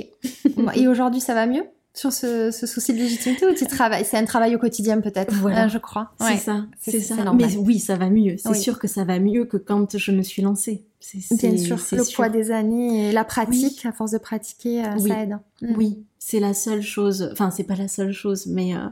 Et 0.76 0.88
aujourd'hui 0.88 1.20
ça 1.20 1.34
va 1.34 1.46
mieux 1.46 1.64
sur 1.94 2.12
ce, 2.12 2.50
souci 2.50 2.92
de 2.92 2.98
légitimité 2.98 3.46
ou 3.46 3.54
tu 3.54 3.66
travailles 3.66 4.04
C'est 4.04 4.16
un 4.16 4.24
travail 4.24 4.54
au 4.56 4.58
quotidien 4.58 5.00
peut-être, 5.00 5.32
voilà. 5.34 5.68
je 5.68 5.78
crois? 5.78 6.10
C'est 6.20 6.36
ça, 6.36 6.66
c'est 6.80 7.00
ça. 7.00 7.32
Mais 7.32 7.56
oui, 7.56 7.78
ça 7.78 7.96
va 7.96 8.10
mieux. 8.10 8.36
C'est 8.36 8.54
sûr 8.54 8.78
que 8.78 8.88
ça 8.88 9.04
va 9.04 9.18
mieux 9.18 9.44
que 9.44 9.56
quand 9.56 9.96
je 9.96 10.10
me 10.10 10.22
suis 10.22 10.42
lancée. 10.42 10.84
Bien 11.12 11.56
sûr, 11.56 11.76
le 11.92 12.14
poids 12.14 12.28
des 12.28 12.50
années 12.50 13.08
et 13.08 13.12
la 13.12 13.24
pratique, 13.24 13.84
à 13.84 13.92
force 13.92 14.12
de 14.12 14.18
pratiquer, 14.18 14.84
euh, 14.84 14.98
ça 14.98 15.22
aide. 15.22 15.38
Mm. 15.60 15.74
Oui, 15.76 16.04
c'est 16.18 16.40
la 16.40 16.54
seule 16.54 16.82
chose. 16.82 17.28
Enfin, 17.32 17.50
c'est 17.50 17.64
pas 17.64 17.76
la 17.76 17.88
seule 17.88 18.12
chose, 18.12 18.46
mais 18.46 18.74
euh, 18.74 18.88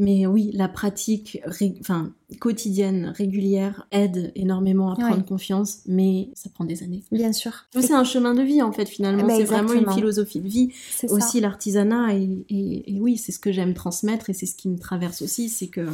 mais 0.00 0.26
oui, 0.26 0.50
la 0.54 0.66
pratique, 0.66 1.42
enfin 1.78 2.12
quotidienne, 2.38 3.12
régulière, 3.14 3.86
aide 3.90 4.32
énormément 4.34 4.92
à 4.92 4.96
prendre 4.96 5.24
confiance, 5.24 5.80
mais 5.86 6.30
ça 6.34 6.48
prend 6.48 6.64
des 6.64 6.82
années. 6.82 7.02
Bien 7.12 7.34
sûr. 7.34 7.66
C'est 7.78 7.92
un 7.92 8.04
chemin 8.04 8.34
de 8.34 8.42
vie 8.42 8.62
en 8.62 8.72
fait 8.72 8.86
finalement. 8.86 9.28
c'est 9.28 9.44
vraiment 9.44 9.74
une 9.74 9.90
philosophie 9.90 10.40
de 10.40 10.48
vie. 10.48 10.70
Aussi 11.10 11.40
l'artisanat 11.40 12.14
et, 12.14 12.44
et, 12.48 12.98
oui, 13.00 13.18
c'est 13.18 13.32
ce 13.32 13.38
que 13.38 13.52
j'aime 13.52 13.74
transmettre 13.74 14.30
et 14.30 14.32
c'est 14.32 14.46
ce 14.46 14.54
qui 14.54 14.68
me 14.68 14.78
traverse 14.78 15.20
aussi, 15.20 15.50
c'est 15.50 15.68
que 15.68 15.86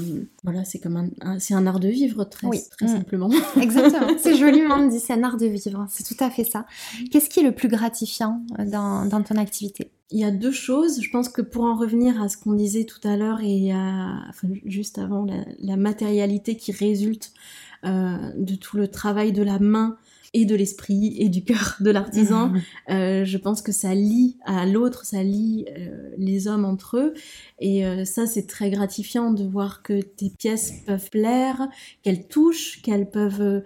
voilà, 0.45 0.65
c'est 0.65 0.79
comme 0.79 1.11
un, 1.21 1.39
c'est 1.41 1.55
un 1.55 1.67
art 1.67 1.81
de 1.81 1.89
vivre 1.89 2.25
très, 2.25 2.49
très 2.71 2.87
mm. 2.87 2.89
simplement. 2.89 3.31
Exactement. 3.61 4.13
c'est 4.19 4.37
joliment 4.37 4.87
dit, 4.87 5.01
c'est 5.01 5.15
un 5.15 5.25
art 5.25 5.37
de 5.37 5.47
vivre. 5.47 5.56
C'est 5.59 6.05
tout 6.05 6.23
à 6.23 6.31
fait 6.31 6.45
ça. 6.45 6.67
Qu'est-ce 7.11 7.29
qui 7.29 7.41
est 7.41 7.45
le 7.45 7.55
plus 7.55 7.69
gratifiant 7.69 8.43
dans, 8.59 9.07
dans 9.07 9.23
ton 9.23 9.37
activité? 9.37 9.91
Il 10.11 10.21
y 10.21 10.25
a 10.25 10.31
deux 10.31 10.53
choses. 10.53 11.03
Je 11.03 11.11
pense 11.11 11.29
que 11.29 11.43
pour 11.43 11.65
en 11.65 11.77
revenir 11.77 12.23
à 12.23 12.29
ce 12.29 12.37
qu'on 12.37 12.53
disait 12.53 12.85
tout 12.85 13.07
à 13.07 13.17
l'heure 13.17 13.41
et 13.43 13.73
à, 13.73 14.23
juste 14.65 14.99
avant, 14.99 15.27
la, 15.59 15.77
matérialité 15.77 16.57
qui 16.57 16.71
résulte 16.73 17.33
euh, 17.85 18.33
de 18.37 18.55
tout 18.55 18.77
le 18.77 18.89
travail 18.89 19.33
de 19.33 19.43
la 19.43 19.59
main 19.59 19.97
et 20.35 20.45
de 20.45 20.55
l'esprit 20.55 21.17
et 21.19 21.29
du 21.29 21.43
cœur 21.43 21.77
de 21.81 21.91
l'artisan. 21.91 22.53
Euh, 22.91 23.25
je 23.25 23.39
pense 23.39 23.63
que 23.63 23.73
ça 23.73 23.95
lie 23.95 24.37
à 24.45 24.67
l'autre, 24.67 25.05
ça 25.05 25.23
lie 25.23 25.67
euh, 25.77 26.11
les 26.19 26.49
hommes 26.49 26.65
entre 26.65 26.99
eux. 26.99 27.15
Et 27.59 27.87
euh, 27.87 28.05
ça, 28.05 28.27
c'est 28.27 28.47
très 28.47 28.71
gratifiant 28.71 29.31
de 29.31 29.45
voir 29.45 29.83
que 29.83 30.01
tes 30.01 30.31
pièces 30.31 30.73
peuvent 30.87 31.11
plaire, 31.11 31.69
qu'elles 32.03 32.27
touchent, 32.27 32.83
qu'elles 32.83 33.09
peuvent 33.09 33.63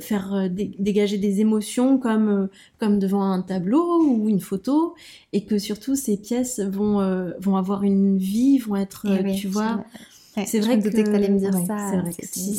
faire 0.00 0.48
dégager 0.50 1.18
des 1.18 1.40
émotions 1.40 1.98
comme, 1.98 2.48
comme 2.78 2.98
devant 2.98 3.22
un 3.22 3.42
tableau 3.42 4.02
ou 4.04 4.28
une 4.28 4.40
photo. 4.40 4.94
Et 5.32 5.44
que 5.44 5.58
surtout, 5.58 5.96
ces 5.96 6.16
pièces 6.16 6.60
vont, 6.60 7.32
vont 7.40 7.56
avoir 7.56 7.82
une 7.82 8.18
vie, 8.18 8.58
vont 8.58 8.76
être, 8.76 9.06
eh 9.06 9.34
tu 9.34 9.48
vois 9.48 9.84
c'est 10.46 10.60
vrai 10.60 10.78
que, 10.78 10.88
que 10.88 11.02
tu 11.02 11.14
allais 11.14 11.28
me 11.28 11.38
dire 11.38 11.52
ça. 11.66 11.92
Vrai 12.00 12.12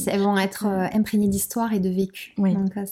elles 0.08 0.22
vont 0.22 0.38
être 0.38 0.68
euh, 0.68 0.88
imprégnées 0.94 1.28
d'histoire 1.28 1.74
et 1.74 1.80
de 1.80 1.90
vécu. 1.90 2.34
Donc, 2.38 2.78
euh, 2.78 2.86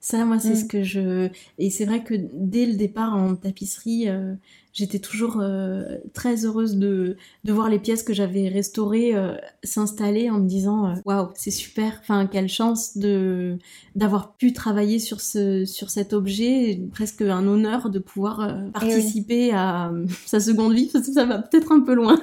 ça, 0.00 0.24
moi, 0.24 0.38
c'est 0.38 0.50
mm. 0.50 0.56
ce 0.56 0.64
que 0.64 0.82
je. 0.82 1.28
Et 1.58 1.70
c'est 1.70 1.84
vrai 1.84 2.02
que 2.02 2.14
dès 2.32 2.66
le 2.66 2.74
départ 2.74 3.14
en 3.14 3.36
tapisserie, 3.36 4.08
euh, 4.08 4.34
j'étais 4.76 4.98
toujours 4.98 5.38
euh, 5.40 5.96
très 6.12 6.44
heureuse 6.44 6.76
de, 6.76 7.16
de 7.44 7.52
voir 7.52 7.70
les 7.70 7.78
pièces 7.78 8.02
que 8.02 8.12
j'avais 8.12 8.48
restaurées 8.48 9.16
euh, 9.16 9.34
s'installer 9.64 10.28
en 10.28 10.38
me 10.38 10.46
disant 10.46 10.94
waouh 11.06 11.30
c'est 11.34 11.50
super. 11.50 11.98
Enfin 12.02 12.26
quelle 12.26 12.48
chance 12.48 12.98
de 12.98 13.56
d'avoir 13.94 14.34
pu 14.36 14.52
travailler 14.52 14.98
sur 14.98 15.22
ce 15.22 15.64
sur 15.64 15.88
cet 15.88 16.12
objet. 16.12 16.78
Presque 16.92 17.22
un 17.22 17.46
honneur 17.46 17.88
de 17.88 17.98
pouvoir 17.98 18.66
eh 18.68 18.70
participer 18.72 19.50
à 19.52 19.90
sa 20.26 20.40
seconde 20.40 20.74
vie 20.74 20.90
parce 20.92 21.06
que 21.06 21.12
ça 21.12 21.24
va 21.24 21.38
peut-être 21.38 21.72
un 21.72 21.80
peu 21.80 21.94
loin. 21.94 22.20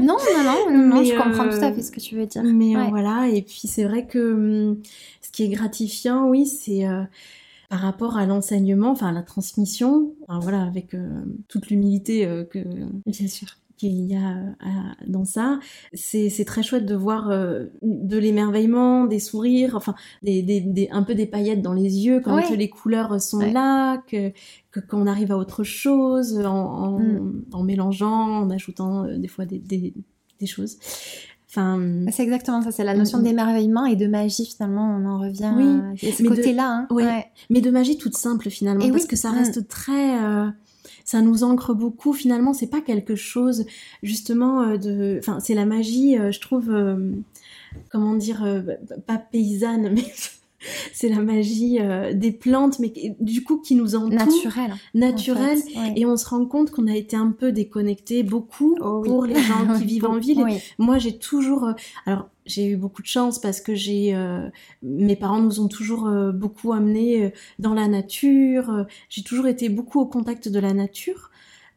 Non 0.00 0.16
non 0.44 0.70
non, 0.70 0.86
non 0.86 1.04
je 1.04 1.16
comprends 1.16 1.48
tout 1.48 1.64
à 1.64 1.72
fait 1.72 1.82
ce 1.82 1.90
que 1.90 2.00
tu 2.00 2.14
veux 2.14 2.26
dire. 2.26 2.44
mais 2.44 2.74
voilà. 2.88 3.28
Et 3.28 3.42
puis 3.42 3.62
c'est 3.66 3.84
vrai 3.84 4.06
que 4.06 4.32
hum, 4.32 4.80
ce 5.22 5.30
qui 5.30 5.42
est 5.42 5.48
gratifiant 5.48 6.28
oui 6.28 6.46
c'est 6.46 6.84
par 7.68 7.80
rapport 7.80 8.16
à 8.16 8.26
l'enseignement, 8.26 8.90
enfin 8.90 9.08
à 9.08 9.12
la 9.12 9.22
transmission, 9.22 10.14
voilà, 10.28 10.62
avec 10.62 10.94
euh, 10.94 11.22
toute 11.48 11.68
l'humilité 11.68 12.26
euh, 12.26 12.44
que 12.44 12.58
bien 13.06 13.28
sûr 13.28 13.48
qu'il 13.76 14.06
y 14.10 14.14
a 14.14 14.36
euh, 14.38 14.54
dans 15.06 15.26
ça, 15.26 15.60
c'est 15.92 16.44
très 16.46 16.62
chouette 16.62 16.86
de 16.86 16.94
voir 16.94 17.28
de 17.28 18.18
l'émerveillement, 18.18 19.04
des 19.04 19.18
sourires, 19.18 19.74
enfin 19.76 19.94
des, 20.22 20.42
des, 20.42 20.88
un 20.90 21.02
peu 21.02 21.14
des 21.14 21.26
paillettes 21.26 21.60
dans 21.60 21.74
les 21.74 22.06
yeux 22.06 22.20
quand 22.20 22.48
les 22.50 22.70
couleurs 22.70 23.20
sont 23.20 23.40
là, 23.40 23.98
que 24.06 24.32
qu'on 24.88 25.06
arrive 25.06 25.32
à 25.32 25.38
autre 25.38 25.62
chose 25.62 26.38
en, 26.38 26.98
mm. 26.98 27.44
en, 27.52 27.62
mélangeant, 27.62 28.42
en 28.42 28.50
ajoutant 28.50 29.04
des 29.18 29.28
fois 29.28 29.44
des, 29.44 29.58
des 29.58 30.46
choses. 30.46 30.78
Bah, 31.56 32.10
c'est 32.12 32.22
exactement 32.22 32.60
ça, 32.62 32.70
c'est 32.70 32.84
la 32.84 32.94
notion 32.94 33.18
d'émerveillement 33.20 33.86
et 33.86 33.96
de 33.96 34.06
magie 34.06 34.46
finalement, 34.46 34.98
on 34.98 35.06
en 35.06 35.18
revient 35.20 35.52
oui, 35.56 36.08
à 36.08 36.12
ce 36.12 36.22
côté-là. 36.22 36.86
Hein. 36.90 37.22
Mais 37.50 37.60
de 37.60 37.70
magie 37.70 37.96
toute 37.96 38.16
simple 38.16 38.50
finalement, 38.50 38.88
parce 38.90 39.06
que 39.06 39.16
ça 39.16 39.30
reste 39.30 39.60
mm. 39.60 39.64
très... 39.64 40.22
Euh, 40.22 40.46
ça 41.04 41.20
nous 41.20 41.44
ancre 41.44 41.72
beaucoup 41.72 42.12
finalement, 42.12 42.52
c'est 42.52 42.66
pas 42.66 42.80
quelque 42.80 43.14
chose 43.14 43.64
justement 44.02 44.62
euh, 44.62 44.76
de... 44.76 45.16
Enfin, 45.18 45.38
c'est 45.40 45.54
la 45.54 45.64
magie, 45.64 46.18
euh, 46.18 46.32
je 46.32 46.40
trouve, 46.40 46.74
comment 47.90 48.14
dire, 48.14 48.46
pas 49.06 49.18
paysanne, 49.18 49.90
mais 49.94 50.04
c'est 50.92 51.08
la 51.08 51.20
magie 51.20 51.78
euh, 51.80 52.12
des 52.12 52.32
plantes, 52.32 52.78
mais 52.78 52.92
du 53.20 53.42
coup 53.42 53.58
qui 53.58 53.74
nous 53.74 53.94
entoure. 53.94 54.12
Naturel. 54.12 54.74
Naturel. 54.94 55.58
Et 55.96 56.06
on 56.06 56.16
se 56.16 56.28
rend 56.28 56.46
compte 56.46 56.70
qu'on 56.70 56.86
a 56.86 56.94
été 56.94 57.16
un 57.16 57.30
peu 57.30 57.52
déconnecté, 57.52 58.22
beaucoup, 58.22 58.76
oh 58.80 59.02
pour 59.02 59.24
les 59.24 59.40
gens 59.40 59.78
qui 59.78 59.84
vivent 59.86 60.06
en 60.06 60.18
ville. 60.18 60.44
Moi, 60.78 60.98
j'ai 60.98 61.18
toujours... 61.18 61.64
Euh, 61.64 61.72
alors, 62.06 62.28
j'ai 62.44 62.66
eu 62.68 62.76
beaucoup 62.76 63.02
de 63.02 63.06
chance 63.06 63.40
parce 63.40 63.60
que 63.60 63.74
j'ai... 63.74 64.14
Euh, 64.14 64.48
mes 64.82 65.16
parents 65.16 65.40
nous 65.40 65.60
ont 65.60 65.68
toujours 65.68 66.08
beaucoup 66.32 66.72
amenés 66.72 67.32
dans 67.58 67.74
la 67.74 67.88
nature. 67.88 68.86
j'ai 69.08 69.22
toujours 69.24 69.48
été 69.48 69.68
beaucoup 69.68 70.00
au 70.00 70.06
contact 70.06 70.48
de 70.48 70.60
la 70.60 70.72
nature. 70.72 71.30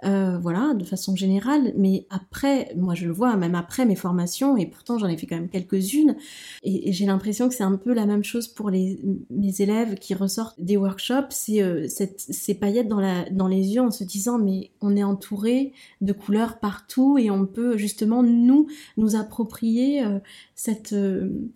Euh, 0.05 0.37
voilà, 0.37 0.73
de 0.75 0.85
façon 0.85 1.13
générale. 1.13 1.73
Mais 1.75 2.07
après, 2.09 2.71
moi 2.77 2.95
je 2.95 3.05
le 3.05 3.11
vois, 3.11 3.35
même 3.35 3.53
après 3.53 3.85
mes 3.85 3.97
formations, 3.97 4.55
et 4.55 4.65
pourtant 4.65 4.97
j'en 4.97 5.07
ai 5.07 5.17
fait 5.17 5.27
quand 5.27 5.35
même 5.35 5.49
quelques-unes, 5.49 6.15
et, 6.63 6.93
j'ai 6.93 7.05
l'impression 7.05 7.49
que 7.49 7.55
c'est 7.55 7.63
un 7.63 7.75
peu 7.75 7.93
la 7.93 8.05
même 8.05 8.23
chose 8.23 8.47
pour 8.47 8.69
les, 8.69 8.97
mes 9.29 9.61
élèves 9.61 9.95
qui 9.95 10.13
ressortent 10.13 10.59
des 10.59 10.77
workshops, 10.77 11.31
c'est 11.31 11.61
euh, 11.61 11.87
ces 11.89 12.55
paillettes 12.55 12.87
dans, 12.87 13.01
la, 13.01 13.29
dans 13.29 13.47
les 13.47 13.73
yeux 13.73 13.81
en 13.81 13.91
se 13.91 14.05
disant 14.05 14.37
mais 14.37 14.71
on 14.79 14.95
est 14.95 15.03
entouré 15.03 15.73
de 15.99 16.13
couleurs 16.13 16.59
partout 16.59 17.17
et 17.17 17.29
on 17.29 17.45
peut 17.45 17.75
justement 17.75 18.23
nous 18.23 18.67
nous 18.95 19.17
approprier 19.17 20.05
euh, 20.05 20.19
cette, 20.55 20.95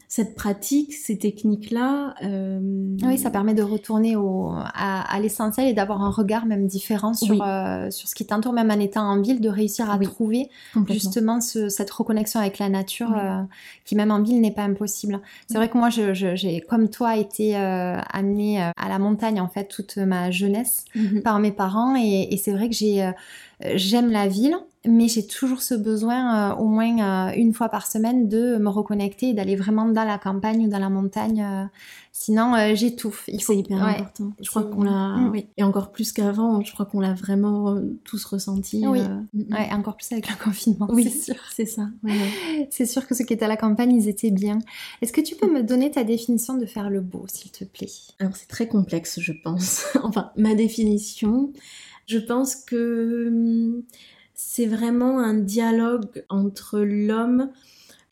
cette 0.10 0.36
pratique, 0.36 0.94
ces 0.94 1.18
techniques-là. 1.18 2.16
Oui, 3.04 3.18
ça 3.18 3.32
permet 3.32 3.54
de 3.54 3.64
retourner 3.64 4.16
au, 4.16 4.52
à, 4.54 5.20
l'essentiel 5.22 5.68
et 5.68 5.74
d'avoir 5.74 6.02
un 6.02 6.10
regard 6.10 6.46
même 6.46 6.68
différent 6.68 7.14
sur, 7.14 7.36
sur 7.36 8.08
ce 8.08 8.16
qui 8.16 8.26
même 8.52 8.72
en 8.72 8.80
étant 8.80 9.04
en 9.04 9.22
ville, 9.22 9.42
de 9.42 9.50
réussir 9.50 9.90
à 9.90 9.98
trouver 10.00 10.50
justement 10.90 11.42
cette 11.42 11.92
reconnexion 11.92 12.40
avec 12.40 12.60
la 12.60 12.70
nature 12.70 13.14
euh, 13.16 13.42
qui, 13.86 13.96
même 13.96 14.12
en 14.12 14.22
ville, 14.22 14.40
n'est 14.42 14.52
pas 14.52 14.64
impossible. 14.64 15.20
C'est 15.48 15.56
vrai 15.56 15.70
que 15.70 15.78
moi, 15.78 15.90
j'ai, 15.90 16.62
comme 16.62 16.90
toi, 16.90 17.18
été 17.18 17.58
euh, 17.58 17.98
amenée 18.12 18.62
euh, 18.62 18.72
à 18.78 18.90
la 18.90 19.00
montagne, 19.00 19.40
en 19.40 19.48
fait, 19.48 19.66
toute 19.66 19.98
ma 19.98 20.32
jeunesse 20.32 20.86
mhm. 20.96 21.22
par 21.22 21.40
mes 21.40 21.52
parents. 21.52 21.96
Et, 21.96 22.40
c'est 22.44 22.52
vrai 22.52 22.70
que 22.70 22.76
j'ai, 22.76 23.10
j'aime 23.76 24.12
la 24.12 24.28
ville, 24.28 24.58
mais 24.86 25.08
j'ai 25.08 25.26
toujours 25.26 25.62
ce 25.62 25.76
besoin, 25.76 26.54
au 26.56 26.68
moins 26.68 27.32
une 27.34 27.54
fois 27.54 27.70
par 27.70 27.88
semaine, 27.88 28.28
de 28.28 28.58
me 28.58 28.70
reconnecter 28.70 29.30
et 29.30 29.34
d'aller 29.34 29.56
vraiment 29.56 29.86
dans 29.86 30.04
la 30.04 30.18
campagne 30.18 30.66
ou 30.66 30.70
dans 30.70 30.80
la 30.80 30.90
montagne 30.90 31.70
Sinon, 32.16 32.54
euh, 32.54 32.76
j'étouffe. 32.76 33.28
C'est 33.40 33.58
hyper 33.58 33.84
important. 33.84 34.34
Je 34.40 34.48
crois 34.48 34.64
qu'on 34.64 34.84
l'a, 34.84 35.18
mm. 35.18 35.30
oui. 35.32 35.48
et 35.58 35.64
encore 35.64 35.92
plus 35.92 36.12
qu'avant, 36.12 36.62
je 36.62 36.72
crois 36.72 36.86
qu'on 36.86 37.00
l'a 37.00 37.16
vraiment 37.16 37.76
euh, 37.76 37.82
tous 38.04 38.24
ressenti. 38.26 38.88
Oui, 38.88 39.00
euh, 39.00 39.20
mm, 39.34 39.42
mm. 39.50 39.54
ouais, 39.54 39.74
encore 39.74 39.98
plus 39.98 40.12
avec 40.12 40.30
le 40.30 40.36
confinement. 40.36 40.88
Oui, 40.92 41.10
c'est 41.10 41.34
sûr. 41.34 41.42
C'est 41.52 41.66
ça. 41.66 41.90
c'est 42.70 42.86
sûr 42.86 43.08
que 43.08 43.16
ceux 43.16 43.26
qui 43.26 43.34
étaient 43.34 43.46
à 43.46 43.48
la 43.50 43.58
campagne, 43.58 43.96
ils 43.96 44.08
étaient 44.08 44.30
bien. 44.30 44.60
Est-ce 45.02 45.12
que 45.12 45.22
tu 45.22 45.36
peux 45.36 45.52
me 45.52 45.64
donner 45.64 45.90
ta 45.90 46.04
définition 46.04 46.56
de 46.56 46.68
faire 46.68 46.92
le 46.92 47.02
beau, 47.02 47.26
s'il 47.28 47.50
te 47.50 47.64
plaît? 47.64 47.90
Alors, 48.20 48.36
c'est 48.36 48.48
très 48.48 48.68
complexe, 48.68 49.20
je 49.20 49.34
pense. 49.34 49.88
enfin, 50.04 50.30
ma 50.38 50.54
définition, 50.54 51.52
je 52.06 52.20
pense 52.20 52.56
que 52.56 53.30
hum, 53.30 53.82
c'est 54.34 54.66
vraiment 54.66 55.20
un 55.20 55.34
dialogue 55.34 56.26
entre 56.30 56.80
l'homme 56.80 57.50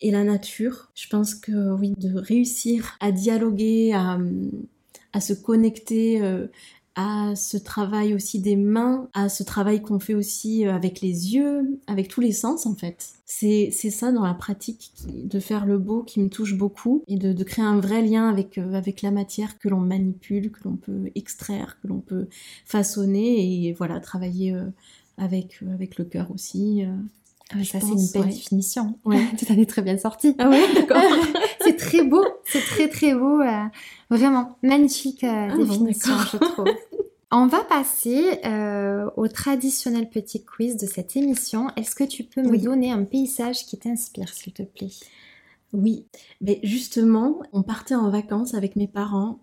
et 0.02 0.12
la 0.12 0.24
nature. 0.24 0.92
Je 0.96 1.08
pense 1.08 1.36
que 1.36 1.74
oui, 1.74 1.94
de 1.98 2.18
réussir 2.18 2.98
à 3.00 3.12
dialoguer, 3.12 3.94
à, 3.94 5.22
se 5.22 5.34
connecter 5.34 6.22
euh, 6.22 6.48
à 6.96 7.36
ce 7.36 7.58
travail 7.58 8.14
aussi 8.14 8.40
des 8.40 8.56
mains, 8.56 9.10
à 9.14 9.30
ce 9.30 9.44
travail 9.44 9.82
qu'on 9.82 10.00
fait 10.00 10.14
aussi 10.14 10.66
euh, 10.66 10.74
avec 10.74 11.02
les 11.02 11.34
yeux, 11.34 11.80
avec 11.88 12.08
tous 12.08 12.22
les 12.22 12.34
sens 12.34 12.66
en 12.66 12.76
fait. 12.76 13.14
C'est 13.26 13.72
ça 13.72 14.12
dans 14.12 14.26
la 14.26 14.34
pratique 14.34 14.92
de 15.08 15.40
faire 15.40 15.66
le 15.66 15.78
beau 15.78 16.04
qui 16.04 16.20
me 16.20 16.30
touche 16.30 16.56
beaucoup 16.56 17.04
et 17.08 17.16
de, 17.16 17.32
de 17.32 17.44
créer 17.44 17.64
un 17.64 17.80
vrai 17.80 18.02
lien 18.02 18.28
avec, 18.28 18.58
euh, 18.58 18.74
avec 18.74 19.02
la 19.02 19.12
matière 19.12 19.58
que 19.58 19.70
l'on 19.70 19.80
manipule, 19.80 20.52
que 20.52 20.60
l'on 20.66 20.76
peut 20.76 21.12
extraire, 21.16 21.78
que 21.82 21.88
l'on 21.88 22.02
peut 22.02 22.28
façonner 22.66 23.68
et 23.68 23.74
voilà, 23.74 24.00
travailler 24.00 24.54
avec, 25.18 25.60
avec 25.74 25.98
le 25.98 26.06
cœur 26.06 26.32
aussi. 26.32 26.84
Ah, 27.54 27.64
ça, 27.64 27.80
c'est 27.80 27.88
une 27.88 28.08
belle 28.14 28.30
définition. 28.30 28.98
Ouais. 29.04 29.26
tu 29.38 29.66
très 29.68 29.82
bien 29.82 29.98
sortie. 29.98 30.36
Ah 30.40 30.50
ouais, 30.50 30.74
d'accord. 30.74 31.02
c'est 31.62 31.76
très 31.76 32.04
beau, 32.04 32.26
c'est 32.46 32.62
très 32.62 32.88
très 32.88 33.14
beau. 33.14 33.42
Euh, 33.42 33.66
vraiment, 34.10 34.58
magnifique 34.64 35.24
euh, 35.24 35.50
ah 35.52 35.58
définition, 35.58 36.14
je 36.32 36.38
trouve. 36.38 36.66
On 37.34 37.48
va 37.48 37.64
passer 37.64 38.40
euh, 38.46 39.10
au 39.16 39.30
traditionnel 39.30 40.10
petit 40.10 40.44
quiz 40.44 40.76
de 40.76 40.86
cette 40.86 41.16
émission. 41.16 41.68
Est-ce 41.78 41.96
que 41.96 42.04
tu 42.04 42.26
peux 42.26 42.42
me 42.42 42.58
donner 42.58 42.92
un 42.92 43.06
paysage 43.06 43.66
qui 43.66 43.78
t'inspire, 43.78 44.34
s'il 44.34 44.52
te 44.52 44.64
plaît? 44.64 44.90
Oui, 45.74 46.06
mais 46.42 46.60
justement, 46.64 47.42
on 47.54 47.64
partait 47.64 47.96
en 47.96 48.10
vacances 48.10 48.54
avec 48.54 48.76
mes 48.76 48.88
parents 48.88 49.40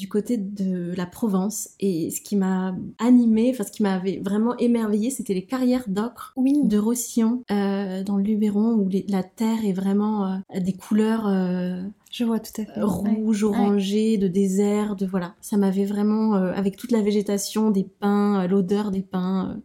du 0.00 0.08
côté 0.08 0.38
de 0.38 0.94
la 0.96 1.04
Provence. 1.04 1.70
Et 1.78 2.10
ce 2.10 2.22
qui 2.22 2.34
m'a 2.34 2.74
animée, 2.98 3.50
enfin 3.52 3.64
ce 3.64 3.70
qui 3.70 3.82
m'avait 3.82 4.20
vraiment 4.24 4.56
émerveillée, 4.56 5.10
c'était 5.10 5.34
les 5.34 5.44
carrières 5.44 5.84
d'ocre 5.88 6.34
de 6.38 6.78
Roussillon 6.78 7.44
euh, 7.50 8.02
dans 8.02 8.16
le 8.16 8.22
Luberon 8.22 8.72
où 8.72 8.88
la 9.08 9.22
terre 9.22 9.64
est 9.64 9.74
vraiment 9.74 10.26
euh, 10.26 10.60
des 10.60 10.72
couleurs. 10.72 11.26
Euh, 11.26 11.82
je 12.10 12.24
vois 12.24 12.40
tout 12.40 12.62
à 12.62 12.64
fait. 12.64 12.80
Rouge, 12.80 13.44
orangé, 13.44 14.16
de 14.16 14.26
désert, 14.26 14.96
de 14.96 15.06
voilà. 15.06 15.34
Ça 15.42 15.58
m'avait 15.58 15.84
vraiment, 15.84 16.32
avec 16.34 16.76
toute 16.76 16.92
la 16.92 17.02
végétation, 17.02 17.70
des 17.70 17.84
pins, 17.84 18.46
l'odeur 18.48 18.90
des 18.90 19.02
pins, 19.02 19.60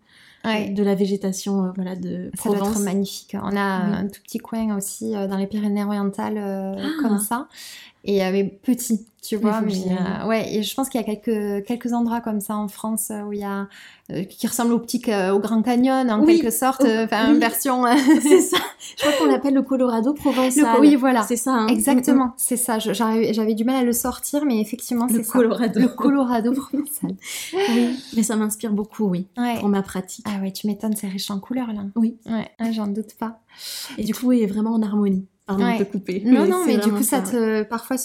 de 0.45 0.83
la 0.83 0.95
végétation 0.95 1.73
voilà 1.75 1.95
de 1.95 2.29
ça 2.33 2.37
Provence. 2.37 2.59
doit 2.59 2.71
être 2.71 2.79
magnifique 2.83 3.35
on 3.41 3.55
a 3.55 3.61
un 3.61 4.07
tout 4.07 4.21
petit 4.21 4.37
coin 4.37 4.77
aussi 4.77 5.11
dans 5.11 5.37
les 5.37 5.47
Pyrénées-Orientales 5.47 6.37
ah. 6.37 7.01
comme 7.01 7.19
ça 7.19 7.47
et 8.05 8.23
avait 8.23 8.43
petit 8.43 9.05
tu 9.21 9.37
vois 9.37 9.59
mais 9.61 9.73
euh, 9.73 10.27
ouais 10.27 10.53
et 10.53 10.61
je 10.61 10.75
pense 10.75 10.87
qu'il 10.87 11.01
y 11.01 11.03
a 11.03 11.15
quelques 11.15 11.65
quelques 11.65 11.93
endroits 11.93 12.21
comme 12.21 12.39
ça 12.39 12.55
en 12.55 12.67
France 12.67 13.09
euh, 13.09 13.23
où 13.23 13.33
il 13.33 13.39
y 13.39 13.43
a 13.43 13.67
euh, 14.11 14.23
qui 14.23 14.45
ressemblent 14.45 14.73
au 14.73 14.79
petit 14.79 15.01
au 15.33 15.39
Grand 15.39 15.63
Canyon 15.63 16.11
en 16.11 16.23
quelque 16.23 16.51
sorte 16.51 16.81
enfin 16.81 17.33
une 17.33 17.39
version 17.39 17.83
c'est 18.21 18.41
ça. 18.41 18.57
Je 18.97 19.01
crois 19.01 19.13
qu'on 19.13 19.25
l'appelle 19.25 19.55
le 19.55 19.63
Colorado 19.63 20.13
provençal. 20.13 20.79
Oui 20.79 20.95
voilà. 20.95 21.23
C'est 21.23 21.37
ça 21.37 21.53
hein. 21.53 21.67
exactement 21.67 22.25
mm, 22.25 22.29
mm. 22.29 22.33
c'est 22.37 22.57
ça. 22.57 22.77
J'avais 22.77 23.55
du 23.55 23.63
mal 23.63 23.77
à 23.77 23.83
le 23.83 23.93
sortir 23.93 24.45
mais 24.45 24.61
effectivement 24.61 25.07
c'est 25.09 25.23
ça. 25.23 25.39
Le 25.39 25.87
Colorado 25.87 26.53
provençal. 26.53 27.15
Oui 27.53 27.99
mais 28.15 28.21
ça 28.21 28.35
m'inspire 28.35 28.71
beaucoup 28.71 29.05
oui 29.05 29.27
pour 29.59 29.69
ma 29.69 29.81
pratique. 29.81 30.25
Ah 30.29 30.39
ouais 30.41 30.51
tu 30.51 30.67
m'étonnes 30.67 30.95
c'est 30.95 31.07
riche 31.07 31.31
en 31.31 31.39
couleurs 31.39 31.73
là. 31.73 31.81
Oui. 31.95 32.17
Ouais 32.27 32.51
ah, 32.59 32.71
j'en 32.71 32.85
doute 32.85 33.15
pas. 33.19 33.39
Et 33.97 34.03
du 34.03 34.13
coup 34.13 34.31
il 34.31 34.43
est 34.43 34.47
vraiment 34.47 34.73
en 34.75 34.83
harmonie 34.83 35.25
Pardon 35.45 35.63
de 35.63 35.83
te 35.83 35.91
couper. 35.91 36.23
Non, 36.25 36.47
non, 36.47 36.65
mais 36.65 36.77
du 36.77 36.91
coup, 36.91 37.03
ça, 37.03 37.21
te, 37.21 37.63
parfois, 37.63 37.97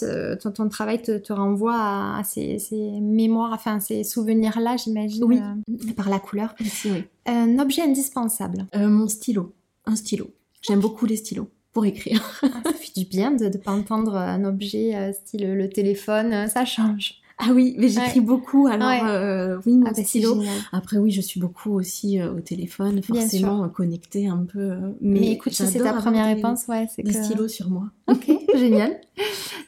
ton, 0.43 0.51
ton, 0.51 0.69
travail 0.69 1.01
te, 1.01 1.17
te 1.17 1.33
renvoie 1.33 1.75
à, 1.75 2.23
ces, 2.23 2.59
ces, 2.59 3.01
mémoires, 3.01 3.53
enfin, 3.55 3.81
ces 3.81 4.05
souvenirs-là, 4.05 4.77
j'imagine, 4.77 5.25
oui. 5.25 5.39
Euh, 5.39 5.93
par 5.95 6.11
la 6.11 6.19
couleur. 6.19 6.55
oui. 6.85 7.05
Un 7.27 7.59
objet 7.59 7.83
indispensable. 7.83 8.67
Euh, 8.75 8.89
mon 8.89 9.09
stylo. 9.09 9.55
Un 9.87 9.97
stylo. 9.97 10.31
J'aime 10.61 10.81
beaucoup 10.81 11.07
les 11.07 11.17
stylos 11.17 11.49
pour 11.73 11.87
écrire. 11.87 12.23
Ah, 12.43 12.61
ça 12.65 12.73
fait 12.73 12.93
du 12.95 13.07
bien 13.07 13.31
de 13.31 13.47
ne 13.47 13.57
pas 13.57 13.73
entendre 13.73 14.17
un 14.17 14.45
objet 14.45 14.95
euh, 14.95 15.13
style 15.13 15.55
le 15.55 15.69
téléphone, 15.71 16.47
ça 16.49 16.67
change. 16.67 17.20
Ah 17.43 17.53
oui, 17.55 17.75
mais 17.79 17.89
j'écris 17.89 18.21
beaucoup, 18.21 18.67
alors 18.67 18.89
Ouais. 18.89 19.01
euh, 19.11 19.59
oui, 19.65 19.77
mon 19.79 19.87
Ah 19.87 19.93
bah, 19.97 20.05
stylo. 20.05 20.43
Après 20.73 20.99
oui, 20.99 21.11
je 21.11 21.21
suis 21.23 21.41
beaucoup 21.41 21.71
aussi 21.73 22.21
euh, 22.21 22.35
au 22.35 22.41
téléphone, 22.41 23.03
forcément 23.03 23.67
connectée 23.71 24.27
un 24.29 24.45
peu. 24.45 24.59
euh, 24.59 24.79
mais 25.01 25.21
Mais, 25.21 25.31
écoute, 25.33 25.53
si 25.55 25.67
c'est 25.67 25.79
ta 25.79 25.95
première 25.95 26.27
réponse, 26.27 26.67
ouais, 26.69 26.87
c'est 26.95 27.03
que... 27.03 27.11
stylos 27.13 27.49
sur 27.49 27.71
moi. 27.71 27.91
Ok, 28.09 28.31
génial. 28.55 29.01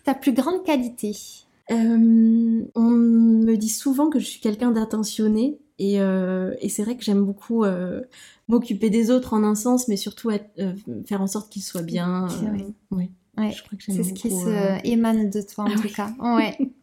Ta 0.05 0.15
plus 0.15 0.33
grande 0.33 0.65
qualité? 0.65 1.17
On 1.71 1.99
me 2.91 3.55
dit 3.57 3.69
souvent 3.71 4.11
que 4.11 4.19
je 4.19 4.27
suis 4.27 4.41
quelqu'un 4.41 4.71
d'attentionné 4.73 5.59
et, 5.79 5.95
et 5.97 6.69
c'est 6.69 6.83
vrai 6.85 6.97
que 6.97 7.03
j'aime 7.05 7.25
beaucoup 7.25 7.65
m'occuper 8.49 8.91
des 8.91 9.11
autres 9.11 9.33
en 9.33 9.43
un 9.45 9.55
sens, 9.55 9.89
mais 9.89 9.97
surtout 9.97 10.31
être- 10.31 10.51
faire 11.07 11.23
en 11.23 11.27
sorte 11.27 11.51
qu'ils 11.51 11.63
soient 11.63 11.83
bien. 11.83 12.27
Oui, 12.91 13.11
Ouais, 13.39 13.51
je 13.51 13.63
crois 13.63 13.79
que 13.79 13.83
j'aime 13.83 13.97
C'est 13.97 14.03
ce 14.05 14.13
qui 14.13 14.31
se 14.31 14.87
émane 14.87 15.31
de 15.31 15.41
toi 15.41 15.65
en 15.65 15.69
Ah 15.69 15.75
tout 15.77 15.83
oui. 15.85 15.93
cas. 15.93 16.11
Ouais. 16.21 16.59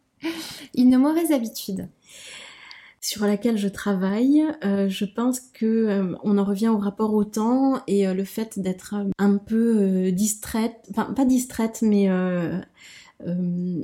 Une 0.76 0.98
mauvaise 0.98 1.32
habitude. 1.32 1.88
sur 3.02 3.26
laquelle 3.26 3.58
je 3.58 3.68
travaille. 3.68 4.44
Euh, 4.64 4.90
je 4.90 5.06
pense 5.06 5.40
que 5.40 5.66
euh, 5.66 6.16
on 6.24 6.38
en 6.38 6.44
revient 6.44 6.68
au 6.68 6.78
rapport 6.78 7.14
au 7.14 7.24
temps 7.24 7.82
et 7.88 8.08
euh, 8.08 8.14
le 8.14 8.26
fait 8.26 8.60
d'être 8.60 8.96
un 9.18 9.38
peu 9.38 10.12
distraite, 10.12 10.76
enfin 10.92 11.14
pas 11.14 11.26
distraite, 11.26 11.80
mais 11.82 12.10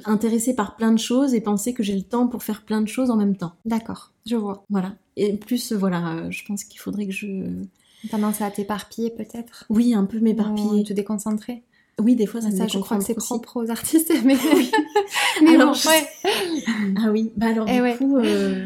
intéressée 0.06 0.56
par 0.56 0.76
plein 0.76 0.92
de 0.92 1.00
choses 1.00 1.34
et 1.34 1.42
penser 1.42 1.74
que 1.74 1.84
j'ai 1.84 1.96
le 1.96 2.04
temps 2.04 2.28
pour 2.28 2.44
faire 2.44 2.64
plein 2.64 2.82
de 2.82 2.88
choses 2.88 3.10
en 3.10 3.18
même 3.18 3.36
temps. 3.36 3.54
D'accord, 3.66 4.12
je 4.26 4.36
vois. 4.36 4.66
Voilà. 4.70 4.96
Et 5.18 5.36
plus, 5.36 5.74
voilà, 5.74 6.30
je 6.30 6.44
pense 6.46 6.64
qu'il 6.64 6.80
faudrait 6.80 7.06
que 7.06 7.14
je, 7.14 7.28
Tendance 8.10 8.42
à 8.42 8.52
t'éparpiller 8.52 9.10
peut-être? 9.10 9.66
Oui, 9.70 9.94
un 9.94 10.06
peu 10.06 10.20
m'éparpiller. 10.20 10.84
te 10.84 10.94
déconcentrer? 10.94 11.64
Oui, 12.02 12.16
des 12.16 12.26
fois 12.26 12.42
ça, 12.42 12.50
me 12.50 12.58
Ça, 12.58 12.68
je 12.68 12.78
crois 12.80 12.98
que 12.98 13.04
c'est 13.06 13.16
propre 13.16 13.64
aux 13.64 13.70
artistes, 13.72 14.12
mais... 14.26 14.36
mais 15.42 15.56
Alors, 15.56 15.68
bon, 15.70 15.74
je 15.74 15.88
ouais. 15.88 16.08
Ah 16.98 17.10
oui, 17.12 17.32
bah 17.38 17.48
alors 17.48 17.68
Eh 17.70 17.76
du 17.78 17.82
ouais. 17.82 17.98
coup, 17.98 18.18
euh, 18.18 18.66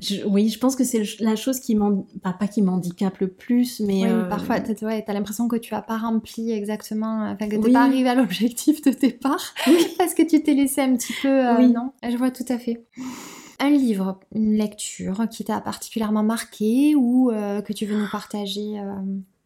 je- 0.00 0.24
oui, 0.24 0.48
je 0.48 0.58
pense 0.58 0.74
que 0.74 0.82
c'est 0.82 1.02
la 1.20 1.36
chose 1.36 1.60
qui 1.60 1.74
m'en, 1.76 2.04
pas, 2.22 2.32
pas 2.32 2.48
qui 2.48 2.62
m'handicape 2.62 3.18
le 3.18 3.28
plus, 3.28 3.78
mais 3.80 4.02
Oui, 4.02 4.08
euh, 4.10 4.28
parfois, 4.28 4.58
t'as 4.60 4.74
ouais, 4.86 5.04
t'as 5.06 5.12
l'impression 5.12 5.46
que 5.46 5.56
tu 5.56 5.72
as 5.74 5.82
pas 5.82 5.98
rempli 5.98 6.50
exactement, 6.50 7.30
enfin 7.30 7.46
que 7.48 7.52
t'es 7.56 7.58
Oui. 7.62 7.72
pas 7.72 7.84
arrivé 7.84 8.08
à 8.08 8.14
l'objectif 8.16 8.82
de 8.82 8.90
départ, 8.90 9.54
parce 9.98 10.14
que 10.14 10.22
tu 10.22 10.42
t'es 10.42 10.54
laissé 10.54 10.80
un 10.80 10.96
petit 10.96 11.14
peu, 11.22 11.28
euh, 11.28 11.58
Oui. 11.58 11.72
non? 11.72 11.92
Je 12.08 12.16
vois 12.16 12.32
tout 12.32 12.44
à 12.48 12.58
fait. 12.58 12.84
Un 13.60 13.70
livre, 13.70 14.18
une 14.34 14.56
lecture 14.58 15.26
qui 15.30 15.44
t'a 15.44 15.60
particulièrement 15.60 16.22
marqué 16.24 16.94
ou 16.96 17.30
que 17.32 17.72
tu 17.72 17.86
veux 17.86 17.96
nous 17.96 18.08
partager, 18.10 18.78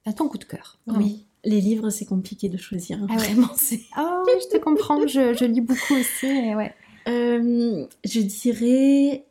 à 0.07 0.13
ton 0.13 0.27
coup 0.29 0.39
de 0.39 0.45
cœur. 0.45 0.79
vraiment? 0.87 1.05
Oui, 1.05 1.27
les 1.45 1.61
livres, 1.61 1.91
c'est 1.91 2.05
compliqué 2.07 2.49
de 2.49 2.57
choisir. 2.57 2.99
hein, 3.03 3.07
Ah 3.11 3.15
ouais. 3.17 3.19
Vraiment, 3.19 3.51
c'est. 3.57 3.81
Oh, 3.99 4.23
oui, 4.27 4.33
je 4.43 4.57
te 4.57 4.63
comprends, 4.63 5.07
je, 5.07 5.35
je 5.35 5.45
lis 5.45 5.61
beaucoup 5.61 5.95
aussi, 5.95 6.27
et 6.27 6.55
ouais. 6.55 6.73
Euh, 7.09 7.87
je 8.05 8.21
dirais, 8.21 9.25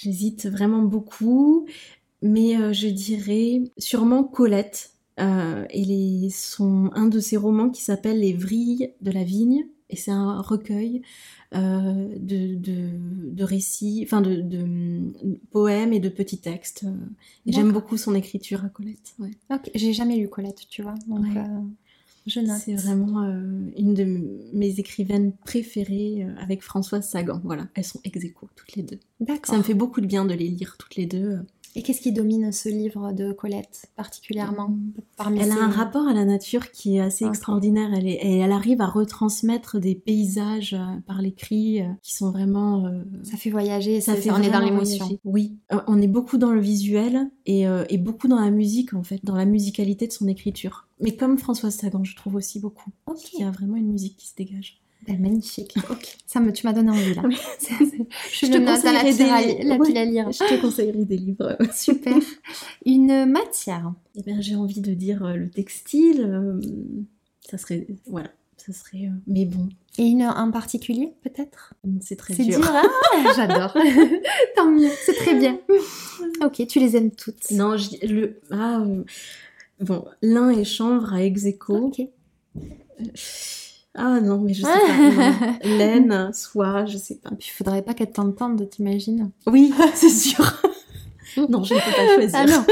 j'hésite 0.00 0.46
vraiment 0.46 0.82
beaucoup, 0.82 1.66
mais 2.22 2.56
euh, 2.56 2.72
je 2.72 2.88
dirais 2.88 3.62
sûrement 3.78 4.24
Colette. 4.24 4.90
Euh, 5.18 5.64
et 5.70 5.82
les, 5.84 6.28
son, 6.30 6.90
un 6.94 7.06
de 7.06 7.20
ses 7.20 7.38
romans 7.38 7.70
qui 7.70 7.82
s'appelle 7.82 8.20
Les 8.20 8.34
Vrilles 8.34 8.92
de 9.00 9.10
la 9.10 9.24
Vigne, 9.24 9.66
et 9.90 9.96
c'est 9.96 10.10
un 10.10 10.40
recueil 10.40 11.02
euh, 11.54 12.08
de, 12.18 12.54
de, 12.56 12.90
de 13.30 13.44
récits, 13.44 14.02
enfin 14.04 14.20
de, 14.20 14.40
de 14.40 14.66
poèmes 15.50 15.92
et 15.92 16.00
de 16.00 16.08
petits 16.08 16.38
textes. 16.38 16.84
euh, 16.84 16.90
et 17.46 17.52
j'aime 17.52 17.72
beaucoup 17.72 17.96
son 17.96 18.14
écriture 18.14 18.64
à 18.64 18.68
Colette. 18.68 19.14
ouais. 19.18 19.30
Ok, 19.50 19.70
j'ai 19.74 19.92
jamais 19.92 20.16
lu 20.16 20.28
Colette, 20.28 20.62
tu 20.68 20.82
vois, 20.82 20.94
donc 21.06 21.20
Ouais. 21.20 21.38
euh, 21.38 21.60
je 22.26 22.40
note. 22.40 22.58
C'est 22.64 22.74
vraiment 22.74 23.22
euh, 23.22 23.40
une 23.78 23.94
de 23.94 24.04
mes 24.52 24.80
écrivaines 24.80 25.32
préférées 25.44 26.26
avec 26.38 26.60
Françoise 26.62 27.06
Sagan. 27.08 27.40
Voilà, 27.44 27.68
elles 27.74 27.84
sont 27.84 28.00
ex 28.02 28.24
aequo, 28.24 28.48
toutes 28.56 28.74
les 28.74 28.82
deux. 28.82 28.98
D'accord. 29.20 29.46
Ça 29.54 29.56
me 29.56 29.62
fait 29.62 29.74
beaucoup 29.74 30.00
de 30.00 30.06
bien 30.06 30.24
de 30.24 30.34
les 30.34 30.48
lire 30.48 30.76
toutes 30.76 30.96
les 30.96 31.06
deux. 31.06 31.38
Et 31.78 31.82
qu'est-ce 31.82 32.00
qui 32.00 32.10
domine 32.10 32.52
ce 32.52 32.70
livre 32.70 33.12
de 33.12 33.32
Colette 33.32 33.90
particulièrement 33.96 34.74
parmi 35.18 35.40
Elle 35.40 35.52
a 35.52 35.62
un 35.62 35.68
rapport 35.70 36.08
à 36.08 36.14
la 36.14 36.24
nature 36.24 36.70
qui 36.70 36.96
est 36.96 37.00
assez 37.00 37.26
extraordinaire. 37.26 37.90
Elle 37.94 38.06
est, 38.08 38.14
et 38.14 38.38
elle 38.38 38.50
arrive 38.52 38.80
à 38.80 38.86
retransmettre 38.86 39.78
des 39.78 39.94
paysages 39.94 40.72
euh, 40.72 41.00
par 41.06 41.20
l'écrit 41.20 41.82
euh, 41.82 41.88
qui 42.02 42.14
sont 42.14 42.30
vraiment. 42.30 42.86
euh, 42.86 43.02
Ça 43.22 43.36
fait 43.36 43.50
voyager, 43.50 44.00
ça 44.00 44.14
c'est- 44.14 44.22
fait 44.22 44.30
on 44.30 44.38
est 44.38 44.50
dans 44.50 44.60
l'émotion. 44.60 45.06
Oui, 45.24 45.58
Euh, 45.72 45.80
on 45.86 46.00
est 46.00 46.06
beaucoup 46.08 46.38
dans 46.38 46.50
le 46.52 46.60
visuel 46.60 47.30
et, 47.44 47.68
euh, 47.68 47.84
et 47.90 47.98
beaucoup 47.98 48.26
dans 48.26 48.40
la 48.40 48.50
musique 48.50 48.94
en 48.94 49.02
fait, 49.02 49.20
dans 49.22 49.36
la 49.36 49.44
musicalité 49.44 50.06
de 50.06 50.12
son 50.12 50.28
écriture. 50.28 50.88
Mais 51.00 51.14
comme 51.14 51.36
Françoise 51.36 51.74
Sagan, 51.74 52.04
je 52.04 52.16
trouve 52.16 52.36
aussi 52.36 52.58
beaucoup. 52.58 52.90
Ok, 53.06 53.34
Il 53.34 53.40
y 53.40 53.44
a 53.44 53.50
vraiment 53.50 53.76
une 53.76 53.92
musique 53.92 54.16
qui 54.16 54.28
se 54.28 54.34
dégage. 54.34 54.80
Ben, 55.06 55.20
magnifique. 55.20 55.74
Ok, 55.90 56.16
ça 56.26 56.40
me, 56.40 56.52
tu 56.52 56.66
m'as 56.66 56.72
donné 56.72 56.90
envie 56.90 57.14
là. 57.14 57.22
Oui. 57.26 57.36
Je 58.32 58.46
te 58.46 58.58
conseillerais 58.58 59.14
des- 59.14 59.64
la 59.64 59.78
pile 59.78 59.96
à 59.98 60.04
lire. 60.04 60.32
Je 60.32 60.38
te 60.38 60.60
conseillerais 60.60 61.04
des 61.04 61.16
livres. 61.16 61.56
Super. 61.74 62.14
Une 62.84 63.26
matière. 63.26 63.92
Eh 64.16 64.22
bien, 64.22 64.40
j'ai 64.40 64.56
envie 64.56 64.80
de 64.80 64.94
dire 64.94 65.24
euh, 65.24 65.34
le 65.34 65.48
textile. 65.50 66.22
euh, 66.22 66.60
ça 67.48 67.58
serait. 67.58 67.86
Voilà. 68.06 68.30
Ça 68.58 68.72
serait. 68.72 69.04
euh, 69.06 69.10
mais 69.28 69.44
bon, 69.44 69.68
Et 69.98 70.04
une 70.06 70.24
en 70.24 70.50
particulier, 70.50 71.12
peut-être? 71.22 71.74
C'est 72.00 72.16
très 72.16 72.34
dur. 72.34 72.58
dur, 72.58 72.68
hein? 72.74 72.82
J'adore. 73.36 73.76
Tant 74.56 74.70
mieux, 74.70 74.90
c'est 75.04 75.14
très 75.14 75.34
bien. 75.38 75.60
Ok, 76.44 76.66
tu 76.66 76.80
les 76.80 76.96
aimes 76.96 77.12
toutes. 77.12 77.50
Non, 77.52 77.76
je 77.76 77.90
dis- 77.90 78.06
le. 78.06 78.40
Ah, 78.50 78.82
bon, 79.80 80.04
lin 80.20 80.50
et 80.50 80.64
chanvre 80.64 81.12
à 81.14 81.22
ex 81.22 81.44
aequo. 81.44 81.76
Ok. 81.76 82.02
Ah 83.96 84.20
non, 84.20 84.38
mais 84.40 84.52
je 84.54 84.62
sais 84.62 84.68
pas. 84.68 85.58
Laine, 85.68 86.30
soie, 86.32 86.84
je 86.86 86.98
sais 86.98 87.16
pas. 87.16 87.30
Puis 87.30 87.48
il 87.52 87.56
faudrait 87.56 87.82
pas 87.82 87.94
qu'elle 87.94 88.10
t'entende, 88.12 88.68
t'imagines 88.68 89.30
Oui, 89.46 89.72
c'est 89.94 90.08
sûr. 90.10 90.44
non, 91.48 91.64
je 91.64 91.74
ne 91.74 91.80
peux 91.80 91.90
pas 91.96 92.14
choisir. 92.14 92.38
Ah 92.38 92.46
non, 92.46 92.64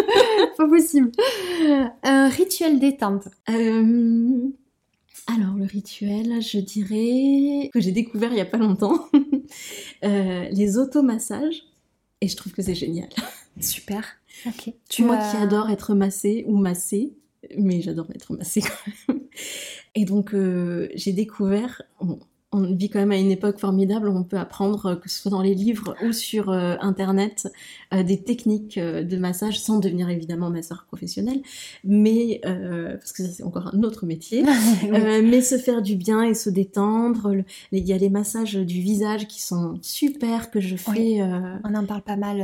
pas 0.56 0.68
possible. 0.68 1.10
Un 2.02 2.28
rituel 2.28 2.78
détente. 2.78 3.28
Euh, 3.50 4.48
alors, 5.26 5.54
le 5.56 5.64
rituel, 5.64 6.42
je 6.42 6.58
dirais 6.58 7.70
que 7.72 7.80
j'ai 7.80 7.92
découvert 7.92 8.30
il 8.32 8.36
y 8.38 8.42
a 8.42 8.44
pas 8.46 8.58
longtemps 8.58 9.06
euh, 10.04 10.48
les 10.50 10.76
automassages. 10.78 11.62
Et 12.20 12.28
je 12.28 12.36
trouve 12.36 12.52
que 12.52 12.62
c'est 12.62 12.74
génial. 12.74 13.08
Super. 13.60 14.04
Ok. 14.46 14.72
Moi 15.00 15.16
as- 15.16 15.30
qui 15.30 15.36
adore 15.42 15.70
être 15.70 15.94
massée 15.94 16.44
ou 16.48 16.56
massée, 16.56 17.12
mais 17.56 17.80
j'adore 17.82 18.10
être 18.14 18.32
massée 18.36 18.62
quand 18.62 18.92
même. 19.08 19.20
Et 19.94 20.04
donc, 20.04 20.34
euh, 20.34 20.88
j'ai 20.94 21.12
découvert, 21.12 21.82
on 22.54 22.74
vit 22.74 22.88
quand 22.88 23.00
même 23.00 23.12
à 23.12 23.16
une 23.18 23.30
époque 23.30 23.58
formidable 23.58 24.08
où 24.08 24.16
on 24.16 24.22
peut 24.24 24.38
apprendre, 24.38 24.86
euh, 24.86 24.96
que 24.96 25.10
ce 25.10 25.18
soit 25.20 25.30
dans 25.30 25.42
les 25.42 25.54
livres 25.54 25.94
ou 26.04 26.12
sur 26.12 26.50
euh, 26.50 26.76
Internet, 26.80 27.48
euh, 27.92 28.02
des 28.02 28.22
techniques 28.22 28.78
euh, 28.78 29.02
de 29.02 29.16
massage 29.16 29.60
sans 29.60 29.78
devenir 29.80 30.08
évidemment 30.08 30.50
masseur 30.50 30.84
professionnel, 30.86 31.40
mais, 31.82 32.40
parce 32.44 33.12
que 33.12 33.22
ça 33.24 33.28
c'est 33.30 33.42
encore 33.42 33.70
un 33.74 33.82
autre 33.82 34.06
métier, 34.06 34.44
Oui. 34.84 35.22
mais 35.22 35.40
se 35.40 35.58
faire 35.58 35.82
du 35.82 35.96
bien 35.96 36.22
et 36.22 36.34
se 36.34 36.48
détendre. 36.50 37.32
Il 37.72 37.86
y 37.86 37.92
a 37.92 37.98
les 37.98 38.10
massages 38.10 38.54
du 38.54 38.80
visage 38.80 39.26
qui 39.26 39.42
sont 39.42 39.78
super 39.82 40.50
que 40.50 40.60
je 40.60 40.76
fais. 40.76 40.90
Oui. 40.92 41.20
On 41.64 41.74
en 41.74 41.84
parle 41.84 42.02
pas 42.02 42.16
mal 42.16 42.40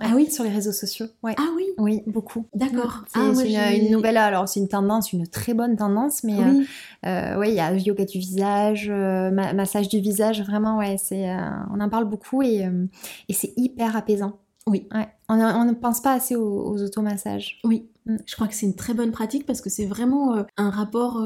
Ah 0.00 0.12
oui? 0.14 0.30
sur 0.30 0.44
les 0.44 0.50
réseaux 0.50 0.72
sociaux. 0.72 1.06
Ouais. 1.22 1.34
Ah 1.38 1.48
oui, 1.56 1.64
Oui, 1.78 2.02
beaucoup. 2.06 2.46
d'accord. 2.54 3.04
C'est 3.06 3.20
Ah, 3.56 3.72
une, 3.74 3.84
une 3.86 3.92
nouvelle, 3.92 4.16
alors 4.16 4.48
c'est 4.48 4.60
une 4.60 4.68
tendance, 4.68 5.12
une 5.12 5.26
très 5.26 5.54
bonne 5.54 5.76
tendance, 5.76 6.24
mais 6.24 6.34
Oui. 6.38 6.66
ouais, 7.04 7.50
il 7.50 7.54
y 7.54 7.60
a 7.60 7.72
yoga 7.76 8.04
du 8.04 8.18
visage, 8.18 8.90
ma- 9.36 9.52
massage 9.52 9.88
du 9.88 10.00
visage, 10.00 10.42
vraiment, 10.42 10.78
ouais, 10.78 10.96
c'est, 10.98 11.30
euh, 11.30 11.38
on 11.72 11.80
en 11.80 11.88
parle 11.88 12.06
beaucoup 12.06 12.42
et, 12.42 12.64
euh, 12.66 12.86
et 13.28 13.32
c'est 13.32 13.52
hyper 13.56 13.96
apaisant. 13.96 14.38
Oui. 14.66 14.88
Ouais. 14.92 15.06
On, 15.28 15.34
on 15.40 15.64
ne 15.64 15.72
pense 15.74 16.00
pas 16.00 16.12
assez 16.12 16.34
aux, 16.34 16.66
aux 16.72 16.82
automassages. 16.82 17.60
Oui, 17.64 17.86
Mm. 18.06 18.16
je 18.24 18.34
crois 18.36 18.46
que 18.46 18.54
c'est 18.54 18.66
une 18.66 18.76
très 18.76 18.94
bonne 18.94 19.10
pratique 19.10 19.46
parce 19.46 19.60
que 19.60 19.68
c'est 19.70 19.84
vraiment 19.86 20.36
euh, 20.36 20.42
un 20.56 20.70
rapport 20.70 21.20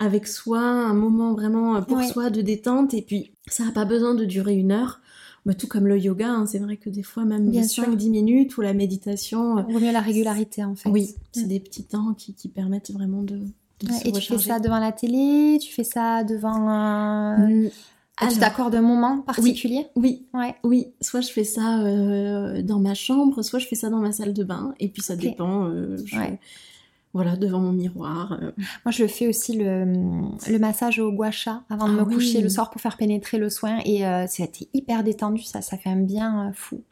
avec 0.00 0.26
soi, 0.26 0.60
un 0.60 0.94
moment 0.94 1.34
vraiment 1.34 1.80
pour 1.82 1.98
Ouais. 1.98 2.06
soi 2.08 2.30
de 2.30 2.40
détente 2.42 2.94
et 2.94 3.02
puis 3.02 3.32
ça 3.48 3.64
n'a 3.64 3.72
pas 3.72 3.84
besoin 3.84 4.14
de 4.14 4.24
durer 4.24 4.54
une 4.56 4.72
heure. 4.72 5.00
Mais 5.46 5.54
tout 5.54 5.66
comme 5.68 5.86
le 5.86 5.98
yoga, 5.98 6.28
hein, 6.28 6.46
c'est 6.46 6.58
vrai 6.58 6.76
que 6.76 6.90
des 6.90 7.02
fois 7.04 7.24
même 7.24 7.50
Bien 7.50 7.62
sûr. 7.62 7.84
5-10 7.84 8.10
minutes 8.10 8.58
ou 8.58 8.60
la 8.60 8.74
méditation, 8.74 9.62
Vaut 9.62 9.78
mieux 9.80 9.92
la 9.92 10.00
régularité 10.00 10.64
en 10.64 10.74
fait. 10.74 10.90
oui, 10.90 11.14
c'est 11.32 11.44
Mm. 11.44 11.48
des 11.48 11.60
petits 11.60 11.84
temps 11.84 12.12
qui, 12.12 12.34
qui 12.34 12.48
permettent 12.48 12.90
vraiment 12.90 13.22
de 13.22 13.40
Ouais, 13.84 13.96
et 14.04 14.12
tu 14.12 14.20
fais 14.22 14.38
ça 14.38 14.58
devant 14.58 14.78
la 14.78 14.92
télé, 14.92 15.58
tu 15.60 15.72
fais 15.72 15.84
ça 15.84 16.24
devant 16.24 16.68
un... 16.68 17.46
Mm, 17.48 17.68
tu 17.70 18.24
alors, 18.24 18.38
t'accordes 18.40 18.74
un 18.74 18.82
moment 18.82 19.18
particulier? 19.20 19.86
Oui, 19.94 20.26
Ouais. 20.34 20.56
oui, 20.64 20.88
soit 21.00 21.20
je 21.20 21.28
fais 21.30 21.44
ça 21.44 21.78
euh, 21.82 22.62
dans 22.62 22.80
ma 22.80 22.94
chambre, 22.94 23.42
soit 23.42 23.60
je 23.60 23.66
fais 23.68 23.76
ça 23.76 23.90
dans 23.90 24.00
ma 24.00 24.10
salle 24.10 24.32
de 24.32 24.42
bain, 24.42 24.74
et 24.80 24.88
puis 24.88 25.02
ça 25.02 25.14
dépend. 25.14 25.66
euh, 25.66 25.96
je- 26.04 26.16
Ouais. 26.16 26.38
Voilà, 27.14 27.36
devant 27.36 27.58
mon 27.60 27.72
miroir. 27.72 28.32
euh, 28.42 28.50
Moi, 28.84 28.92
je 28.92 29.06
fais 29.06 29.26
aussi 29.28 29.54
le, 29.56 29.84
le 29.84 30.58
massage 30.58 30.98
au 30.98 31.10
gua 31.10 31.30
sha 31.30 31.62
avant 31.70 31.88
de 31.88 31.92
Ah 31.98 32.04
me 32.04 32.04
coucher 32.04 32.38
oui. 32.38 32.42
le 32.44 32.48
soir 32.50 32.70
pour 32.70 32.80
faire 32.82 32.96
pénétrer 32.98 33.38
le 33.38 33.48
soin. 33.48 33.78
Et 33.86 34.04
euh, 34.06 34.26
c'était 34.28 34.68
hyper 34.74 35.02
détendu, 35.02 35.42
ça, 35.42 35.62
ça 35.62 35.78
fait 35.78 35.88
un 35.88 35.96
bien 35.96 36.48
euh, 36.48 36.52
fou. 36.52 36.82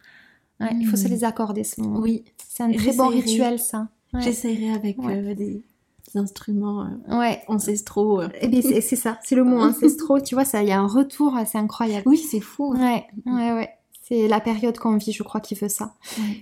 Ouais, 0.59 0.71
Il 0.81 0.87
faut 0.87 0.97
se 0.97 1.07
Mm. 1.07 1.11
les 1.11 1.25
accorder, 1.25 1.65
ce 1.65 1.81
moment. 1.83 1.99
Oui, 2.01 2.25
C'est 2.49 2.63
un 2.63 2.73
très 2.73 2.93
bon 2.93 3.09
rituel, 3.09 3.59
ça. 3.59 3.89
J'essaierai 4.15 4.73
avec 4.73 4.99
euh, 5.01 5.35
des, 5.35 5.63
instruments 6.15 6.89
ouais. 7.09 7.43
ancestraux. 7.49 8.23
Eh 8.41 8.49
ben, 8.49 8.63
c'est 8.63 8.97
ça, 8.97 9.19
c'est 9.25 9.35
le 9.35 9.45
mot 9.45 9.61
ancestraux. 9.63 10.21
tu 10.21 10.35
vois, 10.35 10.45
ça, 10.45 10.63
il 10.63 10.69
y 10.69 10.73
a 10.73 10.81
un 10.81 10.87
retour, 10.87 11.37
c'est 11.47 11.59
incroyable. 11.59 12.05
Oui, 12.07 12.19
c'est 12.19 12.41
fou. 12.41 12.75
Hein. 12.77 13.03
Ouais, 13.27 13.33
ouais, 13.33 13.53
ouais. 13.53 13.71
C'est 14.03 14.29
la 14.29 14.41
période 14.41 14.79
qu'on 14.79 14.97
vit, 14.97 15.13
je 15.13 15.23
crois, 15.23 15.41
qui 15.41 15.55
veut 15.55 15.69
ça. 15.69 15.95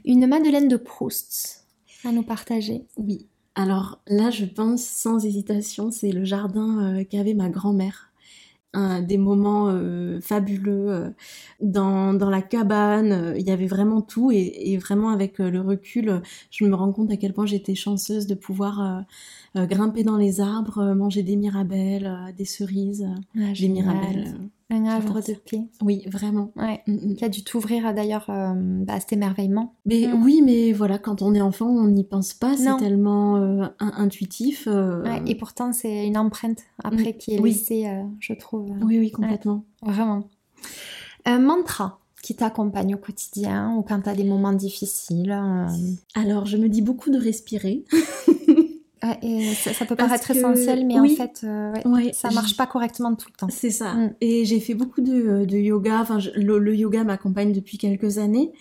Une 0.05 0.27
Madeleine 0.27 0.69
de 0.69 0.77
Proust 0.77 1.65
à 2.05 2.13
nous 2.13 2.23
partager. 2.23 2.85
Oui. 2.99 3.27
Alors 3.55 4.01
là, 4.07 4.31
je 4.31 4.45
pense 4.45 4.83
sans 4.83 5.25
hésitation, 5.25 5.91
c'est 5.91 6.13
le 6.13 6.25
jardin 6.25 7.03
qu'avait 7.09 7.35
ma 7.35 7.49
grand-mère 7.49 8.13
des 9.03 9.19
moments 9.19 9.69
euh, 9.69 10.21
fabuleux 10.21 10.91
euh, 10.91 11.11
dans, 11.61 12.15
dans, 12.15 12.31
la 12.31 12.43
cabane. 12.43 13.13
Euh, 13.13 13.39
il 13.39 13.47
y 13.47 13.51
avait 13.51 13.67
vraiment 13.67 14.01
tout 14.01 14.31
et, 14.33 14.53
et 14.73 14.79
vraiment 14.79 15.11
avec 15.11 15.39
le 15.39 15.61
recul, 15.61 16.23
je 16.51 16.65
me 16.65 16.75
rends 16.75 16.93
compte 16.93 17.11
à 17.11 17.17
quel 17.17 17.33
point 17.33 17.47
j'étais 17.47 17.75
chanceuse 17.75 18.27
de 18.27 18.35
pouvoir 18.35 19.05
grimper 19.57 20.03
dans 20.03 20.17
les 20.17 20.41
arbres, 20.41 20.95
manger 20.95 21.23
des 21.23 21.37
mirabelles, 21.37 22.35
des 22.37 22.45
cerises, 22.45 23.07
ah, 23.37 23.53
des 23.59 23.69
mirabelles. 23.69 24.35
Un 24.71 24.87
havre 24.87 25.21
de 25.21 25.35
paix. 25.35 25.63
Oui, 25.83 26.05
vraiment. 26.11 26.51
Ouais. 26.57 26.83
Mm, 26.87 26.93
mm. 26.95 27.17
Qui 27.17 27.25
a 27.25 27.29
dû 27.29 27.45
t'ouvrir 27.45 27.93
d'ailleurs 27.95 28.27
euh, 28.31 28.85
à 28.89 28.99
cet 28.99 29.13
émerveillement. 29.13 29.75
Mais 29.85 30.07
mm. 30.07 30.23
oui, 30.23 30.43
mais 30.43 30.73
voilà, 30.73 30.99
quand 30.99 31.23
on 31.23 31.35
est 31.35 31.41
enfant, 31.41 31.67
on 31.67 31.89
n'y 31.89 32.05
pense 32.05 32.33
pas. 32.33 32.57
C'est 32.57 32.77
tellement 32.79 33.37
euh, 33.37 33.67
intuitif. 33.79 34.67
Euh. 34.67 35.03
Ouais, 35.03 35.23
et 35.27 35.35
pourtant, 35.35 35.73
c'est 35.73 36.07
une 36.07 36.17
empreinte 36.17 36.63
après 36.83 37.15
qui 37.15 37.35
est 37.35 37.41
laissée, 37.41 37.87
je 38.21 38.33
trouve. 38.33 38.71
Oui, 38.83 38.99
oui, 38.99 39.11
complètement. 39.11 39.65
vraiment. 39.83 40.29
Un 41.27 41.39
mantra 41.39 42.01
qui 42.23 42.35
t'accompagne 42.35 42.95
au 42.95 42.99
quotidien 42.99 43.75
ou 43.77 43.83
quand 43.83 44.01
tu 44.01 44.09
as 44.09 44.15
des 44.15 44.25
moments 44.25 44.55
difficiles 44.55 45.39
Alors, 46.15 46.47
je 46.47 46.57
me 46.57 46.69
dis 46.69 46.81
beaucoup 46.81 47.11
de 47.11 47.19
respirer. 47.19 47.85
Ah, 49.07 49.19
et 49.21 49.53
ça, 49.53 49.85
peut 49.85 49.97
paraître 49.97 50.31
essentiel, 50.31 50.87
mais 50.87 50.99
en 50.99 51.07
fait, 51.07 51.43
euh, 51.45 51.75
ça 52.15 52.31
marche 52.31 52.57
pas 52.57 52.67
correctement 52.67 53.15
tout 53.15 53.29
le 53.31 53.37
temps. 53.37 53.49
C'est 53.51 53.71
ça. 53.71 53.93
Mm. 53.93 54.15
Et 54.23 54.45
j'ai 54.47 54.61
fait 54.61 54.73
beaucoup 54.73 55.03
de, 55.03 55.47
yoga. 55.55 56.01
Enfin, 56.01 56.19
le, 56.35 56.75
yoga 56.75 57.05
m'accompagne 57.05 57.53
depuis 57.53 57.77
quelques 57.77 58.17
années. 58.17 58.53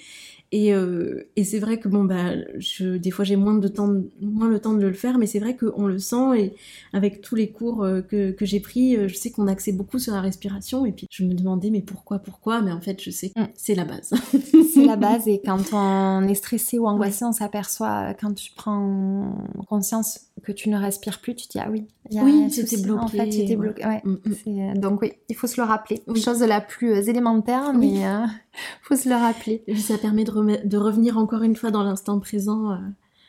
Et, 0.56 0.72
euh, 0.72 1.28
et 1.36 1.46
c'est 1.46 1.58
vrai 1.58 1.80
que 1.80 1.90
bon 1.90 2.04
bah 2.04 2.36
je, 2.60 2.98
des 2.98 3.10
fois 3.10 3.26
j'ai 3.26 3.38
moins 3.38 3.56
de 3.56 3.68
temps 3.68 3.92
moins 4.22 4.48
le 4.48 4.60
temps 4.60 4.74
de 4.74 4.86
le 4.86 4.94
faire 4.94 5.18
mais 5.18 5.26
c'est 5.26 5.40
vrai 5.40 5.58
qu'on 5.58 5.88
le 5.88 5.98
sent 5.98 6.38
et 6.40 6.54
avec 6.94 7.22
tous 7.22 7.34
les 7.34 7.50
cours 7.50 7.84
euh, 7.84 8.02
que, 8.02 8.30
que 8.30 8.46
j'ai 8.46 8.60
pris 8.60 8.96
euh, 8.96 9.08
je 9.08 9.16
sais 9.16 9.32
qu'on 9.32 9.48
axait 9.48 9.72
beaucoup 9.72 9.98
sur 9.98 10.14
la 10.14 10.22
respiration 10.22 10.86
et 10.86 10.92
puis 10.92 11.08
je 11.10 11.24
me 11.24 11.34
demandais 11.34 11.72
mais 11.72 11.82
pourquoi 11.82 12.20
pourquoi? 12.20 12.62
Mais 12.62 12.72
en 12.72 12.82
fait 12.82 13.02
je 13.02 13.10
sais 13.10 13.32
mm. 13.36 13.46
c'est 13.56 13.74
la 13.74 13.84
base. 13.84 14.14
C'est 14.74 14.86
la 14.86 14.96
base 14.96 15.28
et 15.28 15.42
quand 15.44 15.74
on 15.74 16.28
est 16.28 16.36
stressé 16.36 16.78
ou 16.78 16.86
angoissé 16.86 17.26
on 17.26 17.32
s'aperçoit 17.32 18.14
quand 18.14 18.36
tu 18.36 18.52
prends 18.56 19.36
conscience 19.68 20.28
que 20.44 20.52
tu 20.52 20.70
ne 20.70 20.78
respires 20.78 21.20
plus 21.20 21.34
tu 21.36 21.48
te 21.48 21.54
dis 21.54 21.60
ah 21.60 21.70
oui 21.72 21.88
oui 22.12 22.52
c'était 22.52 22.78
bloqué 22.78 23.04
en 23.04 23.08
fait 23.08 23.32
c'était 23.32 23.56
bloqué 23.56 23.86
ouais. 23.86 24.02
Mm, 24.04 24.18
mm. 24.46 24.78
donc 24.78 25.02
oui 25.02 25.14
il 25.30 25.36
faut 25.36 25.48
se 25.48 25.60
le 25.60 25.66
rappeler 25.66 26.04
chose 26.16 26.42
la 26.42 26.62
plus 26.62 27.08
élémentaire 27.10 27.74
mais 27.74 27.88
il 27.88 28.30
faut 28.84 28.96
se 28.96 29.08
le 29.08 29.16
rappeler 29.16 29.64
et 29.68 29.76
ça 29.78 29.98
permet 29.98 30.24
de 30.24 30.34
de 30.64 30.78
revenir 30.78 31.18
encore 31.18 31.44
une 31.44 31.56
fois 31.56 31.72
dans 31.72 31.84
l'instant 31.84 32.20
présent. 32.20 32.72
Euh, 32.72 32.78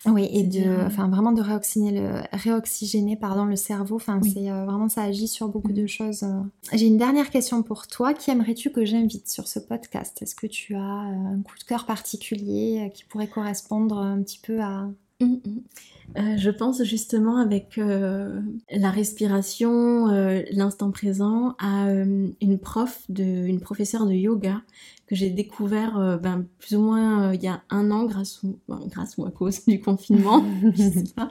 oui, 0.07 0.29
et 0.31 0.43
de, 0.43 0.85
enfin 0.85 1.09
vraiment 1.09 1.33
de 1.33 1.41
réoxygéner 1.41 1.99
le, 1.99 2.21
réoxygéner 2.33 3.17
pardon 3.17 3.47
le 3.47 3.57
cerveau. 3.57 3.97
Enfin, 3.97 4.21
c'est 4.23 4.51
euh, 4.51 4.67
vraiment 4.67 4.89
ça 4.91 5.03
agit 5.03 5.29
sur 5.29 5.49
beaucoup 5.49 5.73
de 5.73 5.87
choses. 5.87 6.25
Euh. 6.25 6.43
J'ai 6.75 6.87
une 6.87 6.99
dernière 6.99 7.31
question 7.31 7.63
pour 7.63 7.87
toi. 7.87 8.13
Qui 8.13 8.31
aimerais-tu 8.31 8.71
que 8.71 8.85
j'invite 8.85 9.29
sur 9.29 9.49
ce 9.49 9.59
podcast? 9.59 10.21
Est-ce 10.21 10.35
que 10.35 10.47
tu 10.47 10.75
as 10.75 10.81
un 10.81 11.41
coup 11.43 11.57
de 11.59 11.65
cœur 11.65 11.87
particulier 11.87 12.93
qui 12.95 13.05
pourrait 13.05 13.29
correspondre 13.29 13.97
un 13.97 14.23
petit 14.23 14.41
peu 14.43 14.61
à 14.61 14.89
mm, 15.21 15.27
mm. 15.27 16.39
je 16.39 16.51
pense 16.51 16.83
justement 16.85 17.39
avec 17.39 17.77
la 17.77 18.91
respiration, 18.91 20.07
l'instant 20.51 20.91
présent, 20.91 21.55
à 21.59 21.89
une 21.89 22.59
prof 22.59 23.03
de, 23.09 23.23
une 23.23 23.61
professeure 23.61 24.07
de 24.07 24.15
yoga 24.15 24.63
que 25.07 25.15
j'ai 25.15 25.31
découvert 25.31 25.99
euh, 25.99 26.17
ben, 26.17 26.47
plus 26.59 26.77
ou 26.77 26.81
moins 26.81 27.29
euh, 27.29 27.35
il 27.35 27.43
y 27.43 27.49
a 27.49 27.63
un 27.71 27.91
an 27.91 28.05
grâce 28.05 28.43
ou, 28.43 28.59
grâce 28.69 29.17
ou 29.19 29.27
à 29.27 29.31
cause 29.31 29.65
du 29.67 29.81
confinement, 29.81 30.45
je 30.75 30.83
sais 30.83 31.05
pas. 31.15 31.31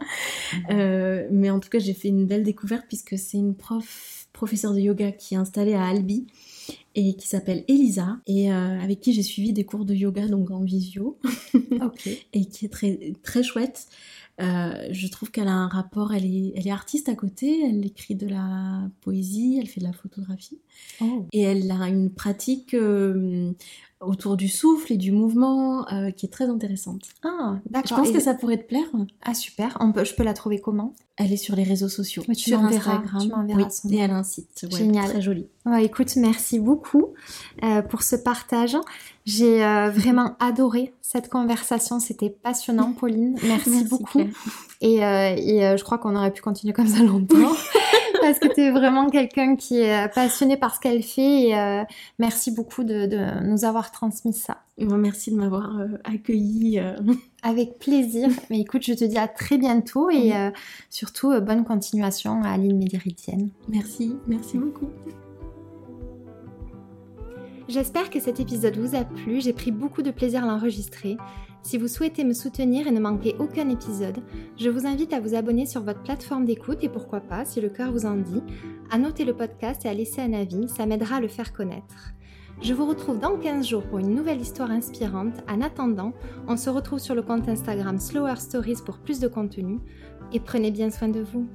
Euh, 0.70 1.28
mais 1.32 1.50
en 1.50 1.60
tout 1.60 1.70
cas, 1.70 1.80
j'ai 1.80 1.94
fait 1.94 2.10
une 2.10 2.26
belle 2.26 2.44
découverte 2.44 2.86
puisque 2.88 3.18
c'est 3.18 3.38
une 3.38 3.56
prof, 3.56 4.28
professeure 4.32 4.74
de 4.74 4.80
yoga 4.80 5.12
qui 5.12 5.34
est 5.34 5.38
installée 5.38 5.74
à 5.74 5.86
Albi 5.86 6.28
et 6.96 7.16
qui 7.16 7.28
s'appelle 7.28 7.64
Elisa 7.68 8.20
et 8.28 8.52
avec 8.52 9.00
qui 9.02 9.14
j'ai 9.14 9.24
suivi 9.24 9.54
des 9.54 9.66
cours 9.66 9.86
de 9.86 9.94
yoga 9.94 10.28
donc 10.28 10.52
en 10.52 10.62
visio 10.62 11.18
et 12.34 12.46
qui 12.46 12.66
est 12.66 12.70
très 12.70 13.14
très 13.24 13.44
chouette 13.44 13.88
euh, 14.42 14.88
je 14.92 15.08
trouve 15.08 15.30
qu'elle 15.30 15.48
a 15.48 15.54
un 15.54 15.68
rapport, 15.68 16.14
elle 16.14 16.26
est, 16.26 16.54
elle 16.56 16.68
est 16.68 16.72
artiste 16.72 17.08
à 17.08 17.16
côté, 17.16 17.62
elle 17.68 17.86
écrit 17.86 18.16
de 18.16 18.28
la 18.28 18.90
poésie, 19.02 19.60
elle 19.60 19.68
fait 19.68 19.80
de 19.80 19.86
la 19.86 19.94
photographie. 19.94 20.60
Oh. 21.02 21.28
Et 21.32 21.42
elle 21.42 21.70
a 21.70 21.88
une 21.88 22.10
pratique 22.10 22.74
euh, 22.74 23.52
autour 24.06 24.38
du 24.38 24.48
souffle 24.48 24.94
et 24.94 24.98
du 24.98 25.12
mouvement 25.12 25.88
euh, 25.92 26.12
qui 26.12 26.26
est 26.26 26.30
très 26.30 26.50
intéressante. 26.50 27.04
Ah, 27.24 27.58
d'accord. 27.70 27.98
Je 27.98 28.04
pense 28.04 28.12
que 28.12 28.20
ça 28.20 28.34
pourrait 28.34 28.58
te 28.58 28.68
plaire. 28.68 28.86
Ah, 29.24 29.34
super. 29.34 29.78
On 29.80 29.92
peut, 29.92 30.04
je 30.04 30.16
peux 30.16 30.24
la 30.24 30.34
trouver 30.34 30.60
comment? 30.60 30.94
Elle 31.16 31.32
est 31.32 31.38
sur 31.38 31.56
les 31.56 31.64
réseaux 31.64 31.90
sociaux. 31.90 32.24
tu 32.28 32.36
sur 32.36 32.60
Instagram. 32.60 33.04
Tu 33.20 33.56
oui, 33.56 33.96
et 33.96 33.98
elle 33.98 34.12
a 34.12 34.18
un 34.18 34.24
site. 34.24 34.66
Génial. 34.72 35.10
Très 35.10 35.22
joli. 35.22 35.48
écoute, 35.80 36.16
merci 36.16 36.60
beaucoup 36.60 37.14
pour 37.90 38.02
ce 38.02 38.16
partage. 38.16 38.78
J'ai 39.26 39.60
vraiment 39.94 40.36
adoré 40.40 40.94
cette 41.14 41.30
conversation. 41.30 42.00
C'était 42.00 42.32
passionnant, 42.32 42.92
Pauline. 42.94 43.38
Merci, 43.44 43.84
beaucoup. 43.86 44.22
Et, 44.82 45.04
euh, 45.04 45.36
euh, 45.36 45.78
je 45.78 45.84
crois 45.84 46.00
qu'on 46.00 46.16
aurait 46.16 46.32
pu 46.32 46.42
continuer 46.42 46.74
comme 46.74 46.88
ça 46.88 47.04
longtemps. 47.04 47.38
parce 48.26 48.40
que 48.40 48.54
tu 48.54 48.62
es 48.62 48.72
vraiment 48.72 49.10
quelqu'un 49.10 49.56
qui 49.56 49.80
est 49.80 50.14
passionné 50.14 50.58
par 50.58 50.76
ce 50.76 50.80
qu'elle 50.80 51.04
fait. 51.04 51.50
Et 51.50 51.58
euh, 51.58 51.84
merci 52.20 52.52
beaucoup 52.52 52.84
de, 52.84 53.44
nous 53.44 53.66
avoir 53.66 53.92
transmis 53.92 54.34
ça. 54.34 54.64
merci 54.78 55.32
de 55.32 55.38
m'avoir 55.38 55.80
accueilli. 56.04 56.80
Avec 57.44 57.78
plaisir. 57.78 58.30
Mais 58.50 58.62
écoute, 58.62 58.84
je 58.84 58.94
te 58.94 59.04
dis 59.04 59.18
à 59.18 59.28
très 59.28 59.58
bientôt 59.58 60.10
et 60.10 60.32
surtout 60.90 61.40
bonne 61.42 61.66
continuation 61.66 62.42
à 62.44 62.58
l'île 62.58 62.76
Médéridienne. 62.76 63.50
Merci, 63.68 64.16
merci 64.28 64.58
beaucoup. 64.58 64.88
J'espère 67.70 68.10
que 68.10 68.20
cet 68.20 68.40
épisode 68.40 68.78
vous 68.78 68.96
a 68.96 69.04
plu, 69.04 69.40
j'ai 69.42 69.54
pris 69.54 69.72
beaucoup 69.72 70.02
de 70.02 70.12
plaisir 70.12 70.44
à 70.44 70.48
l'enregistrer. 70.48 71.18
Si 71.64 71.78
vous 71.78 71.88
souhaitez 71.88 72.26
me 72.26 72.34
soutenir 72.34 72.88
et 72.88 72.92
ne 72.92 73.00
manquer 73.00 73.36
aucun 73.40 73.70
épisode, 73.70 74.20
je 74.58 74.70
vous 74.70 74.86
invite 74.86 75.14
à 75.14 75.22
vous 75.22 75.34
abonner 75.34 75.66
sur 75.66 75.82
votre 75.82 76.04
plateforme 76.04 76.46
d'écoute 76.46 76.84
et 76.84 76.90
pourquoi 76.90 77.22
pas, 77.22 77.46
si 77.46 77.62
le 77.62 77.70
cœur 77.70 77.92
vous 77.94 78.06
en 78.06 78.16
dit, 78.16 78.44
à 78.92 78.98
noter 78.98 79.24
le 79.24 79.34
podcast 79.34 79.86
et 79.86 79.90
à 79.90 79.94
laisser 79.94 80.22
un 80.22 80.34
avis, 80.34 80.68
ça 80.68 80.86
m'aidera 80.86 81.16
à 81.16 81.22
le 81.22 81.30
faire 81.30 81.54
connaître. 81.54 82.14
Je 82.62 82.74
vous 82.74 82.86
retrouve 82.86 83.18
dans 83.18 83.38
15 83.38 83.66
jours 83.66 83.84
pour 83.84 84.00
une 84.00 84.14
nouvelle 84.14 84.42
histoire 84.42 84.72
inspirante. 84.72 85.36
En 85.50 85.62
attendant, 85.62 86.12
on 86.48 86.58
se 86.58 86.70
retrouve 86.70 87.00
sur 87.00 87.16
le 87.16 87.22
compte 87.22 87.48
Instagram 87.48 87.98
Slower 87.98 88.36
Stories 88.36 88.82
pour 88.86 88.98
plus 88.98 89.22
de 89.22 89.30
contenu 89.30 89.80
et 90.34 90.42
prenez 90.42 90.70
bien 90.70 90.92
soin 90.92 91.08
de 91.08 91.22
vous. 91.22 91.48